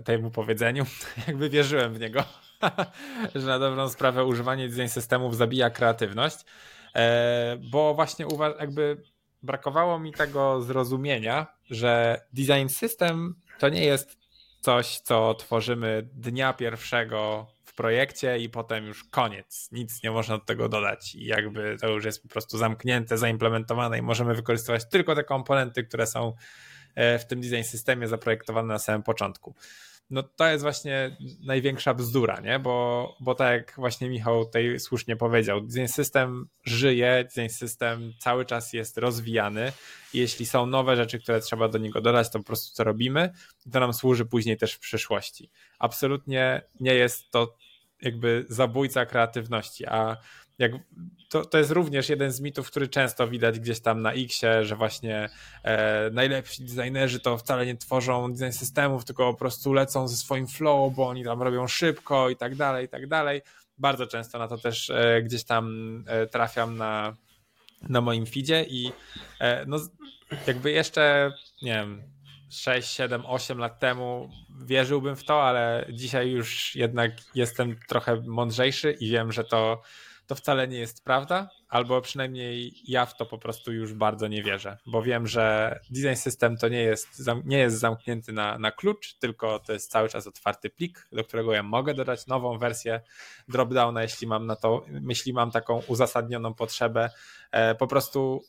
temu 0.05 0.31
powiedzeniu. 0.31 0.85
Jakby 1.29 1.51
wierzyłem 1.51 1.95
w 1.95 2.01
niego. 2.01 2.25
że 3.35 3.47
na 3.47 3.59
dobrą 3.59 3.89
sprawę 3.89 4.25
używanie 4.25 4.69
design 4.69 4.89
systemów 4.89 5.37
zabija 5.37 5.71
kreatywność, 5.71 6.37
e, 6.95 7.57
bo 7.71 7.95
właśnie 7.95 8.27
jakby 8.61 9.03
brakowało 9.43 9.99
mi 9.99 10.13
tego 10.13 10.63
zrozumienia, 10.63 11.47
że 11.71 12.21
design 12.33 12.69
system 12.69 13.35
to 13.59 13.69
nie 13.69 13.85
jest 13.85 14.19
coś, 14.61 14.99
co 14.99 15.35
tworzymy 15.35 16.09
dnia 16.13 16.53
pierwszego 16.53 17.47
projekcie 17.75 18.39
i 18.39 18.49
potem 18.49 18.87
już 18.87 19.05
koniec. 19.05 19.69
Nic 19.73 20.03
nie 20.03 20.11
można 20.11 20.39
do 20.39 20.45
tego 20.45 20.69
dodać 20.69 21.15
i 21.15 21.25
jakby 21.25 21.77
to 21.81 21.89
już 21.89 22.05
jest 22.05 22.23
po 22.23 22.29
prostu 22.29 22.59
zamknięte, 22.59 23.19
zaimplementowane 23.19 23.99
i 23.99 24.03
możemy 24.03 24.35
wykorzystywać 24.35 24.89
tylko 24.89 25.15
te 25.15 25.25
komponenty, 25.25 25.85
które 25.85 26.07
są 26.07 26.33
w 26.97 27.25
tym 27.29 27.41
design 27.41 27.63
systemie 27.63 28.09
zaprojektowane 28.09 28.69
na 28.69 28.79
samym 28.79 29.03
początku 29.03 29.55
no 30.11 30.23
to 30.23 30.47
jest 30.47 30.63
właśnie 30.63 31.17
największa 31.41 31.95
bzdura, 31.95 32.41
nie? 32.41 32.59
Bo, 32.59 33.17
bo 33.21 33.35
tak 33.35 33.53
jak 33.53 33.73
właśnie 33.77 34.09
Michał 34.09 34.45
tutaj 34.45 34.81
słusznie 34.81 35.17
powiedział, 35.17 35.61
design 35.61 35.87
system 35.87 36.49
żyje, 36.65 37.25
design 37.25 37.55
system 37.55 38.13
cały 38.19 38.45
czas 38.45 38.73
jest 38.73 38.99
rozwijany 38.99 39.73
i 40.15 40.19
jeśli 40.19 40.47
są 40.47 40.67
nowe 40.67 40.97
rzeczy, 40.97 41.19
które 41.19 41.41
trzeba 41.41 41.69
do 41.69 41.79
niego 41.79 42.01
dodać, 42.01 42.31
to 42.31 42.39
po 42.39 42.45
prostu 42.45 42.75
co 42.75 42.85
robimy 42.85 43.33
to 43.73 43.81
nam 43.81 43.93
służy 43.93 44.27
później 44.27 44.57
też 44.57 44.75
w 44.75 44.79
przyszłości. 44.79 45.51
Absolutnie 45.79 46.63
nie 46.81 46.95
jest 46.95 47.31
to 47.31 47.57
jakby 48.03 48.45
zabójca 48.49 49.07
kreatywności, 49.07 49.87
a 49.87 50.17
jak 50.59 50.73
to, 51.29 51.45
to 51.45 51.59
jest 51.59 51.71
również 51.71 52.09
jeden 52.09 52.33
z 52.33 52.41
mitów, 52.41 52.71
który 52.71 52.89
często 52.89 53.29
widać 53.29 53.61
gdzieś 53.61 53.81
tam 53.81 54.03
na 54.03 54.13
Xie, 54.13 54.65
że 54.65 54.77
właśnie 54.77 55.29
e, 55.63 56.11
najlepsi 56.11 56.65
designerzy 56.65 57.21
to 57.21 57.39
wcale 57.39 57.67
nie 57.67 57.77
tworzą 57.77 58.33
design 58.33 58.53
systemów, 58.53 59.05
tylko 59.05 59.33
po 59.33 59.39
prostu 59.39 59.73
lecą 59.73 60.09
ze 60.09 60.17
swoim 60.17 60.47
flow, 60.47 60.95
bo 60.95 61.09
oni 61.09 61.25
tam 61.25 61.43
robią 61.43 61.67
szybko 61.67 62.31
i 62.31 62.37
tak 62.37 62.55
dalej, 62.55 62.87
i 62.87 62.89
tak 62.89 63.07
dalej. 63.07 63.43
Bardzo 63.79 64.07
często 64.07 64.39
na 64.39 64.49
to 64.49 64.59
też 64.59 64.91
e, 64.91 65.23
gdzieś 65.23 65.45
tam 65.45 66.05
e, 66.07 66.27
trafiam 66.27 66.77
na, 66.77 67.17
na 67.83 68.01
moim 68.01 68.27
feedzie 68.27 68.65
i 68.69 68.93
e, 69.41 69.67
no 69.67 69.79
jakby 70.47 70.71
jeszcze, 70.71 71.33
nie 71.63 71.73
wiem, 71.73 72.03
6, 72.51 72.93
7, 72.93 73.27
8 73.27 73.59
lat 73.59 73.79
temu 73.79 74.31
wierzyłbym 74.65 75.17
w 75.17 75.25
to, 75.25 75.43
ale 75.43 75.87
dzisiaj 75.93 76.31
już 76.31 76.77
jednak 76.77 77.13
jestem 77.35 77.77
trochę 77.89 78.23
mądrzejszy 78.27 78.93
i 78.93 79.11
wiem, 79.11 79.33
że 79.33 79.45
to 79.45 79.83
to 80.27 80.35
wcale 80.35 80.69
nie 80.69 80.79
jest 80.79 81.05
prawda, 81.05 81.51
albo 81.69 82.01
przynajmniej 82.01 82.73
ja 82.89 83.07
w 83.07 83.17
to 83.17 83.27
po 83.27 83.39
prostu 83.39 83.73
już 83.73 83.95
bardzo 83.95 84.29
nie 84.29 84.43
wierzę, 84.43 84.79
bo 84.87 85.03
wiem, 85.03 85.27
że 85.27 85.79
design 85.91 86.15
system 86.15 86.57
to 86.57 86.69
nie 86.69 86.83
jest, 86.83 87.09
nie 87.45 87.59
jest 87.59 87.79
zamknięty 87.79 88.33
na, 88.33 88.59
na 88.59 88.71
klucz, 88.71 89.15
tylko 89.19 89.59
to 89.59 89.73
jest 89.73 89.91
cały 89.91 90.09
czas 90.09 90.27
otwarty 90.27 90.71
plik, 90.71 91.09
do 91.13 91.25
którego 91.25 91.53
ja 91.53 91.63
mogę 91.63 91.95
dodać 91.95 92.27
nową 92.27 92.59
wersję 92.59 93.01
dropdowna, 93.49 94.03
jeśli 94.03 94.27
mam 94.27 94.47
na 94.47 94.57
to, 94.57 94.85
jeśli 95.09 95.33
mam 95.33 95.51
taką 95.51 95.83
uzasadnioną 95.87 96.55
potrzebę. 96.55 97.11
E, 97.51 97.75
po 97.75 97.87
prostu 97.87 98.43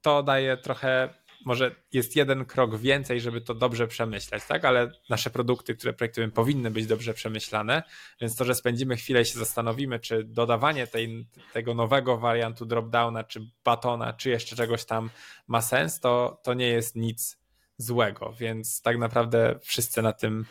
to 0.00 0.22
daje 0.22 0.56
trochę 0.56 1.14
może 1.46 1.74
jest 1.92 2.16
jeden 2.16 2.44
krok 2.44 2.76
więcej, 2.76 3.20
żeby 3.20 3.40
to 3.40 3.54
dobrze 3.54 3.88
przemyśleć, 3.88 4.44
tak? 4.44 4.64
Ale 4.64 4.90
nasze 5.10 5.30
produkty, 5.30 5.74
które 5.74 5.92
projektujemy, 5.92 6.32
powinny 6.32 6.70
być 6.70 6.86
dobrze 6.86 7.14
przemyślane, 7.14 7.82
więc 8.20 8.36
to, 8.36 8.44
że 8.44 8.54
spędzimy 8.54 8.96
chwilę 8.96 9.22
i 9.22 9.24
się 9.24 9.38
zastanowimy, 9.38 10.00
czy 10.00 10.24
dodawanie 10.24 10.86
tej, 10.86 11.26
tego 11.52 11.74
nowego 11.74 12.18
wariantu 12.18 12.66
dropdowna, 12.66 13.24
czy 13.24 13.40
batona, 13.64 14.12
czy 14.12 14.30
jeszcze 14.30 14.56
czegoś 14.56 14.84
tam 14.84 15.10
ma 15.46 15.62
sens, 15.62 16.00
to, 16.00 16.40
to 16.42 16.54
nie 16.54 16.68
jest 16.68 16.96
nic 16.96 17.38
złego, 17.78 18.32
więc 18.38 18.82
tak 18.82 18.98
naprawdę 18.98 19.58
wszyscy 19.62 20.02
na 20.02 20.12
tym, 20.12 20.44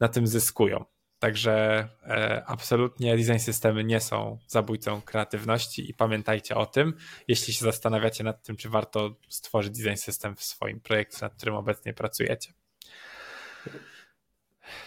na 0.00 0.08
tym 0.08 0.26
zyskują. 0.26 0.84
Także 1.22 1.88
e, 2.06 2.42
absolutnie 2.46 3.16
design 3.16 3.38
systemy 3.38 3.84
nie 3.84 4.00
są 4.00 4.38
zabójcą 4.46 5.02
kreatywności 5.02 5.90
i 5.90 5.94
pamiętajcie 5.94 6.54
o 6.54 6.66
tym, 6.66 6.94
jeśli 7.28 7.54
się 7.54 7.64
zastanawiacie 7.64 8.24
nad 8.24 8.42
tym, 8.42 8.56
czy 8.56 8.68
warto 8.68 9.14
stworzyć 9.28 9.78
design 9.78 9.96
system 9.96 10.36
w 10.36 10.42
swoim 10.42 10.80
projekcie, 10.80 11.18
nad 11.20 11.34
którym 11.34 11.54
obecnie 11.54 11.94
pracujecie. 11.94 12.52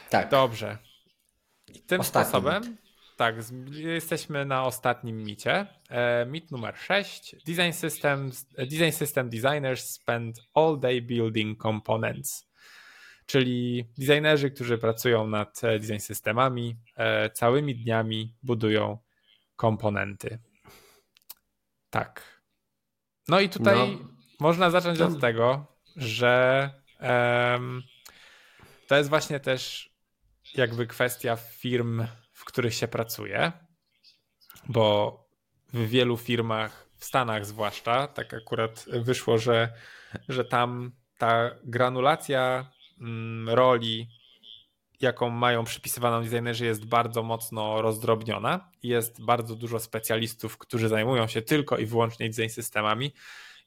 Tak. 0.10 0.30
Dobrze. 0.30 0.78
I 1.68 1.80
tym 1.80 2.02
Ostatni 2.02 2.30
sposobem, 2.30 2.64
mit. 2.64 2.82
tak, 3.18 3.36
jesteśmy 3.72 4.46
na 4.46 4.64
ostatnim 4.64 5.24
micie. 5.24 5.68
E, 5.90 6.26
mit 6.26 6.52
numer 6.52 6.78
6. 6.78 7.36
Design, 7.46 7.72
systems, 7.72 8.46
design 8.58 8.92
system 8.92 9.30
designers 9.30 9.90
spend 9.90 10.40
all 10.54 10.80
day 10.80 11.02
building 11.02 11.62
components 11.62 12.48
czyli 13.26 13.90
designerzy, 13.98 14.52
którzy 14.52 14.78
pracują 14.78 15.28
nad 15.28 15.64
e, 15.64 15.80
design 15.80 16.00
systemami, 16.00 16.76
e, 16.96 17.30
całymi 17.30 17.76
dniami 17.76 18.36
budują 18.44 18.98
komponenty. 19.56 20.40
Tak. 21.90 22.42
No 23.28 23.40
i 23.40 23.50
tutaj 23.50 23.76
no, 23.76 24.10
można 24.40 24.70
zacząć 24.70 25.02
od 25.02 25.22
tego, 25.22 25.68
że 25.96 26.70
um, 27.02 27.84
to 28.88 28.98
jest 28.98 29.10
właśnie 29.10 29.40
też 29.40 29.90
jakby 30.56 30.88
kwestia 30.88 31.36
firm, 31.36 32.08
w 32.34 32.46
których 32.46 32.74
się 32.74 32.88
pracuje, 32.88 33.52
bo 34.70 35.20
w 35.74 35.88
wielu 35.88 36.18
firmach, 36.18 36.90
w 36.98 37.06
Stanach 37.06 37.46
zwłaszcza, 37.46 38.08
tak 38.08 38.34
akurat 38.34 38.86
wyszło, 38.88 39.38
że, 39.38 39.74
że 40.30 40.46
tam 40.46 40.92
ta 41.18 41.52
granulacja 41.64 42.72
roli, 43.48 44.08
jaką 45.02 45.30
mają 45.30 45.64
przypisywaną 45.64 46.24
designerzy, 46.24 46.66
jest 46.66 46.86
bardzo 46.86 47.24
mocno 47.24 47.82
rozdrobniona. 47.82 48.70
Jest 48.84 49.22
bardzo 49.22 49.56
dużo 49.56 49.80
specjalistów, 49.80 50.58
którzy 50.58 50.90
zajmują 50.90 51.28
się 51.28 51.42
tylko 51.42 51.78
i 51.78 51.86
wyłącznie 51.86 52.30
design 52.30 52.50
systemami, 52.50 53.14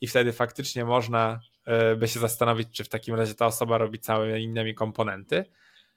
i 0.00 0.06
wtedy 0.06 0.32
faktycznie 0.32 0.84
można 0.84 1.40
e, 1.64 1.96
by 1.96 2.08
się 2.08 2.20
zastanowić, 2.20 2.68
czy 2.72 2.84
w 2.84 2.88
takim 2.88 3.14
razie 3.14 3.34
ta 3.34 3.46
osoba 3.46 3.78
robi 3.78 3.98
całe 3.98 4.40
innymi 4.40 4.74
komponenty. 4.74 5.44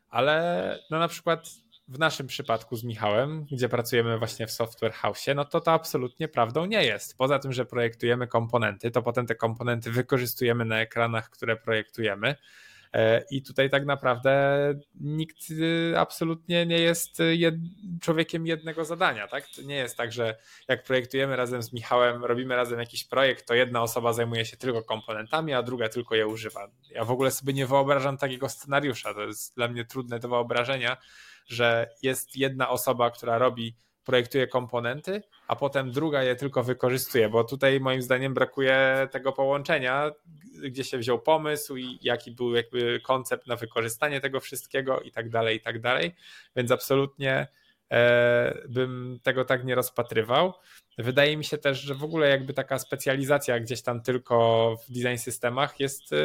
Ale 0.10 0.80
no 0.90 1.00
na 1.00 1.08
przykład 1.08 1.50
w 1.88 2.00
naszym 2.00 2.28
przypadku 2.28 2.76
z 2.76 2.84
Michałem, 2.84 3.46
gdzie 3.52 3.70
pracujemy 3.70 4.18
właśnie 4.18 4.48
w 4.48 4.52
Software 4.52 4.94
House, 4.94 5.26
no 5.36 5.46
to 5.46 5.62
to 5.62 5.72
absolutnie 5.72 6.28
prawdą 6.28 6.66
nie 6.66 6.84
jest. 6.84 7.18
Poza 7.18 7.40
tym, 7.40 7.54
że 7.54 7.66
projektujemy 7.66 8.28
komponenty, 8.28 8.92
to 8.92 9.02
potem 9.02 9.26
te 9.26 9.36
komponenty 9.36 9.92
wykorzystujemy 9.92 10.66
na 10.66 10.80
ekranach, 10.80 11.30
które 11.30 11.58
projektujemy. 11.58 12.36
E, 12.94 13.24
I 13.32 13.44
tutaj 13.44 13.70
tak 13.70 13.86
naprawdę 13.86 14.74
nikt 15.00 15.52
y, 15.52 15.94
absolutnie 15.98 16.66
nie 16.66 16.80
jest 16.80 17.20
jed 17.32 17.56
człowiekiem 18.02 18.48
jednego 18.48 18.86
zadania. 18.86 19.28
Tak? 19.28 19.48
To 19.56 19.62
nie 19.62 19.76
jest 19.76 19.98
tak, 19.98 20.12
że 20.12 20.38
jak 20.68 20.84
projektujemy 20.84 21.36
razem 21.36 21.64
z 21.64 21.74
Michałem, 21.74 22.26
robimy 22.26 22.56
razem 22.56 22.80
jakiś 22.80 23.04
projekt, 23.04 23.48
to 23.48 23.54
jedna 23.54 23.82
osoba 23.82 24.14
zajmuje 24.14 24.46
się 24.46 24.58
tylko 24.58 24.84
komponentami, 24.84 25.54
a 25.54 25.64
druga 25.64 25.90
tylko 25.90 26.16
je 26.16 26.28
używa. 26.28 26.68
Ja 26.90 27.06
w 27.06 27.12
ogóle 27.12 27.32
sobie 27.32 27.54
nie 27.54 27.68
wyobrażam 27.68 28.18
takiego 28.18 28.50
scenariusza. 28.50 29.14
To 29.14 29.22
jest 29.22 29.56
dla 29.56 29.68
mnie 29.68 29.86
trudne 29.86 30.20
do 30.20 30.30
wyobrażenia, 30.30 30.98
że 31.48 31.90
jest 32.02 32.36
jedna 32.36 32.70
osoba, 32.70 33.12
która 33.12 33.38
robi 33.38 33.76
projektuje 34.12 34.48
komponenty, 34.48 35.24
a 35.48 35.56
potem 35.56 35.92
druga 35.92 36.24
je 36.24 36.36
tylko 36.36 36.64
wykorzystuje, 36.64 37.30
bo 37.30 37.44
tutaj 37.44 37.80
moim 37.80 38.02
zdaniem 38.02 38.34
brakuje 38.34 39.08
tego 39.12 39.34
połączenia, 39.34 40.12
gdzie 40.64 40.84
się 40.84 40.98
wziął 40.98 41.20
pomysł 41.20 41.78
i 41.78 42.00
jaki 42.02 42.32
był 42.32 42.56
jakby 42.56 43.00
koncept 43.00 43.48
na 43.48 43.56
wykorzystanie 43.56 44.22
tego 44.22 44.40
wszystkiego 44.40 45.00
i 45.00 45.12
tak 45.12 45.30
dalej, 45.30 45.58
i 45.58 45.60
tak 45.60 45.82
dalej. 45.82 46.16
Więc 46.56 46.72
absolutnie 46.72 47.48
e, 47.92 48.58
bym 48.70 49.20
tego 49.24 49.46
tak 49.46 49.66
nie 49.66 49.76
rozpatrywał. 49.76 50.54
Wydaje 50.98 51.38
mi 51.38 51.44
się 51.44 51.58
też, 51.58 51.82
że 51.82 51.96
w 51.96 52.04
ogóle 52.04 52.30
jakby 52.30 52.54
taka 52.54 52.80
specjalizacja 52.80 53.60
gdzieś 53.60 53.82
tam 53.82 54.02
tylko 54.02 54.76
w 54.88 54.92
design 54.92 55.18
systemach 55.18 55.80
jest 55.80 56.14
e, 56.14 56.18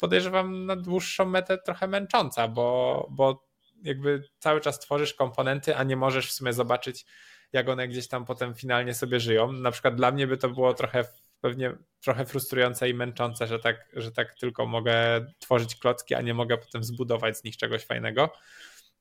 podejrzewam 0.00 0.66
na 0.66 0.76
dłuższą 0.76 1.24
metę 1.24 1.58
trochę 1.58 1.86
męcząca, 1.88 2.48
bo, 2.48 3.06
bo 3.10 3.47
jakby 3.82 4.22
cały 4.38 4.60
czas 4.60 4.80
tworzysz 4.80 5.14
komponenty, 5.14 5.76
a 5.76 5.82
nie 5.82 5.96
możesz 5.96 6.28
w 6.28 6.32
sumie 6.32 6.52
zobaczyć, 6.52 7.06
jak 7.52 7.68
one 7.68 7.88
gdzieś 7.88 8.08
tam 8.08 8.24
potem 8.24 8.54
finalnie 8.54 8.94
sobie 8.94 9.20
żyją. 9.20 9.52
Na 9.52 9.70
przykład 9.70 9.94
dla 9.94 10.10
mnie 10.10 10.26
by 10.26 10.36
to 10.36 10.48
było 10.48 10.74
trochę 10.74 11.04
pewnie 11.40 11.72
trochę 12.00 12.26
frustrujące 12.26 12.88
i 12.88 12.94
męczące, 12.94 13.46
że 13.46 13.58
tak, 13.58 13.88
że 13.92 14.12
tak 14.12 14.34
tylko 14.34 14.66
mogę 14.66 15.26
tworzyć 15.38 15.76
klocki, 15.76 16.14
a 16.14 16.20
nie 16.20 16.34
mogę 16.34 16.58
potem 16.58 16.84
zbudować 16.84 17.38
z 17.38 17.44
nich 17.44 17.56
czegoś 17.56 17.84
fajnego. 17.84 18.32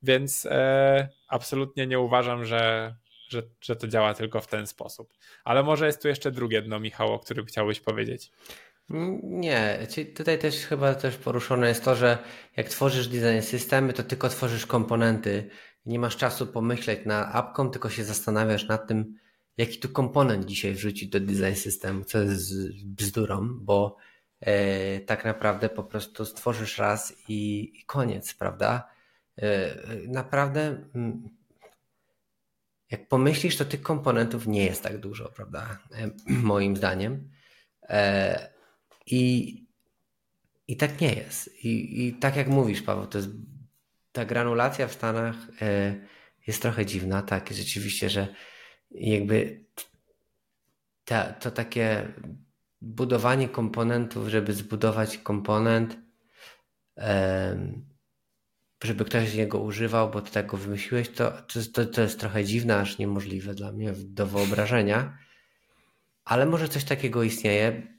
Więc 0.04 0.46
e, 0.46 1.10
absolutnie 1.28 1.88
nie 1.88 2.00
uważam, 2.00 2.46
że, 2.46 2.96
że, 3.30 3.44
że 3.62 3.76
to 3.76 3.88
działa 3.88 4.14
tylko 4.14 4.42
w 4.42 4.48
ten 4.48 4.68
sposób. 4.68 5.14
Ale 5.44 5.64
może 5.64 5.86
jest 5.86 6.02
tu 6.02 6.08
jeszcze 6.08 6.32
drugie 6.32 6.62
dno, 6.62 6.80
Michał, 6.80 7.14
o 7.14 7.20
którym 7.20 7.46
chciałbyś 7.46 7.80
powiedzieć. 7.80 8.32
Nie, 9.24 9.88
tutaj 10.16 10.40
też 10.40 10.66
chyba 10.66 10.96
też 10.96 11.18
poruszone 11.18 11.68
jest 11.68 11.84
to, 11.84 11.96
że 11.96 12.18
jak 12.58 12.70
tworzysz 12.70 13.08
design 13.08 13.42
systemy, 13.42 13.94
to 13.94 14.04
tylko 14.04 14.30
tworzysz 14.30 14.66
komponenty. 14.66 15.50
Nie 15.86 16.00
masz 16.00 16.18
czasu 16.18 16.48
pomyśleć 16.48 17.06
na 17.06 17.34
apką, 17.34 17.70
tylko 17.70 17.90
się 17.90 18.04
zastanawiasz 18.04 18.68
nad 18.68 18.88
tym, 18.88 19.16
jaki 19.58 19.80
tu 19.80 19.90
komponent 19.90 20.46
dzisiaj 20.46 20.74
wrzucić 20.74 21.10
do 21.10 21.20
design 21.20 21.56
systemu, 21.56 22.04
co 22.04 22.20
jest 22.20 22.54
bzdurą, 22.86 23.50
bo 23.62 23.98
e, 24.40 25.00
tak 25.00 25.26
naprawdę 25.26 25.70
po 25.70 25.84
prostu 25.84 26.26
stworzysz 26.26 26.78
raz 26.78 27.14
i, 27.28 27.72
i 27.80 27.86
koniec, 27.86 28.34
prawda? 28.34 28.90
E, 29.38 29.76
naprawdę 30.08 30.84
mm, 30.96 31.30
jak 32.92 33.08
pomyślisz, 33.08 33.58
to 33.58 33.66
tych 33.66 33.82
komponentów 33.82 34.48
nie 34.48 34.66
jest 34.66 34.84
tak 34.84 34.98
dużo, 34.98 35.30
prawda? 35.30 35.78
E, 35.92 36.10
moim 36.54 36.78
zdaniem. 36.78 37.30
I, 39.12 39.66
I 40.68 40.78
tak 40.78 41.02
nie 41.02 41.14
jest. 41.14 41.66
I, 41.66 42.08
I 42.08 42.14
tak 42.14 42.36
jak 42.36 42.48
mówisz, 42.48 42.82
Paweł, 42.82 43.08
to 43.08 43.18
jest 43.18 43.30
ta 44.12 44.26
granulacja 44.26 44.88
w 44.88 44.94
Stanach 44.94 45.36
e, 45.62 45.96
jest 46.48 46.62
trochę 46.62 46.86
dziwna, 46.86 47.22
tak, 47.22 47.50
rzeczywiście, 47.54 48.10
że 48.10 48.28
jakby 48.92 49.66
ta, 51.06 51.24
to 51.24 51.52
takie 51.52 52.14
budowanie 52.82 53.50
komponentów, 53.50 54.28
żeby 54.28 54.54
zbudować 54.54 55.18
komponent, 55.18 55.98
żeby 58.84 59.06
ktoś 59.06 59.30
z 59.30 59.36
niego 59.36 59.60
używał, 59.60 60.12
bo 60.12 60.22
ty 60.22 60.32
tego 60.32 60.58
wymyśliłeś, 60.58 61.10
to, 61.10 61.32
to, 61.74 61.86
to 61.86 62.02
jest 62.02 62.20
trochę 62.20 62.44
dziwne, 62.44 62.78
aż 62.78 62.98
niemożliwe 62.98 63.54
dla 63.54 63.72
mnie 63.72 63.94
do 63.96 64.28
wyobrażenia. 64.28 65.18
Ale 66.26 66.46
może 66.46 66.70
coś 66.70 66.84
takiego 66.84 67.24
istnieje. 67.24 67.97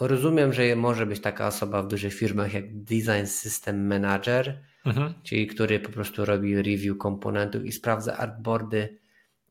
Rozumiem, 0.00 0.52
że 0.52 0.76
może 0.76 1.06
być 1.06 1.20
taka 1.20 1.46
osoba 1.46 1.82
w 1.82 1.88
dużych 1.88 2.14
firmach 2.14 2.54
jak 2.54 2.82
Design 2.82 3.26
System 3.26 3.86
Manager, 3.86 4.62
mhm. 4.86 5.14
czyli 5.22 5.46
który 5.46 5.80
po 5.80 5.92
prostu 5.92 6.24
robi 6.24 6.56
review 6.56 6.98
komponentów 6.98 7.64
i 7.64 7.72
sprawdza 7.72 8.16
artboardy, 8.16 8.98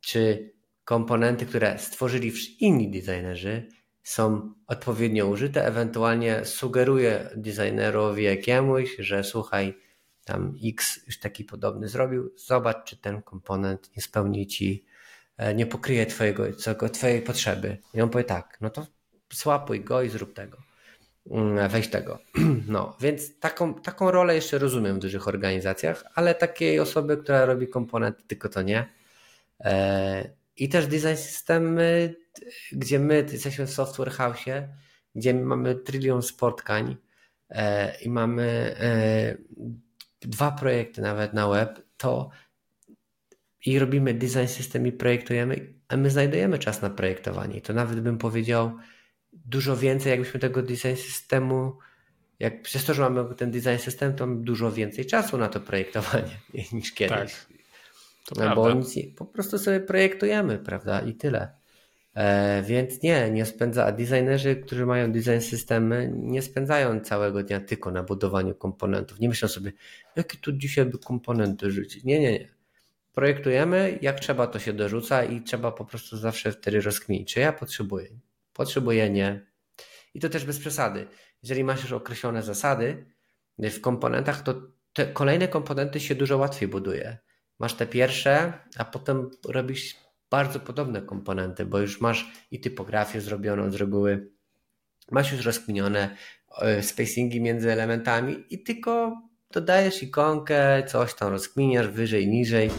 czy 0.01 0.53
komponenty, 0.83 1.45
które 1.45 1.79
stworzyli 1.79 2.31
inni 2.59 2.91
designerzy, 2.91 3.67
są 4.03 4.53
odpowiednio 4.67 5.27
użyte, 5.27 5.65
ewentualnie 5.65 6.45
sugeruję 6.45 7.29
designerowi 7.35 8.23
jakiemuś, 8.23 8.95
że 8.99 9.23
słuchaj, 9.23 9.77
tam 10.25 10.55
X 10.65 10.99
już 11.07 11.19
taki 11.19 11.43
podobny 11.43 11.87
zrobił, 11.87 12.31
zobacz, 12.35 12.89
czy 12.89 12.97
ten 12.97 13.21
komponent 13.21 13.91
nie 13.95 14.01
spełni 14.01 14.47
ci, 14.47 14.85
e, 15.37 15.55
nie 15.55 15.65
pokryje 15.65 16.05
twojego, 16.05 16.43
twojej 16.93 17.21
potrzeby. 17.21 17.77
I 17.93 18.01
on 18.01 18.09
powie 18.09 18.23
tak, 18.23 18.57
no 18.61 18.69
to 18.69 18.87
słapuj 19.33 19.83
go 19.83 20.01
i 20.01 20.09
zrób 20.09 20.33
tego. 20.33 20.57
Mm, 21.29 21.69
weź 21.69 21.87
tego. 21.87 22.19
No, 22.67 22.97
więc 23.01 23.39
taką, 23.39 23.73
taką 23.73 24.11
rolę 24.11 24.35
jeszcze 24.35 24.57
rozumiem 24.57 24.95
w 24.95 24.99
dużych 24.99 25.27
organizacjach, 25.27 26.03
ale 26.15 26.35
takiej 26.35 26.79
osoby, 26.79 27.17
która 27.17 27.45
robi 27.45 27.67
komponenty, 27.67 28.23
tylko 28.27 28.49
to 28.49 28.61
nie. 28.61 28.89
E, 29.59 30.29
I 30.57 30.69
też 30.69 30.87
design 30.87 31.15
systemy, 31.15 32.15
gdzie 32.71 32.99
my 32.99 33.25
jesteśmy 33.31 33.65
w 33.67 33.71
software 33.71 34.11
house, 34.11 34.45
gdzie 35.15 35.33
mamy 35.33 35.75
trylion 35.75 36.21
spotkań 36.21 36.97
e, 37.49 37.95
i 38.01 38.09
mamy 38.09 38.75
dwa 40.21 40.51
projekty 40.51 41.01
nawet 41.01 41.33
na 41.33 41.47
web, 41.47 41.81
to 41.97 42.29
i 43.65 43.79
robimy 43.79 44.13
design 44.13 44.47
system 44.47 44.87
i 44.87 44.91
projektujemy, 44.91 45.73
a 45.87 45.97
my 45.97 46.09
znajdujemy 46.09 46.59
czas 46.59 46.81
na 46.81 46.89
projektowanie. 46.89 47.57
I 47.57 47.61
to 47.61 47.73
nawet 47.73 47.99
bym 47.99 48.17
powiedział 48.17 48.77
dużo 49.45 49.77
więcej, 49.77 50.09
jakbyśmy 50.09 50.39
tego 50.39 50.61
design 50.61 50.95
systemu, 50.95 51.77
jak 52.39 52.61
przez 52.61 52.85
to, 52.85 52.93
że 52.93 53.09
mamy 53.09 53.35
ten 53.35 53.51
design 53.51 53.77
system, 53.77 54.13
to 54.13 54.27
mamy 54.27 54.43
dużo 54.43 54.71
więcej 54.71 55.05
czasu 55.05 55.37
na 55.37 55.47
to 55.47 55.59
projektowanie 55.59 56.37
niż 56.73 56.93
kiedyś. 56.93 57.33
Tak, 58.35 58.37
no, 58.37 58.55
bo 58.55 58.73
nic, 58.73 58.95
po 59.17 59.25
prostu 59.25 59.57
sobie 59.57 59.79
projektujemy, 59.79 60.59
prawda? 60.59 60.99
I 60.99 61.13
tyle. 61.13 61.61
E, 62.15 62.63
więc 62.63 63.03
nie, 63.03 63.31
nie 63.31 63.45
spędza, 63.45 63.85
a 63.85 63.91
designerzy, 63.91 64.55
którzy 64.55 64.85
mają 64.85 65.11
design 65.11 65.39
systemy, 65.39 66.13
nie 66.15 66.41
spędzają 66.41 66.99
całego 66.99 67.43
dnia 67.43 67.59
tylko 67.59 67.91
na 67.91 68.03
budowaniu 68.03 68.55
komponentów. 68.55 69.19
Nie 69.19 69.29
myślą 69.29 69.47
sobie, 69.47 69.71
jakie 70.15 70.37
tu 70.37 70.51
dzisiaj 70.51 70.85
by 70.85 70.97
komponenty 70.97 71.71
rzucić. 71.71 72.03
Nie, 72.03 72.19
nie, 72.19 72.31
nie. 72.31 72.47
Projektujemy, 73.13 73.99
jak 74.01 74.19
trzeba 74.19 74.47
to 74.47 74.59
się 74.59 74.73
dorzuca 74.73 75.23
i 75.23 75.41
trzeba 75.41 75.71
po 75.71 75.85
prostu 75.85 76.17
zawsze 76.17 76.51
wtedy 76.51 76.81
rozkminić, 76.81 77.33
czy 77.33 77.39
ja 77.39 77.53
potrzebuję. 77.53 78.09
Potrzebuję, 78.53 79.09
nie. 79.09 79.51
I 80.13 80.19
to 80.19 80.29
też 80.29 80.45
bez 80.45 80.59
przesady. 80.59 81.07
Jeżeli 81.43 81.63
masz 81.63 81.81
już 81.81 81.91
określone 81.91 82.43
zasady 82.43 83.05
w 83.59 83.81
komponentach, 83.81 84.41
to 84.41 84.61
te 84.93 85.05
kolejne 85.05 85.47
komponenty 85.47 85.99
się 85.99 86.15
dużo 86.15 86.37
łatwiej 86.37 86.69
buduje. 86.69 87.17
Masz 87.59 87.73
te 87.73 87.87
pierwsze, 87.87 88.53
a 88.77 88.85
potem 88.85 89.31
robisz 89.47 89.95
bardzo 90.29 90.59
podobne 90.59 91.01
komponenty, 91.01 91.65
bo 91.65 91.79
już 91.79 92.01
masz 92.01 92.31
i 92.51 92.59
typografię 92.59 93.21
zrobioną 93.21 93.71
z 93.71 93.75
reguły, 93.75 94.31
masz 95.11 95.31
już 95.31 95.45
rozkminione 95.45 96.17
e, 96.61 96.83
spacingi 96.83 97.41
między 97.41 97.71
elementami 97.71 98.45
i 98.49 98.63
tylko 98.63 99.21
dodajesz 99.51 100.03
ikonkę, 100.03 100.83
coś 100.87 101.13
tam 101.13 101.31
rozkminiasz 101.31 101.87
wyżej, 101.87 102.27
niżej. 102.27 102.69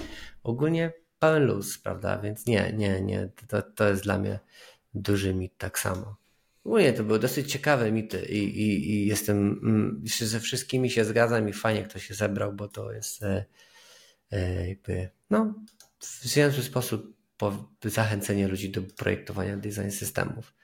Ogólnie 0.42 0.92
pełen 1.18 1.46
luz, 1.46 1.78
prawda? 1.78 2.18
Więc 2.18 2.46
nie, 2.46 2.72
nie, 2.72 3.00
nie. 3.00 3.28
To, 3.48 3.62
to 3.62 3.88
jest 3.88 4.02
dla 4.02 4.18
mnie 4.18 4.38
duży 4.94 5.34
mit 5.34 5.52
tak 5.58 5.78
samo. 5.78 6.16
Ogólnie 6.64 6.92
to 6.92 7.04
były 7.04 7.18
dosyć 7.18 7.52
ciekawe 7.52 7.92
mity 7.92 8.22
i, 8.22 8.38
i, 8.38 8.90
i 8.90 9.06
jestem, 9.06 9.60
mm, 9.62 10.02
ze 10.06 10.40
wszystkimi 10.40 10.90
się 10.90 11.04
zgadzam 11.04 11.48
i 11.48 11.52
fajnie 11.52 11.84
kto 11.84 11.98
się 11.98 12.14
zebrał, 12.14 12.52
bo 12.52 12.68
to 12.68 12.92
jest 12.92 13.22
e, 13.22 13.44
e, 14.30 14.68
jakby, 14.68 15.10
no, 15.30 15.54
w 15.98 16.06
związku 16.06 16.62
sposób 16.62 17.16
zachęcenie 17.84 18.48
ludzi 18.48 18.70
do 18.70 18.82
projektowania 18.82 19.56
design 19.56 19.90
systemów. 19.90 20.54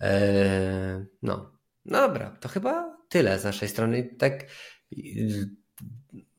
E, 0.00 1.06
no, 1.22 1.52
no 1.84 1.98
dobra, 1.98 2.30
to 2.30 2.48
chyba 2.48 2.96
tyle 3.08 3.38
z 3.38 3.44
naszej 3.44 3.68
strony. 3.68 4.14
Tak 4.18 4.46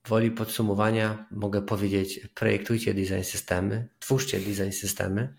woli 0.08 0.32
podsumowania 0.32 1.28
mogę 1.32 1.62
powiedzieć, 1.62 2.28
projektujcie 2.34 2.94
design 2.94 3.24
systemy, 3.24 3.88
twórzcie 4.00 4.40
design 4.40 4.72
systemy. 4.72 5.36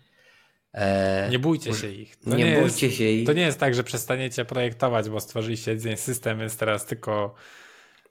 E, 0.77 1.29
nie 1.29 1.39
bójcie 1.39 1.73
się 1.73 1.89
ich. 1.89 2.15
To 2.15 2.35
nie, 2.35 2.43
nie 2.43 2.61
bójcie 2.61 2.85
jest, 2.85 2.97
się 2.97 3.03
ich. 3.03 3.27
To 3.27 3.33
nie 3.33 3.41
jest 3.41 3.59
tak, 3.59 3.75
że 3.75 3.83
przestaniecie 3.83 4.45
projektować, 4.45 5.09
bo 5.09 5.19
stworzyliście 5.19 5.75
design 5.75 5.95
system, 5.95 6.39
jest 6.39 6.59
teraz 6.59 6.85
tylko 6.85 7.35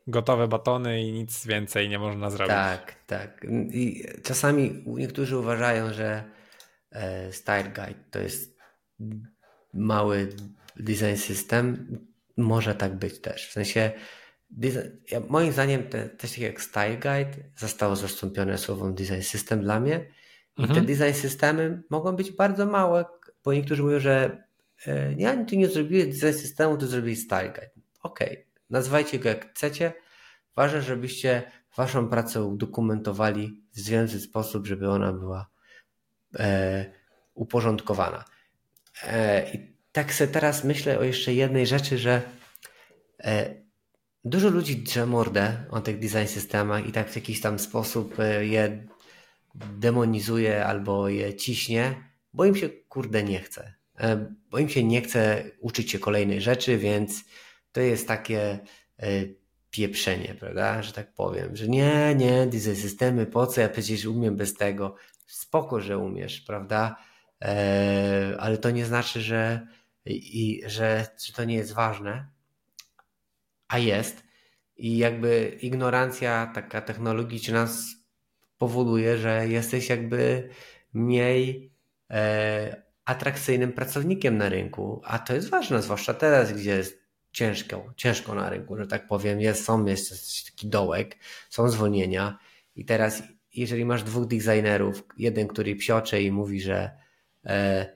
gotowe 0.06 0.48
batony 0.48 1.02
i 1.02 1.12
nic 1.12 1.46
więcej 1.46 1.88
nie 1.88 1.98
można 1.98 2.30
zrobić. 2.30 2.54
Tak, 2.54 2.94
tak. 3.06 3.46
I 3.70 4.04
czasami 4.22 4.82
niektórzy 4.86 5.38
uważają, 5.38 5.92
że 5.92 6.24
e, 6.92 7.32
Style 7.32 7.64
Guide 7.64 8.04
to 8.10 8.18
jest 8.18 8.56
mały 9.74 10.28
design 10.76 11.16
system. 11.16 11.98
Może 12.36 12.74
tak 12.74 12.94
być 12.94 13.20
też. 13.20 13.48
W 13.48 13.52
sensie, 13.52 13.90
moim 15.28 15.52
zdaniem, 15.52 15.82
te, 15.82 16.10
coś 16.18 16.30
takiego 16.30 16.46
jak 16.46 16.62
Style 16.62 16.96
Guide 16.96 17.44
zostało 17.56 17.96
zastąpione 17.96 18.58
słowem 18.58 18.94
design 18.94 19.22
system 19.22 19.60
dla 19.60 19.80
mnie. 19.80 20.15
I 20.58 20.62
mhm. 20.62 20.80
te 20.80 20.86
design 20.86 21.20
systemy 21.20 21.82
mogą 21.90 22.12
być 22.12 22.32
bardzo 22.32 22.66
małe, 22.66 23.04
bo 23.44 23.52
niektórzy 23.52 23.82
mówią, 23.82 24.00
że 24.00 24.44
e, 24.86 25.14
nie, 25.14 25.44
tu 25.44 25.56
nie 25.56 25.68
zrobiłeś 25.68 26.06
design 26.06 26.38
systemu, 26.38 26.76
to 26.76 26.86
zrobili 26.86 27.16
Style 27.16 27.48
Guide. 27.48 27.70
Okej, 28.02 28.28
okay 28.32 28.46
Nazywajcie 28.70 29.18
go 29.18 29.28
jak 29.28 29.54
chcecie. 29.54 29.92
Ważne, 30.56 30.82
żebyście 30.82 31.42
waszą 31.76 32.08
pracę 32.08 32.42
udokumentowali 32.42 33.62
w 33.72 33.78
związny 33.78 34.20
sposób, 34.20 34.66
żeby 34.66 34.90
ona 34.90 35.12
była 35.12 35.48
e, 36.38 36.84
uporządkowana. 37.34 38.24
E, 39.02 39.50
I 39.52 39.76
tak 39.92 40.14
sobie 40.14 40.32
teraz 40.32 40.64
myślę 40.64 40.98
o 40.98 41.02
jeszcze 41.02 41.34
jednej 41.34 41.66
rzeczy, 41.66 41.98
że 41.98 42.22
e, 43.24 43.54
dużo 44.24 44.48
ludzi 44.48 44.76
drze 44.76 45.06
mordę 45.06 45.64
o 45.70 45.80
tych 45.80 45.98
design 45.98 46.26
systemach 46.26 46.86
i 46.86 46.92
tak 46.92 47.10
w 47.10 47.16
jakiś 47.16 47.40
tam 47.40 47.58
sposób 47.58 48.20
e, 48.20 48.46
je 48.46 48.86
demonizuje 49.78 50.66
albo 50.66 51.08
je 51.08 51.34
ciśnie, 51.34 51.94
bo 52.32 52.44
im 52.44 52.56
się 52.56 52.68
kurde 52.68 53.22
nie 53.22 53.40
chce. 53.40 53.74
E, 53.98 54.34
bo 54.50 54.58
im 54.58 54.68
się 54.68 54.84
nie 54.84 55.02
chce 55.02 55.44
uczyć 55.60 55.90
się 55.90 55.98
kolejnej 55.98 56.40
rzeczy, 56.40 56.78
więc 56.78 57.24
to 57.72 57.80
jest 57.80 58.08
takie 58.08 58.58
e, 58.98 59.08
pieprzenie, 59.70 60.34
prawda, 60.40 60.82
że 60.82 60.92
tak 60.92 61.14
powiem, 61.14 61.56
że 61.56 61.68
nie, 61.68 62.14
nie, 62.14 62.46
design 62.46 62.74
systemy, 62.74 63.26
po 63.26 63.46
co, 63.46 63.60
ja 63.60 63.68
przecież 63.68 64.04
umiem 64.04 64.36
bez 64.36 64.54
tego, 64.54 64.96
spoko, 65.26 65.80
że 65.80 65.98
umiesz, 65.98 66.40
prawda, 66.40 66.96
e, 67.42 68.36
ale 68.38 68.58
to 68.58 68.70
nie 68.70 68.86
znaczy, 68.86 69.20
że, 69.22 69.66
i, 70.06 70.62
że, 70.66 71.06
że 71.26 71.32
to 71.32 71.44
nie 71.44 71.54
jest 71.54 71.72
ważne, 71.72 72.26
a 73.68 73.78
jest. 73.78 74.26
I 74.76 74.98
jakby 74.98 75.58
ignorancja 75.60 76.52
taka 76.54 76.80
technologiczna 76.80 77.68
powoduje, 78.58 79.18
że 79.18 79.48
jesteś 79.48 79.88
jakby 79.88 80.48
mniej 80.94 81.70
e, 82.10 82.82
atrakcyjnym 83.04 83.72
pracownikiem 83.72 84.38
na 84.38 84.48
rynku, 84.48 85.00
a 85.04 85.18
to 85.18 85.34
jest 85.34 85.48
ważne, 85.48 85.82
zwłaszcza 85.82 86.14
teraz, 86.14 86.52
gdzie 86.52 86.70
jest 86.70 87.06
ciężko, 87.32 87.92
ciężko 87.96 88.34
na 88.34 88.50
rynku, 88.50 88.76
że 88.76 88.86
tak 88.86 89.06
powiem. 89.06 89.40
Jest, 89.40 89.64
są 89.64 89.86
jeszcze 89.86 90.14
taki 90.50 90.68
dołek, 90.68 91.16
są 91.50 91.68
zwolnienia 91.68 92.38
i 92.76 92.84
teraz 92.84 93.22
jeżeli 93.54 93.84
masz 93.84 94.02
dwóch 94.02 94.26
designerów, 94.26 95.04
jeden, 95.18 95.48
który 95.48 95.76
psiocze 95.76 96.22
i 96.22 96.32
mówi, 96.32 96.60
że 96.60 96.90
e, 97.46 97.86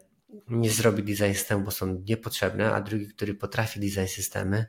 nie 0.49 0.71
zrobi 0.71 1.03
design 1.03 1.33
systemu, 1.33 1.65
bo 1.65 1.71
są 1.71 2.03
niepotrzebne, 2.09 2.73
a 2.73 2.81
drugi, 2.81 3.09
który 3.09 3.35
potrafi 3.35 3.81
design 3.81 4.07
systemy, 4.07 4.67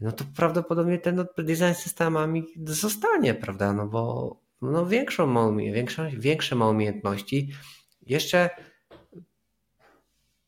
no 0.00 0.12
to 0.12 0.24
prawdopodobnie 0.36 0.98
ten 0.98 1.26
design 1.38 1.74
systemami 1.74 2.46
zostanie, 2.64 3.34
prawda? 3.34 3.72
No 3.72 3.86
bo 3.86 4.36
no 4.62 4.86
większą 4.86 5.26
ma, 5.26 5.52
większą, 5.52 6.10
większe 6.10 6.54
ma 6.54 6.68
umiejętności. 6.68 7.48
Jeszcze 8.06 8.50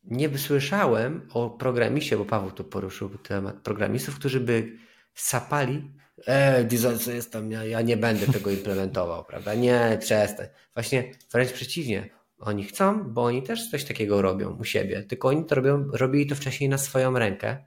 nie 0.05 0.39
słyszałem 0.39 1.29
o 1.35 1.51
programiście, 1.51 2.17
bo 2.17 2.25
Paweł 2.25 2.51
tu 2.51 2.65
poruszył 2.65 3.09
temat 3.09 3.57
programistów, 3.57 4.15
którzy 4.19 4.41
by 4.41 4.77
sapali 5.15 5.91
e, 6.27 6.65
design 6.65 6.97
system, 6.97 7.53
ja, 7.53 7.65
ja 7.65 7.81
nie 7.81 7.97
będę 7.97 8.27
tego 8.27 8.51
implementował, 8.61 9.25
prawda? 9.25 9.55
Nie, 9.55 9.99
przestań. 10.01 10.47
Właśnie 10.75 11.13
wręcz 11.33 11.53
przeciwnie. 11.53 12.11
Oni 12.39 12.65
chcą, 12.65 13.05
bo 13.05 13.25
oni 13.25 13.43
też 13.43 13.71
coś 13.71 13.85
takiego 13.85 14.23
robią 14.23 14.57
u 14.57 14.65
siebie, 14.65 15.03
tylko 15.03 15.29
oni 15.29 15.45
to 15.45 15.55
robią, 15.55 15.91
robili 15.93 16.27
to 16.27 16.35
wcześniej 16.35 16.71
na 16.71 16.79
swoją 16.79 17.19
rękę, 17.19 17.65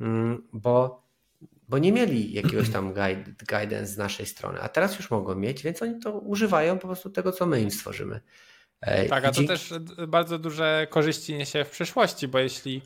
mm, 0.00 0.48
bo, 0.52 1.03
bo 1.68 1.78
nie 1.78 1.92
mieli 1.92 2.32
jakiegoś 2.32 2.70
tam 2.70 2.94
guide, 2.94 3.32
guidance 3.48 3.86
z 3.86 3.96
naszej 3.96 4.26
strony, 4.26 4.60
a 4.60 4.68
teraz 4.68 4.96
już 4.96 5.10
mogą 5.10 5.34
mieć, 5.34 5.62
więc 5.62 5.82
oni 5.82 6.00
to 6.00 6.12
używają 6.12 6.78
po 6.78 6.86
prostu 6.86 7.10
tego, 7.10 7.32
co 7.32 7.46
my 7.46 7.60
im 7.60 7.70
stworzymy. 7.70 8.20
Tak, 9.08 9.24
a 9.24 9.32
to 9.32 9.44
też 9.44 9.74
bardzo 10.08 10.38
duże 10.38 10.86
korzyści 10.90 11.34
niesie 11.34 11.64
w 11.64 11.70
przyszłości, 11.70 12.28
bo 12.28 12.38
jeśli 12.38 12.82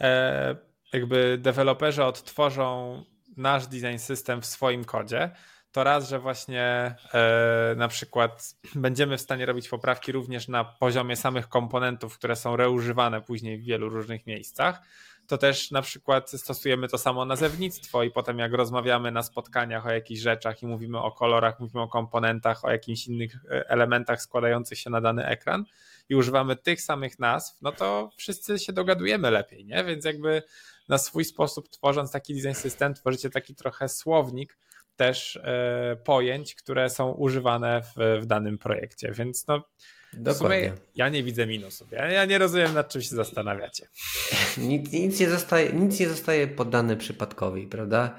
e, 0.00 0.56
jakby 0.92 1.38
deweloperzy 1.40 2.04
odtworzą 2.04 3.04
nasz 3.36 3.66
design 3.66 3.98
system 3.98 4.42
w 4.42 4.46
swoim 4.46 4.84
kodzie, 4.84 5.30
to 5.72 5.84
raz, 5.84 6.08
że 6.08 6.18
właśnie 6.18 6.94
e, 7.14 7.74
na 7.76 7.88
przykład 7.88 8.54
będziemy 8.74 9.18
w 9.18 9.20
stanie 9.20 9.46
robić 9.46 9.68
poprawki 9.68 10.12
również 10.12 10.48
na 10.48 10.64
poziomie 10.64 11.16
samych 11.16 11.48
komponentów, 11.48 12.18
które 12.18 12.36
są 12.36 12.56
reużywane 12.56 13.20
później 13.20 13.58
w 13.58 13.64
wielu 13.64 13.88
różnych 13.88 14.26
miejscach. 14.26 14.82
To 15.28 15.38
też 15.38 15.70
na 15.70 15.82
przykład 15.82 16.30
stosujemy 16.30 16.88
to 16.88 16.98
samo 16.98 17.24
nazewnictwo 17.24 18.02
i 18.02 18.10
potem 18.10 18.38
jak 18.38 18.52
rozmawiamy 18.52 19.12
na 19.12 19.22
spotkaniach 19.22 19.86
o 19.86 19.90
jakichś 19.90 20.20
rzeczach 20.20 20.62
i 20.62 20.66
mówimy 20.66 20.98
o 21.02 21.12
kolorach, 21.12 21.60
mówimy 21.60 21.82
o 21.82 21.88
komponentach, 21.88 22.64
o 22.64 22.70
jakichś 22.70 23.06
innych 23.06 23.36
e, 23.50 23.70
elementach 23.70 24.22
składających 24.22 24.78
się 24.78 24.90
na 24.90 25.00
dany 25.00 25.26
ekran 25.26 25.64
i 26.08 26.14
używamy 26.14 26.56
tych 26.56 26.80
samych 26.82 27.18
nazw, 27.18 27.62
no 27.62 27.72
to 27.72 28.10
wszyscy 28.16 28.58
się 28.58 28.72
dogadujemy 28.72 29.30
lepiej, 29.30 29.64
nie? 29.64 29.84
Więc 29.84 30.04
jakby 30.04 30.42
na 30.88 30.98
swój 30.98 31.24
sposób 31.24 31.68
tworząc 31.68 32.12
taki 32.12 32.34
design 32.34 32.54
system, 32.54 32.94
tworzycie 32.94 33.30
taki 33.30 33.54
trochę 33.54 33.88
słownik, 33.88 34.58
też 34.96 35.36
e, 35.36 35.96
pojęć, 36.04 36.54
które 36.54 36.90
są 36.90 37.12
używane 37.12 37.82
w, 37.82 38.20
w 38.22 38.26
danym 38.26 38.58
projekcie. 38.58 39.12
Więc 39.12 39.46
no, 39.46 39.62
Dokładnie. 40.12 40.72
ja 40.94 41.08
nie 41.08 41.22
widzę 41.22 41.46
minusów. 41.46 41.92
Ja, 41.92 42.10
ja, 42.10 42.24
nie 42.24 42.38
rozumiem, 42.38 42.74
nad 42.74 42.88
czym 42.88 43.02
się 43.02 43.16
zastanawiacie. 43.16 43.88
Nic, 44.58 44.92
nic, 44.92 45.20
nie, 45.20 45.28
zostaje, 45.28 45.72
nic 45.72 46.00
nie 46.00 46.08
zostaje 46.08 46.48
poddane 46.48 46.96
przypadkowi, 46.96 47.66
prawda? 47.66 48.18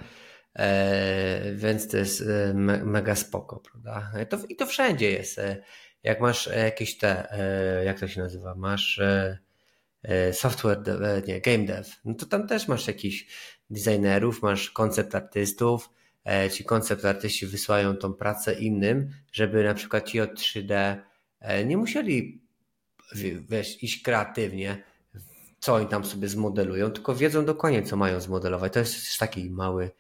E, 0.56 1.54
więc 1.56 1.88
to 1.88 1.98
jest 1.98 2.22
e, 2.22 2.54
me, 2.54 2.84
mega 2.86 3.16
spoko, 3.16 3.60
prawda? 3.72 4.12
To, 4.30 4.38
I 4.50 4.56
to 4.56 4.66
wszędzie 4.66 5.12
jest. 5.12 5.40
E, 5.40 5.64
jak 6.04 6.22
masz 6.22 6.48
jakieś 6.48 6.98
te, 6.98 7.32
e, 7.32 7.86
jak 7.86 8.00
to 8.00 8.08
się 8.08 8.22
nazywa, 8.22 8.56
masz 8.56 9.02
software, 10.32 10.82
dev, 10.82 11.22
nie, 11.28 11.42
game 11.42 11.66
dev, 11.66 11.90
no 12.06 12.14
to 12.14 12.26
tam 12.26 12.48
też 12.48 12.68
masz 12.68 12.88
jakichś 12.88 13.26
designerów, 13.70 14.42
masz 14.42 14.70
koncept 14.70 15.16
artystów, 15.16 15.90
E, 16.30 16.50
ci 16.50 16.64
koncept 16.64 17.06
artyści 17.06 17.48
wysyłają 17.48 17.96
tą 17.96 18.14
pracę 18.14 18.54
innym, 18.54 19.10
żeby 19.32 19.64
na 19.64 19.74
przykład 19.74 20.10
ci 20.10 20.22
od 20.22 20.34
3D 20.34 20.72
e, 20.74 21.02
nie 21.66 21.78
musieli 21.78 22.42
wiesz, 23.50 23.84
iść 23.84 24.04
kreatywnie, 24.04 24.84
co 25.60 25.74
oni 25.74 25.88
tam 25.88 26.06
sobie 26.06 26.28
zmodelują, 26.28 26.92
tylko 26.92 27.16
wiedzą 27.16 27.46
dokładnie, 27.46 27.84
co 27.84 27.98
mają 27.98 28.20
zmodelować. 28.20 28.74
To 28.74 28.80
jest 28.80 29.20
taki 29.20 29.52
mały, 29.52 29.92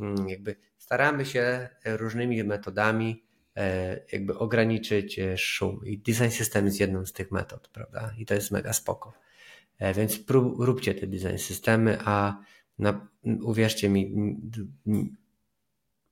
mm, 0.00 0.28
jakby 0.28 0.56
staramy 0.78 1.26
się 1.26 1.68
różnymi 1.84 2.44
metodami 2.44 3.22
e, 3.56 4.00
jakby 4.12 4.38
ograniczyć 4.38 5.20
szum 5.36 5.80
i 5.84 5.98
design 5.98 6.30
system 6.30 6.66
jest 6.66 6.80
jedną 6.80 7.06
z 7.06 7.12
tych 7.12 7.30
metod, 7.30 7.68
prawda? 7.68 8.14
I 8.18 8.26
to 8.26 8.34
jest 8.34 8.50
mega 8.50 8.72
spoko. 8.72 9.12
Więc 9.94 10.18
prób, 10.18 10.60
róbcie 10.60 10.94
te 10.94 11.06
design 11.06 11.36
systemy, 11.36 11.98
a 12.04 12.36
na, 12.78 13.08
uwierzcie 13.42 13.88
mi, 13.88 14.14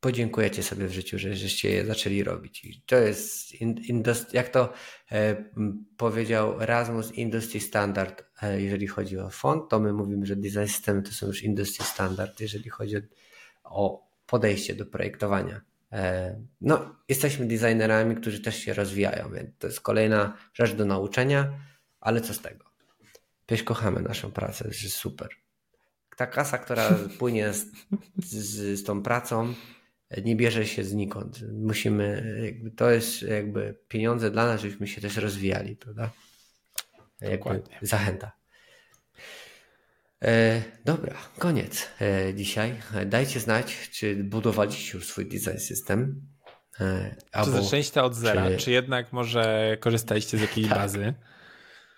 podziękujecie 0.01 0.63
sobie 0.63 0.87
w 0.87 0.93
życiu, 0.93 1.19
że 1.19 1.35
żeście 1.35 1.71
je 1.71 1.87
zaczęli 1.87 2.23
robić. 2.23 2.65
I 2.65 2.83
to 2.87 2.97
jest, 2.97 3.53
jak 4.33 4.49
to 4.49 4.73
e, 5.13 5.45
powiedział 5.97 6.55
Rasmus, 6.59 7.13
industry 7.13 7.61
standard, 7.61 8.25
e, 8.43 8.63
jeżeli 8.63 8.87
chodzi 8.87 9.19
o 9.19 9.31
font, 9.31 9.71
to 9.71 9.81
my 9.81 9.93
mówimy, 9.93 10.27
że 10.27 10.37
design 10.37 10.67
systemy 10.67 11.03
to 11.03 11.13
są 11.13 11.27
już 11.27 11.43
industry 11.43 11.85
standard, 11.85 12.41
jeżeli 12.41 12.71
chodzi 12.71 12.97
o 13.65 14.09
podejście 14.27 14.75
do 14.75 14.87
projektowania. 14.87 15.61
E, 15.93 16.41
no, 16.61 16.97
jesteśmy 17.09 17.47
designerami, 17.47 18.17
którzy 18.17 18.41
też 18.41 18.57
się 18.57 18.75
rozwijają, 18.75 19.33
więc 19.33 19.51
to 19.59 19.67
jest 19.67 19.81
kolejna 19.81 20.37
rzecz 20.55 20.75
do 20.75 20.85
nauczenia, 20.85 21.53
ale 22.01 22.21
co 22.21 22.35
z 22.35 22.41
tego? 22.41 22.65
Przecież 23.47 23.65
kochamy 23.65 24.01
naszą 24.01 24.33
pracę, 24.33 24.69
jest 24.69 24.97
super. 24.97 25.29
Ta 26.17 26.27
kasa, 26.27 26.59
która 26.59 26.99
płynie 27.19 27.53
z, 27.53 27.67
z, 28.17 28.79
z 28.81 28.85
tą 28.85 29.03
pracą, 29.03 29.55
nie 30.25 30.37
bierze 30.37 30.67
się 30.67 30.85
znikąd. 30.85 31.53
Musimy, 31.53 32.37
jakby, 32.45 32.71
to 32.71 32.91
jest 32.91 33.23
jakby 33.23 33.79
pieniądze 33.89 34.31
dla 34.31 34.47
nas, 34.47 34.61
żebyśmy 34.61 34.87
się 34.87 35.01
też 35.01 35.17
rozwijali, 35.17 35.77
prawda? 35.77 36.11
Jakby 37.21 37.63
zachęta. 37.83 38.33
E, 40.25 40.63
dobra, 40.85 41.15
koniec 41.39 41.89
e, 42.01 42.35
dzisiaj. 42.35 42.75
Dajcie 43.07 43.41
znać, 43.41 43.91
czy 43.93 44.17
budowaliście 44.25 44.99
już 44.99 45.07
swój 45.07 45.27
design 45.27 45.59
system. 45.59 46.23
E, 46.81 47.15
czy 47.21 47.27
albo, 47.33 47.63
zaczęliście 47.63 48.03
od 48.03 48.15
zera, 48.15 48.51
czy... 48.51 48.57
czy 48.57 48.71
jednak 48.71 49.13
może 49.13 49.77
korzystaliście 49.81 50.39
z 50.39 50.41
jakiejś 50.41 50.69
tak. 50.69 50.79
bazy? 50.79 51.15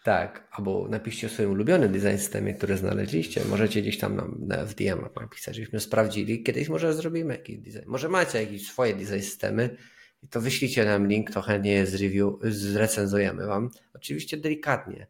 Tak, 0.05 0.48
albo 0.51 0.88
napiszcie 0.88 1.26
o 1.26 1.30
swoim 1.30 1.51
ulubionym 1.51 1.92
design 1.92 2.16
systemie, 2.16 2.55
który 2.55 2.76
znaleźliście. 2.76 3.44
Możecie 3.44 3.82
gdzieś 3.82 3.98
tam 3.98 4.16
nam 4.16 4.36
na 4.46 4.57
FDM 4.57 5.09
napisać, 5.20 5.57
żebyśmy 5.57 5.80
sprawdzili. 5.80 6.42
Kiedyś 6.42 6.68
może 6.68 6.94
zrobimy 6.94 7.34
jakiś 7.34 7.59
design. 7.59 7.84
Może 7.86 8.09
macie 8.09 8.40
jakieś 8.40 8.66
swoje 8.68 8.94
design 8.94 9.20
systemy 9.20 9.76
i 10.22 10.28
to 10.28 10.40
wyślijcie 10.40 10.84
nam 10.84 11.07
link, 11.07 11.30
to 11.30 11.42
chętnie 11.42 11.72
je 11.72 11.86
zreview, 11.86 12.34
zrecenzujemy 12.42 13.46
wam. 13.46 13.70
Oczywiście 13.94 14.36
delikatnie 14.36 15.07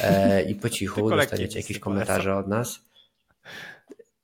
e, 0.00 0.42
i 0.42 0.54
po 0.54 0.68
cichu 0.70 1.10
dostaniecie 1.10 1.58
jakieś 1.58 1.78
komentarze 1.78 2.36
od 2.36 2.48
nas. 2.48 2.80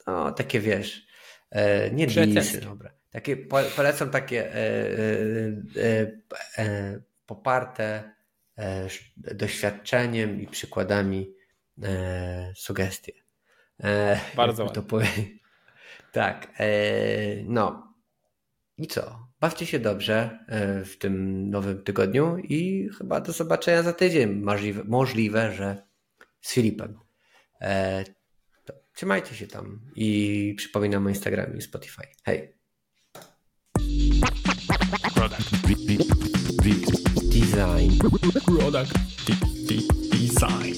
No, 0.06 0.32
takie 0.32 0.60
wiesz, 0.60 1.06
e, 1.50 1.90
nie 1.90 2.06
dinisy, 2.06 2.60
dobra. 2.60 2.90
Takie, 3.10 3.36
polecam 3.76 4.10
takie 4.10 4.54
e, 4.54 4.58
e, 4.58 5.82
e, 5.82 6.12
e 6.58 7.00
poparte 7.26 8.13
doświadczeniem 9.16 10.40
i 10.40 10.46
przykładami 10.46 11.34
e, 11.82 12.52
sugestie. 12.56 13.12
E, 13.82 14.20
Bardzo 14.36 14.68
to 14.68 14.82
powiem. 14.82 15.08
Tak, 16.12 16.52
no 17.44 17.94
i 18.78 18.86
co? 18.86 19.28
Bawcie 19.40 19.66
się 19.66 19.78
dobrze 19.78 20.38
w 20.84 20.96
tym 20.98 21.50
nowym 21.50 21.82
tygodniu 21.82 22.38
i 22.38 22.88
chyba 22.98 23.20
do 23.20 23.32
zobaczenia 23.32 23.82
za 23.82 23.92
tydzień. 23.92 24.32
Możliwe, 24.34 24.84
możliwe 24.84 25.52
że 25.52 25.86
z 26.40 26.54
Filipem. 26.54 26.98
To 28.64 28.74
trzymajcie 28.94 29.34
się 29.34 29.46
tam 29.46 29.80
i 29.96 30.54
przypominam 30.58 31.06
o 31.06 31.08
Instagramie 31.08 31.58
i 31.58 31.62
Spotify. 31.62 32.02
Hej! 32.24 32.54
Product 35.14 36.13
design. 37.54 37.98
Product 38.44 38.92
design. 40.10 40.74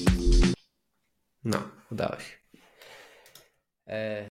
No, 1.43 1.57
udało 1.91 2.15
się. 2.19 2.37
E, 3.87 4.25